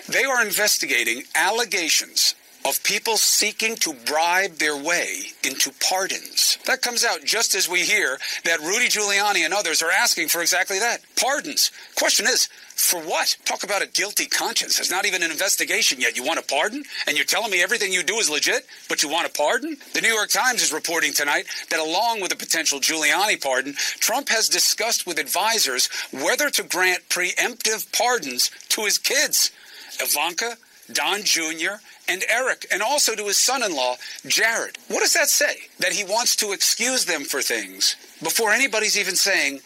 [0.07, 2.35] They are investigating allegations
[2.65, 6.57] of people seeking to bribe their way into pardons.
[6.65, 10.41] That comes out just as we hear that Rudy Giuliani and others are asking for
[10.41, 11.71] exactly that pardons.
[11.95, 13.35] Question is, for what?
[13.43, 14.77] Talk about a guilty conscience.
[14.77, 16.15] There's not even an investigation yet.
[16.15, 16.83] You want a pardon?
[17.07, 19.77] And you're telling me everything you do is legit, but you want a pardon?
[19.93, 24.29] The New York Times is reporting tonight that along with a potential Giuliani pardon, Trump
[24.29, 29.51] has discussed with advisors whether to grant preemptive pardons to his kids.
[29.99, 30.53] Ivanka,
[30.93, 33.95] Don Jr., and Eric, and also to his son in law,
[34.25, 34.77] Jared.
[34.87, 35.57] What does that say?
[35.79, 39.59] That he wants to excuse them for things before anybody's even saying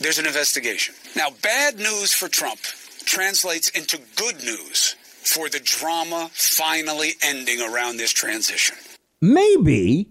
[0.00, 0.94] there's an investigation.
[1.16, 2.60] Now, bad news for Trump
[3.04, 8.76] translates into good news for the drama finally ending around this transition.
[9.20, 10.10] Maybe,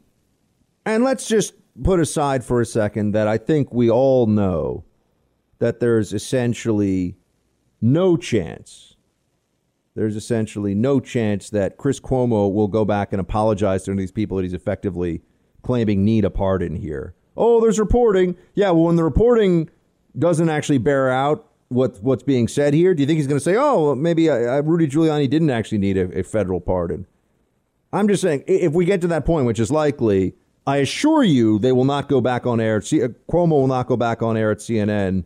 [0.86, 1.54] and let's just
[1.84, 4.84] put aside for a second that I think we all know
[5.60, 7.16] that there's essentially
[7.82, 8.96] no chance
[9.96, 14.38] there's essentially no chance that Chris Cuomo will go back and apologize to these people
[14.38, 15.22] that he's effectively
[15.64, 17.16] claiming need a pardon here.
[17.38, 18.36] Oh, there's reporting.
[18.54, 19.70] Yeah, well, when the reporting
[20.18, 23.44] doesn't actually bear out what what's being said here, do you think he's going to
[23.44, 27.08] say, "Oh, well, maybe uh, Rudy Giuliani didn't actually need a, a federal pardon"?
[27.92, 30.36] I'm just saying, if we get to that point, which is likely,
[30.68, 32.82] I assure you, they will not go back on air.
[32.82, 35.24] C- Cuomo will not go back on air at CNN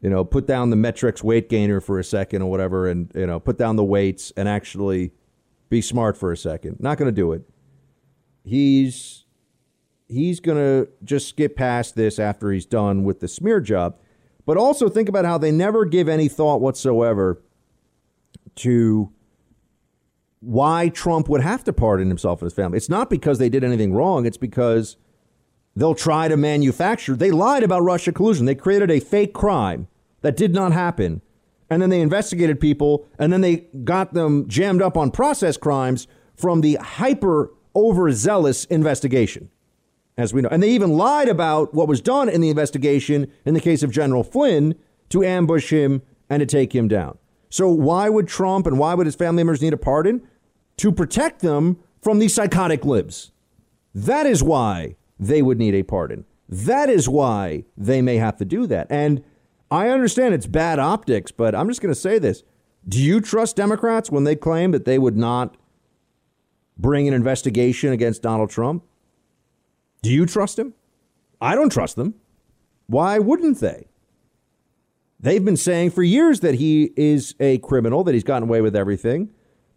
[0.00, 3.26] you know, put down the Met-Rx weight gainer for a second or whatever, and you
[3.26, 5.12] know, put down the weights and actually
[5.68, 6.78] be smart for a second.
[6.80, 7.42] Not going to do it.
[8.42, 9.24] He's
[10.10, 13.96] he's going to just skip past this after he's done with the smear job.
[14.44, 17.40] But also think about how they never give any thought whatsoever
[18.56, 19.12] to
[20.40, 22.76] why Trump would have to pardon himself and his family.
[22.76, 24.26] It's not because they did anything wrong.
[24.26, 24.96] It's because
[25.76, 27.14] they'll try to manufacture.
[27.14, 28.46] They lied about Russia collusion.
[28.46, 29.88] They created a fake crime
[30.22, 31.22] that did not happen.
[31.68, 36.08] And then they investigated people and then they got them jammed up on process crimes
[36.34, 39.50] from the hyper overzealous investigation,
[40.20, 40.48] as we know.
[40.50, 43.90] And they even lied about what was done in the investigation in the case of
[43.90, 44.74] General Flynn
[45.10, 47.18] to ambush him and to take him down.
[47.48, 50.26] So, why would Trump and why would his family members need a pardon?
[50.78, 53.32] To protect them from these psychotic libs.
[53.94, 56.24] That is why they would need a pardon.
[56.48, 58.86] That is why they may have to do that.
[58.90, 59.22] And
[59.70, 62.42] I understand it's bad optics, but I'm just going to say this.
[62.88, 65.56] Do you trust Democrats when they claim that they would not
[66.78, 68.84] bring an investigation against Donald Trump?
[70.02, 70.74] Do you trust him?
[71.40, 72.14] I don't trust them.
[72.86, 73.86] Why wouldn't they?
[75.18, 78.74] They've been saying for years that he is a criminal, that he's gotten away with
[78.74, 79.30] everything,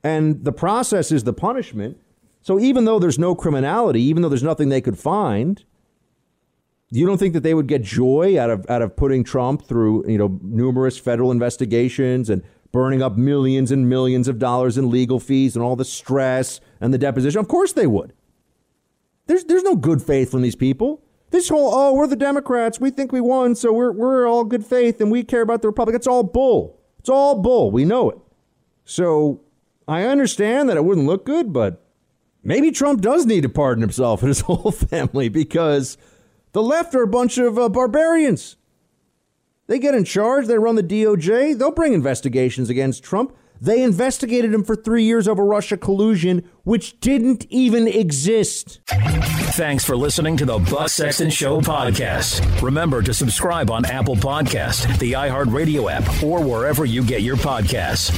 [0.04, 2.00] and the process is the punishment.
[2.42, 5.64] So even though there's no criminality, even though there's nothing they could find,
[6.92, 10.08] you don't think that they would get joy out of out of putting Trump through
[10.10, 15.20] you know numerous federal investigations and burning up millions and millions of dollars in legal
[15.20, 17.40] fees and all the stress and the deposition?
[17.40, 18.14] Of course they would.
[19.26, 21.02] There's there's no good faith from these people.
[21.32, 24.66] This whole oh we're the Democrats we think we won so we're we're all good
[24.66, 25.96] faith and we care about the Republic.
[25.96, 26.80] It's all bull.
[27.00, 27.72] It's all bull.
[27.72, 28.18] We know it.
[28.86, 29.42] So
[29.88, 31.86] I understand that it wouldn't look good, but
[32.44, 35.98] maybe Trump does need to pardon himself and his whole family because
[36.52, 38.58] the left are a bunch of uh, barbarians.
[39.68, 43.36] They get in charge, they run the DOJ, they'll bring investigations against Trump.
[43.64, 48.82] They investigated him for three years over Russia collusion, which didn't even exist.
[49.56, 52.62] Thanks for listening to the Buck Sexton Show podcast.
[52.62, 58.12] Remember to subscribe on Apple Podcast, the iHeartRadio app, or wherever you get your podcasts.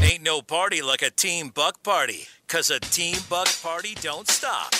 [0.00, 4.72] Ain't no party like a Team Buck party, because a Team Buck party don't stop.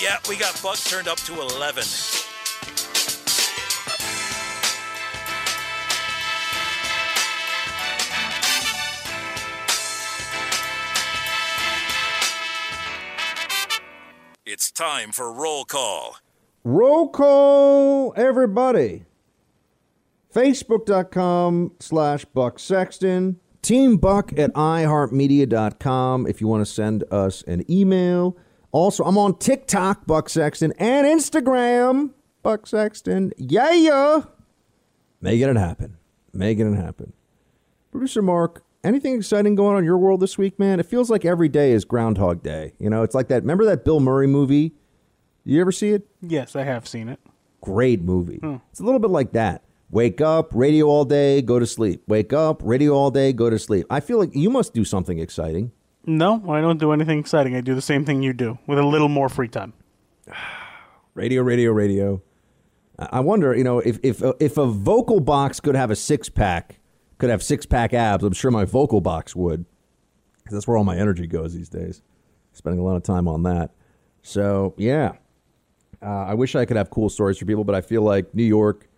[0.00, 2.15] Yeah, we got Buck turned up to 11.
[14.76, 16.18] Time for roll call.
[16.62, 19.04] Roll call, everybody.
[20.34, 23.40] Facebook.com slash Buck Sexton.
[23.62, 28.36] Team Buck at iHeartMedia.com if you want to send us an email.
[28.70, 32.10] Also, I'm on TikTok, Buck Sexton, and Instagram,
[32.42, 33.32] Buck Sexton.
[33.38, 33.72] Yeah.
[33.72, 34.22] Yeah.
[35.22, 35.96] Making it happen.
[36.34, 37.14] Making it happen.
[37.90, 40.80] Producer Mark, anything exciting going on in your world this week, man?
[40.80, 42.72] It feels like every day is Groundhog Day.
[42.78, 43.42] You know, it's like that.
[43.42, 44.74] Remember that Bill Murray movie?
[45.44, 46.08] You ever see it?
[46.20, 47.20] Yes, I have seen it.
[47.60, 48.38] Great movie.
[48.38, 48.56] Hmm.
[48.70, 49.62] It's a little bit like that.
[49.90, 52.02] Wake up, radio all day, go to sleep.
[52.08, 53.86] Wake up, radio all day, go to sleep.
[53.88, 55.70] I feel like you must do something exciting.
[56.04, 57.54] No, I don't do anything exciting.
[57.54, 59.72] I do the same thing you do with a little more free time.
[61.14, 62.20] Radio, radio, radio.
[62.98, 65.96] I I wonder, you know, if if uh, if a vocal box could have a
[65.96, 66.78] six pack,
[67.18, 69.64] could have six pack abs, I'm sure my vocal box would,
[70.38, 72.02] because that's where all my energy goes these days.
[72.52, 73.72] Spending a lot of time on that.
[74.22, 75.12] So yeah,
[76.02, 78.44] uh, I wish I could have cool stories for people, but I feel like New
[78.44, 78.88] York,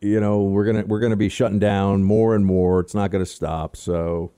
[0.00, 2.80] you know, we're gonna we're gonna be shutting down more and more.
[2.80, 3.76] It's not gonna stop.
[3.76, 4.32] So,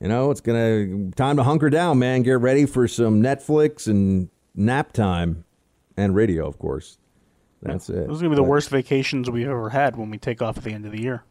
[0.00, 2.22] you know, it's gonna time to hunker down, man.
[2.22, 5.44] Get ready for some Netflix and nap time,
[5.96, 6.98] and radio, of course.
[7.62, 8.06] That's it.
[8.06, 10.64] Those are gonna be the worst vacations we've ever had when we take off at
[10.64, 11.24] the end of the year.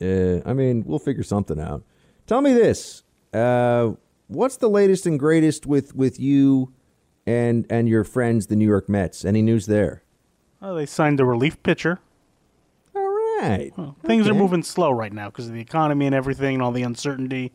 [0.00, 1.82] Uh, I mean, we'll figure something out.
[2.26, 3.02] Tell me this:
[3.32, 3.92] uh,
[4.28, 6.72] What's the latest and greatest with with you
[7.26, 9.24] and and your friends, the New York Mets?
[9.24, 10.02] Any news there?
[10.62, 12.00] Oh, they signed a relief pitcher.
[12.96, 13.70] All right.
[13.76, 16.72] Well, Things are moving slow right now because of the economy and everything and all
[16.72, 17.52] the uncertainty.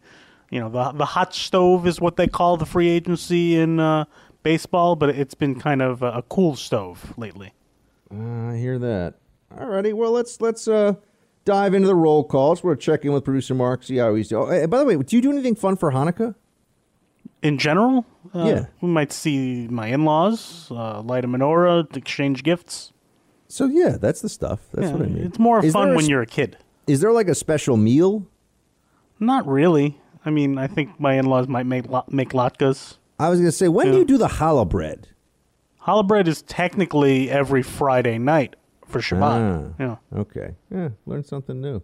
[0.52, 4.06] You know, the the hot stove is what they call the free agency in uh,
[4.44, 7.54] baseball, but it's been kind of a, a cool stove lately.
[8.14, 9.16] Uh, I hear that.
[9.56, 10.94] Alrighty, well let's let's uh
[11.50, 12.64] dive into the roll calls.
[12.64, 14.52] We're checking with producer Mark, see how he's doing.
[14.64, 16.36] Oh, by the way, do you do anything fun for Hanukkah?
[17.42, 18.06] In general,
[18.36, 18.66] uh, Yeah.
[18.82, 22.94] we might see my in-laws, uh, light a menorah, exchange gifts.
[23.48, 24.60] So yeah, that's the stuff.
[24.74, 25.24] That's Yeah, what I mean.
[25.24, 26.58] It's more Is fun when s- you're a kid.
[26.86, 28.28] Is there like a special meal?
[29.20, 30.00] Not really.
[30.26, 32.98] I mean, I think my in-laws might make la- make latkes.
[33.18, 35.08] I was gonna say, when do you do the challah bread?
[35.84, 38.56] Challah bread is technically every Friday night
[38.90, 39.22] for Shabbat.
[39.22, 40.20] Ah, Yeah.
[40.20, 40.56] Okay.
[40.72, 41.82] Yeah, learn something new.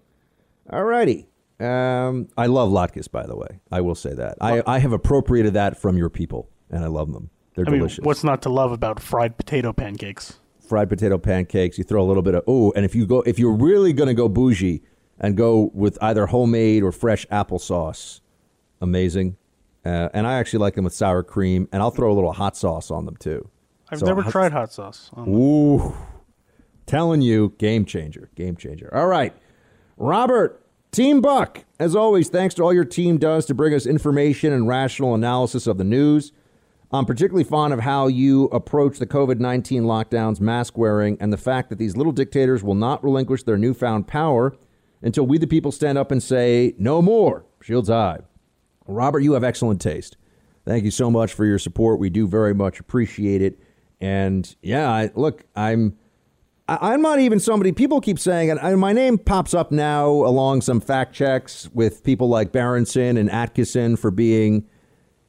[0.71, 1.27] Alrighty.
[1.59, 3.59] Um, I love latkes, by the way.
[3.71, 4.37] I will say that.
[4.41, 7.29] I, I have appropriated that from your people, and I love them.
[7.55, 8.03] They're I mean, delicious.
[8.03, 10.39] what's not to love about fried potato pancakes?
[10.67, 11.77] fried potato pancakes.
[11.77, 14.15] You throw a little bit of oh, and if you go, if you're really gonna
[14.15, 14.81] go bougie
[15.19, 18.19] and go with either homemade or fresh applesauce,
[18.81, 19.37] amazing.
[19.85, 22.57] Uh, and I actually like them with sour cream, and I'll throw a little hot
[22.57, 23.47] sauce on them too.
[23.89, 25.11] I've So never hot- tried hot sauce.
[25.19, 25.95] Ooh,
[26.85, 28.93] telling you, game changer, game changer.
[28.93, 29.33] All right,
[29.97, 31.65] Robert, Team Buck.
[31.79, 35.67] As always, thanks to all your team does to bring us information and rational analysis
[35.67, 36.31] of the news.
[36.91, 41.37] I'm particularly fond of how you approach the COVID 19 lockdowns, mask wearing, and the
[41.37, 44.55] fact that these little dictators will not relinquish their newfound power
[45.01, 47.45] until we, the people, stand up and say, no more.
[47.61, 48.19] Shields high.
[48.87, 50.17] Robert, you have excellent taste.
[50.65, 51.99] Thank you so much for your support.
[51.99, 53.59] We do very much appreciate it.
[53.99, 55.97] And yeah, I, look, I'm.
[56.67, 57.71] I'm not even somebody.
[57.71, 62.27] People keep saying, and my name pops up now along some fact checks with people
[62.27, 64.67] like Berenson and Atkinson for being,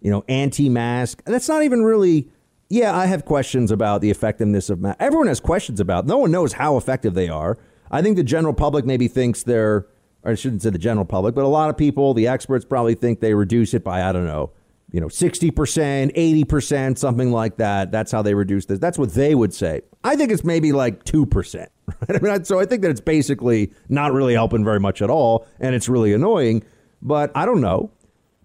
[0.00, 1.22] you know, anti-mask.
[1.26, 2.30] That's not even really.
[2.68, 4.96] Yeah, I have questions about the effectiveness of mask.
[4.98, 6.06] Everyone has questions about.
[6.06, 7.58] No one knows how effective they are.
[7.90, 9.86] I think the general public maybe thinks they're,
[10.24, 12.94] or I shouldn't say the general public, but a lot of people, the experts probably
[12.94, 14.50] think they reduce it by I don't know,
[14.96, 17.92] you know, sixty percent, eighty percent, something like that.
[17.92, 18.78] That's how they reduce this.
[18.78, 19.82] That's what they would say.
[20.02, 21.70] I think it's maybe like two percent.
[22.08, 22.16] Right?
[22.16, 25.46] I mean, so I think that it's basically not really helping very much at all,
[25.60, 26.64] and it's really annoying.
[27.02, 27.90] But I don't know.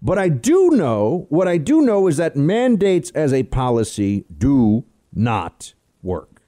[0.02, 4.84] But I do know, what I do know is that mandates as a policy do
[5.12, 5.72] not
[6.02, 6.42] work.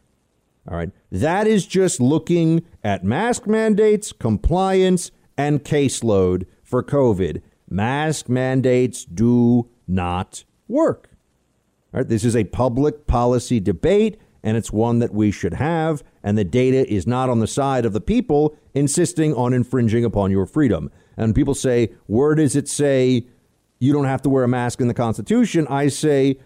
[0.69, 0.91] All right.
[1.11, 7.41] That is just looking at mask mandates, compliance, and caseload for COVID.
[7.69, 11.11] Mask mandates do not work.
[11.93, 12.09] All right.
[12.09, 16.03] This is a public policy debate, and it's one that we should have.
[16.23, 20.31] And the data is not on the side of the people insisting on infringing upon
[20.31, 20.91] your freedom.
[21.17, 23.27] And people say, where does it say
[23.79, 25.67] you don't have to wear a mask in the Constitution?
[25.69, 26.39] I say,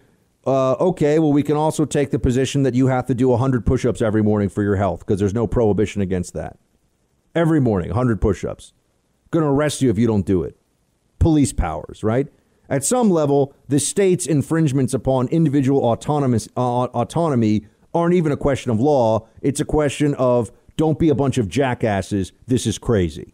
[0.45, 3.65] uh, okay, well, we can also take the position that you have to do 100
[3.65, 6.57] push ups every morning for your health because there's no prohibition against that.
[7.35, 8.73] Every morning, 100 push ups.
[9.31, 10.57] Going to arrest you if you don't do it.
[11.19, 12.27] Police powers, right?
[12.69, 18.71] At some level, the state's infringements upon individual autonomous, uh, autonomy aren't even a question
[18.71, 19.27] of law.
[19.41, 22.31] It's a question of don't be a bunch of jackasses.
[22.47, 23.33] This is crazy.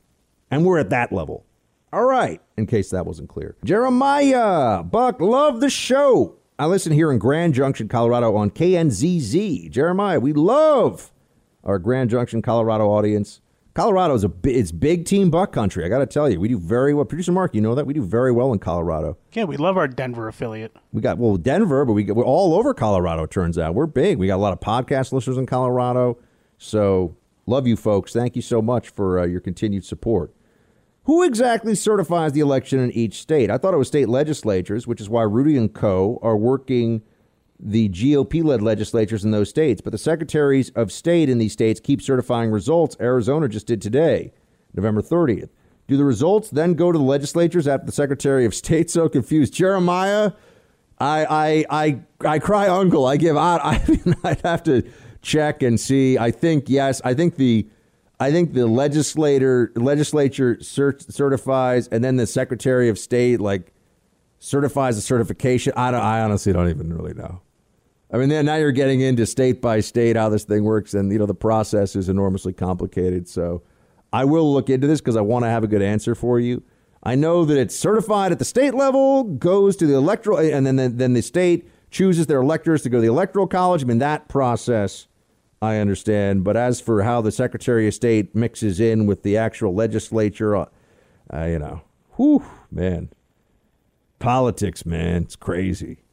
[0.49, 1.45] And we're at that level.
[1.91, 3.55] All right, in case that wasn't clear.
[3.63, 6.35] Jeremiah, Buck, love the show.
[6.57, 9.69] I listen here in Grand Junction, Colorado on KNZZ.
[9.69, 11.11] Jeremiah, we love
[11.63, 13.41] our Grand Junction, Colorado audience.
[13.75, 15.83] Colorado is a it's big team buck country.
[15.83, 17.03] I got to tell you, we do very well.
[17.03, 19.17] Producer Mark, you know that we do very well in Colorado.
[19.33, 20.73] Yeah, we love our Denver affiliate.
[20.93, 23.25] We got well Denver, but we we're all over Colorado.
[23.25, 24.17] Turns out we're big.
[24.17, 26.17] We got a lot of podcast listeners in Colorado.
[26.57, 28.13] So love you folks.
[28.13, 30.33] Thank you so much for uh, your continued support.
[31.03, 33.51] Who exactly certifies the election in each state?
[33.51, 36.17] I thought it was state legislatures, which is why Rudy and Co.
[36.21, 37.03] are working
[37.59, 41.79] the GOP led legislatures in those states, but the secretaries of state in these states
[41.79, 42.97] keep certifying results.
[42.99, 44.33] Arizona just did today,
[44.73, 45.49] November 30th.
[45.87, 49.53] Do the results then go to the legislatures after the Secretary of State so confused?
[49.53, 50.31] Jeremiah,
[50.99, 53.05] I I I I cry uncle.
[53.05, 53.61] I give out.
[53.63, 54.83] I mean, I'd have to
[55.21, 56.17] check and see.
[56.17, 57.01] I think yes.
[57.03, 57.67] I think the
[58.19, 63.73] I think the legislator legislature cert, certifies, and then the Secretary of State like
[64.39, 65.73] certifies the certification.
[65.75, 66.01] I don't.
[66.01, 67.41] I honestly don't even really know.
[68.11, 71.11] I mean, then now you're getting into state by state how this thing works, and
[71.11, 73.27] you know the process is enormously complicated.
[73.27, 73.63] So
[74.13, 76.63] I will look into this because I want to have a good answer for you.
[77.03, 80.97] I know that it's certified at the state level, goes to the electoral, and then
[80.97, 83.83] then the state chooses their electors to go to the electoral college.
[83.83, 85.07] I mean that process.
[85.61, 89.73] I understand, but as for how the Secretary of State mixes in with the actual
[89.73, 90.65] legislature, uh,
[91.33, 91.81] uh, you know,
[92.17, 93.09] whew, man,
[94.19, 96.03] politics, man, it's crazy.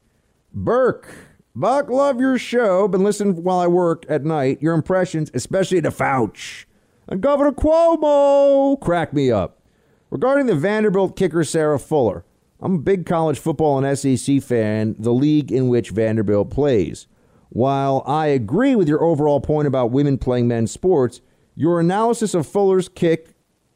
[0.54, 1.14] Burke,
[1.54, 2.88] Buck, love your show.
[2.88, 4.62] Been listening while I work at night.
[4.62, 6.64] Your impressions, especially to Fouch
[7.06, 9.60] and Governor Cuomo, crack me up.
[10.08, 12.24] Regarding the Vanderbilt kicker Sarah Fuller,
[12.58, 17.06] I'm a big college football and SEC fan, the league in which Vanderbilt plays.
[17.50, 21.20] While I agree with your overall point about women playing men's sports,
[21.54, 23.34] your analysis of Fuller's kick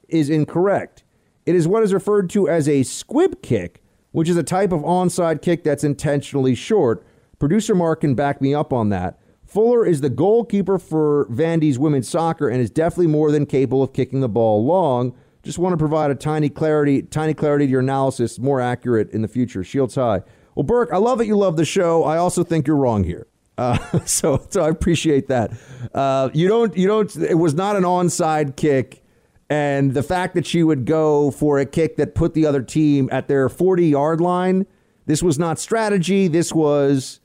[0.08, 1.04] is incorrect.
[1.44, 3.82] It is what is referred to as a squib kick,
[4.12, 7.04] which is a type of onside kick that's intentionally short
[7.38, 9.18] Producer Mark can back me up on that.
[9.44, 13.92] Fuller is the goalkeeper for Vandy's women's soccer and is definitely more than capable of
[13.92, 15.14] kicking the ball long.
[15.42, 19.22] Just want to provide a tiny clarity, tiny clarity to your analysis, more accurate in
[19.22, 19.62] the future.
[19.62, 20.22] Shields high.
[20.56, 22.02] Well, Burke, I love that you love the show.
[22.02, 23.28] I also think you're wrong here.
[23.56, 25.52] Uh, so, so I appreciate that.
[25.94, 27.14] Uh, you don't, you don't.
[27.16, 29.04] It was not an onside kick,
[29.48, 33.08] and the fact that she would go for a kick that put the other team
[33.12, 34.66] at their 40 yard line.
[35.04, 36.26] This was not strategy.
[36.26, 37.20] This was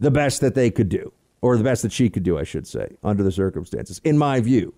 [0.00, 2.66] the best that they could do, or the best that she could do, I should
[2.66, 4.74] say, under the circumstances, in my view.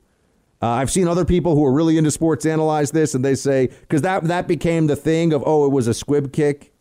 [0.62, 3.68] Uh, I've seen other people who are really into sports analyze this, and they say
[3.68, 6.72] because that that became the thing of oh, it was a squib kick.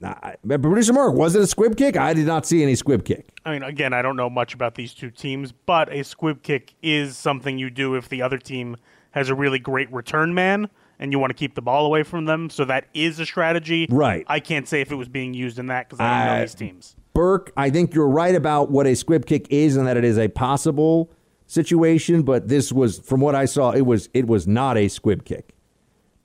[0.00, 0.14] Nah,
[0.46, 1.98] producer Mark, was it a squib kick?
[1.98, 3.28] I did not see any squib kick.
[3.44, 6.74] I mean, again, I don't know much about these two teams, but a squib kick
[6.82, 8.78] is something you do if the other team
[9.10, 12.24] has a really great return man and you want to keep the ball away from
[12.24, 12.48] them.
[12.48, 13.86] So that is a strategy.
[13.90, 14.24] Right.
[14.26, 16.54] I can't say if it was being used in that because I don't know these
[16.54, 16.96] teams.
[17.12, 20.18] Burke, I think you're right about what a squib kick is and that it is
[20.18, 21.10] a possible
[21.46, 25.24] situation, but this was, from what I saw, it was it was not a squib
[25.24, 25.54] kick.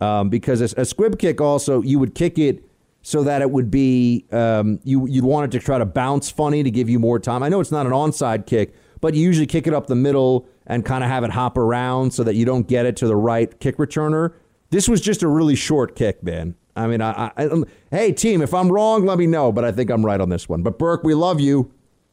[0.02, 2.66] Um, because a, a, squib kick also you would kick it
[3.02, 6.64] so that it would be um, you you'd want it to try to bounce funny
[6.64, 7.44] to give you more time.
[7.44, 10.48] I know it's not an onside kick, but you usually kick it up the middle
[10.68, 13.16] and kind of have it hop around so that you don't get it to the
[13.16, 14.34] right kick returner.
[14.70, 16.56] This was just a really short kick, man.
[16.76, 19.52] I mean, I, I, um, hey team, if I'm wrong, let me know.
[19.52, 20.62] But I think I'm right on this one.
[20.62, 21.72] But Burke, we love you.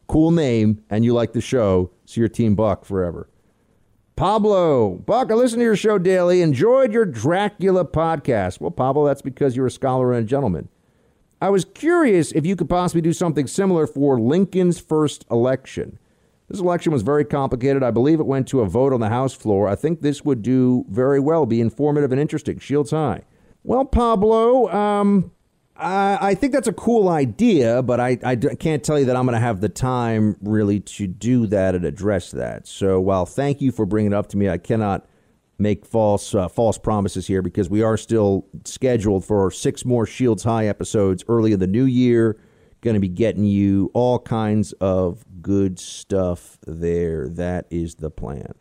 [0.08, 3.28] Cool name, and you like the show, so you're Team Buck forever.
[4.14, 6.42] Pablo, Buck, I listen to your show daily.
[6.42, 8.60] Enjoyed your Dracula podcast.
[8.60, 10.68] Well, Pablo, that's because you're a scholar and a gentleman.
[11.40, 15.98] I was curious if you could possibly do something similar for Lincoln's first election.
[16.48, 17.82] This election was very complicated.
[17.82, 19.66] I believe it went to a vote on the House floor.
[19.66, 22.58] I think this would do very well, be informative and interesting.
[22.58, 23.22] Shields high.
[23.64, 25.30] Well, Pablo, um,
[25.76, 29.24] I, I, think that's a cool idea, but I, I can't tell you that I'm
[29.24, 32.66] going to have the time really to do that and address that.
[32.66, 35.06] So while thank you for bringing it up to me, I cannot
[35.58, 40.42] make false uh, false promises here because we are still scheduled for six more Shields
[40.42, 42.38] High episodes early in the new year.
[42.80, 47.28] Going to be getting you all kinds of good stuff there.
[47.28, 48.54] That is the plan.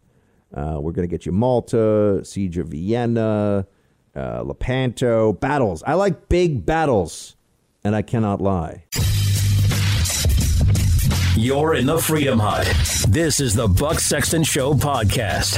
[0.53, 3.65] Uh, we're going to get you Malta, Siege of Vienna
[4.15, 5.83] uh, Lepanto, battles.
[5.83, 7.35] I like big battles,
[7.83, 8.85] and I cannot lie.
[11.35, 12.71] You're in the Freedom Hut.
[13.07, 15.57] This is the Buck Sexton Show podcast.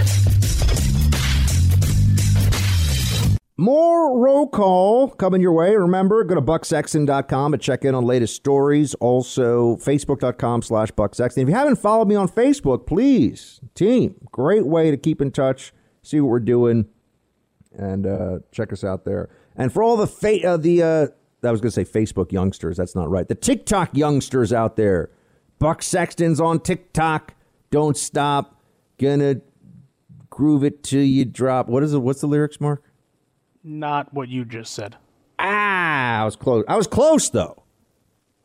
[3.58, 5.76] More roll call coming your way.
[5.76, 8.96] Remember, go to bucksexton.com to check in on latest stories.
[8.96, 11.44] Also, facebook.com slash bucksexton.
[11.44, 15.72] If you haven't followed me on Facebook, please, team, great way to keep in touch,
[16.02, 16.88] see what we're doing,
[17.78, 19.30] and uh, check us out there.
[19.56, 21.08] And for all the fa- uh, the uh,
[21.44, 23.28] I was going to say Facebook youngsters, that's not right.
[23.28, 25.10] The TikTok youngsters out there,
[25.60, 27.34] Buck Sexton's on TikTok.
[27.70, 28.62] Don't stop.
[29.00, 29.42] Gonna
[30.30, 31.68] groove it till you drop.
[31.68, 32.00] What is it?
[32.00, 32.84] What's the lyrics, Mark?
[33.64, 34.98] Not what you just said.
[35.40, 36.64] Ah, I was close.
[36.68, 37.64] I was close though.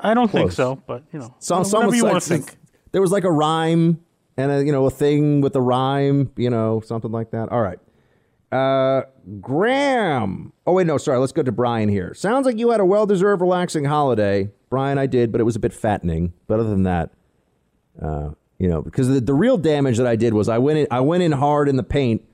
[0.01, 2.57] I don't think so, but you know, Some, whatever someone you want to think.
[2.93, 4.01] There was like a rhyme
[4.37, 7.51] and a you know a thing with a rhyme, you know, something like that.
[7.51, 7.79] All right.
[8.51, 9.03] Uh,
[9.41, 10.53] Graham.
[10.67, 11.19] Oh wait, no, sorry.
[11.19, 12.15] Let's go to Brian here.
[12.15, 14.99] Sounds like you had a well-deserved, relaxing holiday, Brian.
[14.99, 16.33] I did, but it was a bit fattening.
[16.47, 17.11] But other than that,
[18.01, 20.87] uh, you know, because the, the real damage that I did was I went in,
[20.91, 22.25] I went in hard in the paint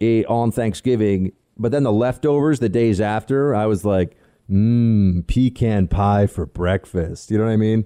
[0.00, 4.16] eh, on Thanksgiving, but then the leftovers the days after, I was like,
[4.50, 7.30] mmm, pecan pie for breakfast.
[7.30, 7.84] You know what I mean?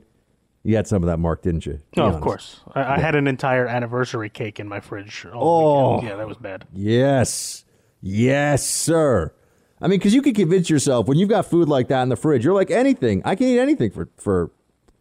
[0.66, 1.78] You had some of that, Mark, didn't you?
[1.97, 2.60] No, oh, of course.
[2.74, 3.01] I, I Yeah.
[3.01, 5.24] had an entire anniversary cake in my fridge.
[5.32, 5.93] all Oh.
[5.94, 6.09] weekend.
[6.10, 6.64] yeah, that was bad.
[6.72, 7.64] Yes.
[8.01, 9.32] Yes, sir.
[9.80, 12.16] I mean, because you can convince yourself when you've got food like that in the
[12.16, 13.22] fridge, you're like anything.
[13.24, 14.51] I can eat anything for, for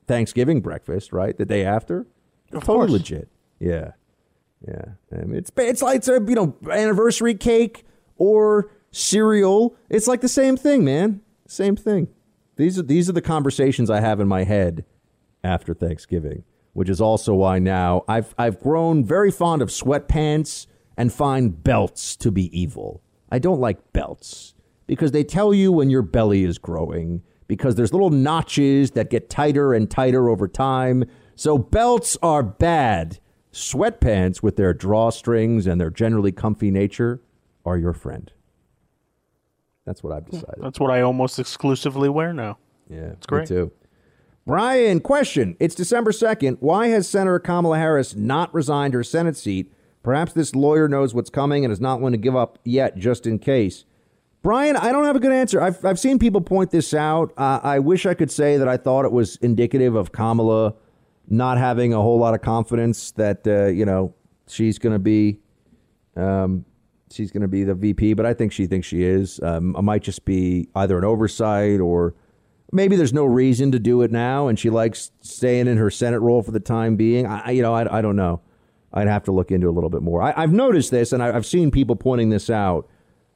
[0.05, 1.35] Thanksgiving breakfast, right?
[1.35, 2.05] The day after.
[2.51, 3.27] totally legit.
[3.59, 3.91] Yeah.
[4.67, 4.85] Yeah.
[5.13, 7.85] I mean, it's it's like it's a you know anniversary cake
[8.17, 9.75] or cereal.
[9.89, 11.21] It's like the same thing, man.
[11.47, 12.07] Same thing.
[12.55, 14.85] These are these are the conversations I have in my head
[15.45, 16.43] after Thanksgiving,
[16.73, 20.67] which is also why now I've I've grown very fond of sweatpants
[20.97, 23.01] and find belts to be evil.
[23.31, 24.55] I don't like belts
[24.87, 29.29] because they tell you when your belly is growing because there's little notches that get
[29.29, 31.05] tighter and tighter over time.
[31.35, 33.19] So belts are bad.
[33.51, 37.21] Sweatpants with their drawstrings and their generally comfy nature
[37.65, 38.31] are your friend.
[39.85, 40.55] That's what I've decided.
[40.61, 42.57] That's what I almost exclusively wear now.
[42.89, 43.49] Yeah, it's great.
[43.49, 43.71] Me too.
[44.47, 45.57] Brian, question.
[45.59, 46.57] It's December 2nd.
[46.59, 49.73] Why has Senator Kamala Harris not resigned her Senate seat?
[50.03, 53.25] Perhaps this lawyer knows what's coming and is not willing to give up yet, just
[53.25, 53.85] in case.
[54.43, 55.59] Brian, I don't have a good answer.
[55.59, 57.33] I've, I've seen people point this out.
[57.35, 60.75] Uh, I wish I could say that I thought it was indicative of Kamala
[61.27, 64.13] not having a whole lot of confidence that, uh, you know,
[64.47, 65.39] she's going to be.
[66.15, 66.65] Um,
[67.09, 69.39] she's going to be the VP, but I think she thinks she is.
[69.41, 72.13] Um, it might just be either an oversight or
[72.75, 76.19] maybe there's no reason to do it now, and she likes staying in her Senate
[76.19, 77.25] role for the time being.
[77.25, 78.41] I, you know, I, I don't know.
[78.93, 80.21] I'd have to look into a little bit more.
[80.21, 82.87] I, I've noticed this, and I, I've seen people pointing this out,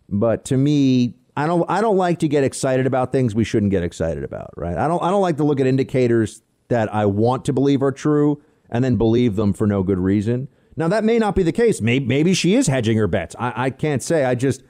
[0.08, 1.66] but to me, I don't.
[1.70, 4.52] I don't like to get excited about things we shouldn't get excited about.
[4.58, 4.78] Right?
[4.78, 5.02] I don't.
[5.02, 8.84] I don't like to look at indicators that I want to believe are true and
[8.84, 10.50] then believe them for no good reason.
[10.76, 11.82] Now that may not be the case.
[11.82, 13.36] Maybe, maybe she is hedging her bets.
[13.40, 14.26] I, I can't say.
[14.26, 14.64] I just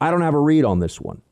[0.00, 1.22] I don't have a read on this one.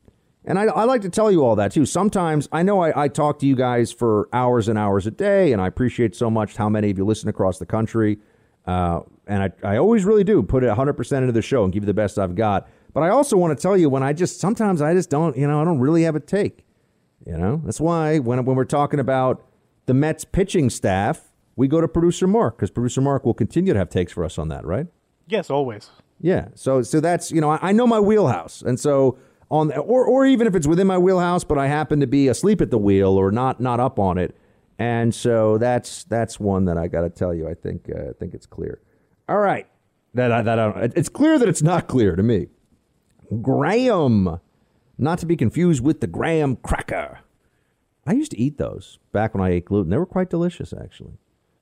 [0.47, 1.85] And I, I like to tell you all that too.
[1.85, 5.51] Sometimes I know I, I talk to you guys for hours and hours a day,
[5.51, 8.19] and I appreciate so much how many of you listen across the country.
[8.67, 11.83] Uh, and I, I always really do put it 100% into the show and give
[11.83, 12.69] you the best I've got.
[12.93, 15.47] But I also want to tell you when I just sometimes I just don't, you
[15.47, 16.65] know, I don't really have a take.
[17.25, 19.43] You know, that's why when, when we're talking about
[19.87, 23.79] the Mets pitching staff, we go to producer Mark because producer Mark will continue to
[23.79, 24.87] have takes for us on that, right?
[25.27, 25.89] Yes, always.
[26.21, 26.49] Yeah.
[26.53, 29.17] So so that's you know I, I know my wheelhouse, and so
[29.49, 32.61] on or or even if it's within my wheelhouse, but I happen to be asleep
[32.61, 34.35] at the wheel or not not up on it,
[34.79, 37.47] and so that's that's one that I got to tell you.
[37.47, 38.81] I think uh, I think it's clear.
[39.27, 39.67] All right.
[40.13, 42.47] That I, that I it's clear that it's not clear to me.
[43.41, 44.39] Graham,
[44.97, 47.19] not to be confused with the Graham cracker.
[48.07, 49.89] I used to eat those back when I ate gluten.
[49.89, 51.17] They were quite delicious, actually.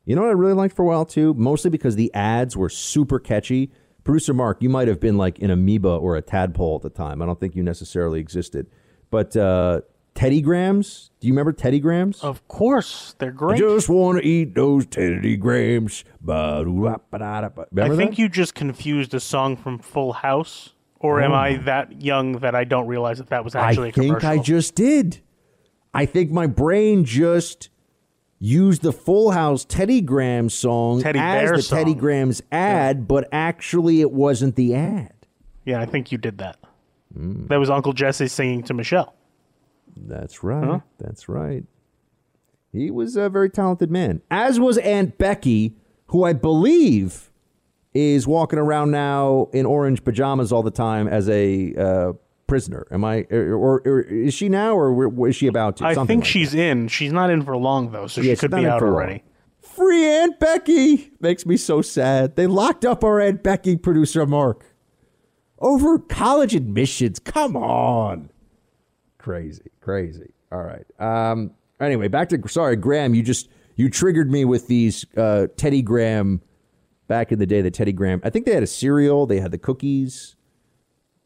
[0.06, 1.34] You know what I really liked for a while too?
[1.36, 3.72] Mostly because the ads were super catchy.
[4.04, 7.22] Producer Mark, you might have been like an amoeba or a tadpole at the time.
[7.22, 8.68] I don't think you necessarily existed.
[9.10, 9.82] But uh,
[10.14, 12.22] Teddy Grahams, do you remember Teddy Grahams?
[12.24, 13.56] Of course, they're great.
[13.56, 16.04] I just want to eat those Teddy Grahams.
[16.22, 17.68] Ba-do-da-ba-da-da-ba.
[17.82, 18.20] I think that?
[18.20, 21.36] you just confused a song from Full House, or am Oh.
[21.36, 24.16] I that young that I don't realize that that was actually I a commercial?
[24.30, 24.42] I think?
[24.42, 25.22] I just did.
[25.94, 27.70] I think my brain just
[28.44, 32.00] used the Full House Teddy Grahams song Teddy as Bear the Teddy song.
[32.00, 35.14] Grahams ad, but actually it wasn't the ad.
[35.66, 36.58] yeah, I think you did that.
[37.14, 37.48] Hmm.
[37.48, 39.16] That was Uncle Jesse singing to Michelle.
[39.96, 40.64] That's right.
[40.66, 40.80] Huh?
[41.00, 41.64] That's right.
[42.72, 45.76] He was a very talented man, as was Aunt Becky,
[46.08, 47.32] who I believe
[47.94, 52.14] is walking around now in orange pajamas all the time as a uh,
[52.54, 52.86] prisoner.
[52.92, 55.86] Am I, or, or, is she now, or is she about to?
[55.86, 56.88] I Something think like she's in.
[56.88, 58.94] She's not in for long though, so Yeah, she could be out for long.
[58.94, 59.24] already.
[59.60, 62.36] Free Aunt Becky makes me so sad.
[62.36, 64.66] They locked up our Aunt Becky, producer Mark.
[65.58, 67.18] over college admissions.
[67.18, 68.30] Come on.
[69.18, 70.32] Crazy, crazy.
[70.52, 70.86] All right.
[71.00, 73.16] Um, anyway, back to sorry, Graham.
[73.16, 76.44] You just you triggered me with these uh, Teddy Graham
[77.08, 77.62] back in the day.
[77.62, 78.22] The Teddy Graham.
[78.24, 79.26] I think they had a cereal.
[79.26, 80.36] They had the cookies.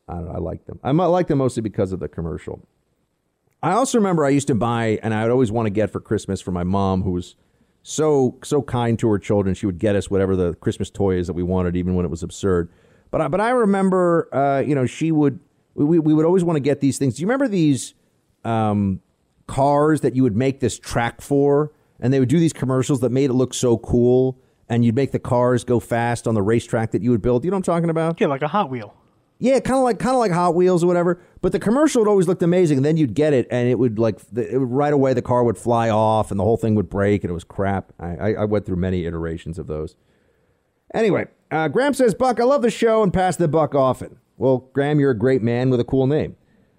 [0.07, 0.31] I don't know.
[0.31, 0.79] I like them.
[0.84, 2.67] I like them mostly because of the commercial.
[3.61, 5.99] I also remember I used to buy, and I would always want to get for
[5.99, 7.35] Christmas for my mom, who was
[7.81, 9.55] so so kind to her children.
[9.55, 12.09] She would get us whatever the Christmas toy is that we wanted, even when it
[12.09, 12.71] was absurd.
[13.09, 15.39] But I, but I remember, uh, you know, she would
[15.73, 17.15] we, we would always want to get these things.
[17.15, 17.93] Do you remember these
[18.43, 19.01] um,
[19.47, 23.11] cars that you would make this track for, and they would do these commercials that
[23.11, 24.39] made it look so cool,
[24.69, 27.45] and you'd make the cars go fast on the racetrack that you would build.
[27.45, 28.19] You know what I'm talking about?
[28.19, 28.93] Yeah, like a Hot Wheel.
[29.39, 31.22] Yeah, kind of like kind of like Hot Wheels or whatever.
[31.41, 32.77] But the commercial would always looked amazing.
[32.77, 35.43] And then you'd get it, and it would like it would, right away the car
[35.43, 37.93] would fly off, and the whole thing would break, and it was crap.
[37.99, 39.95] I, I, I went through many iterations of those.
[40.93, 44.19] Anyway, uh, Graham says, Buck, I love the show and pass the buck often.
[44.38, 46.35] Well, Graham, you're a great man with a cool name.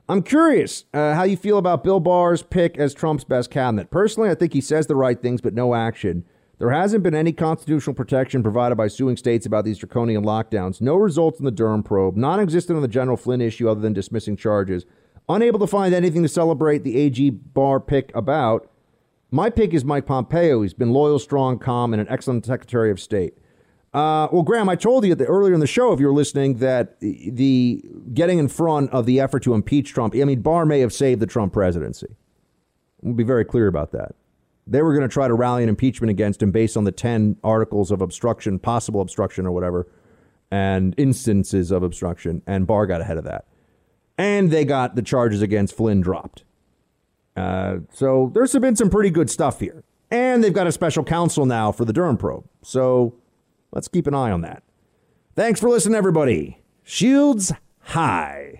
[0.09, 3.91] I'm curious uh, how you feel about Bill Barr's pick as Trump's best cabinet.
[3.91, 6.25] Personally, I think he says the right things, but no action.
[6.59, 10.81] There hasn't been any constitutional protection provided by suing states about these draconian lockdowns.
[10.81, 12.17] No results in the Durham probe.
[12.17, 14.85] Non existent on the General Flynn issue other than dismissing charges.
[15.29, 18.71] Unable to find anything to celebrate the AG Barr pick about.
[19.31, 20.63] My pick is Mike Pompeo.
[20.63, 23.35] He's been loyal, strong, calm, and an excellent Secretary of State.
[23.95, 26.57] Uh, well, Graham, I told you that earlier in the show, if you were listening,
[26.57, 30.81] that the getting in front of the effort to impeach Trump, I mean, Barr may
[30.81, 32.09] have saved the Trump presidency.
[33.03, 34.15] We'll be very clear about that.
[34.71, 37.39] They were going to try to rally an impeachment against him based on the 10
[37.43, 39.89] articles of obstruction, possible obstruction or whatever,
[40.51, 43.47] and instances of obstruction, and Barr got ahead of that.
[44.17, 46.45] And they got the charges against Flynn dropped.
[47.37, 49.85] Uh, so there's been some pretty good stuff here.
[50.11, 52.49] And they've got a special counsel now for the Durham probe.
[52.63, 53.15] So
[53.73, 54.63] let's keep an eye on that.
[55.37, 56.63] Thanks for listening, everybody.
[56.83, 58.55] Shields high.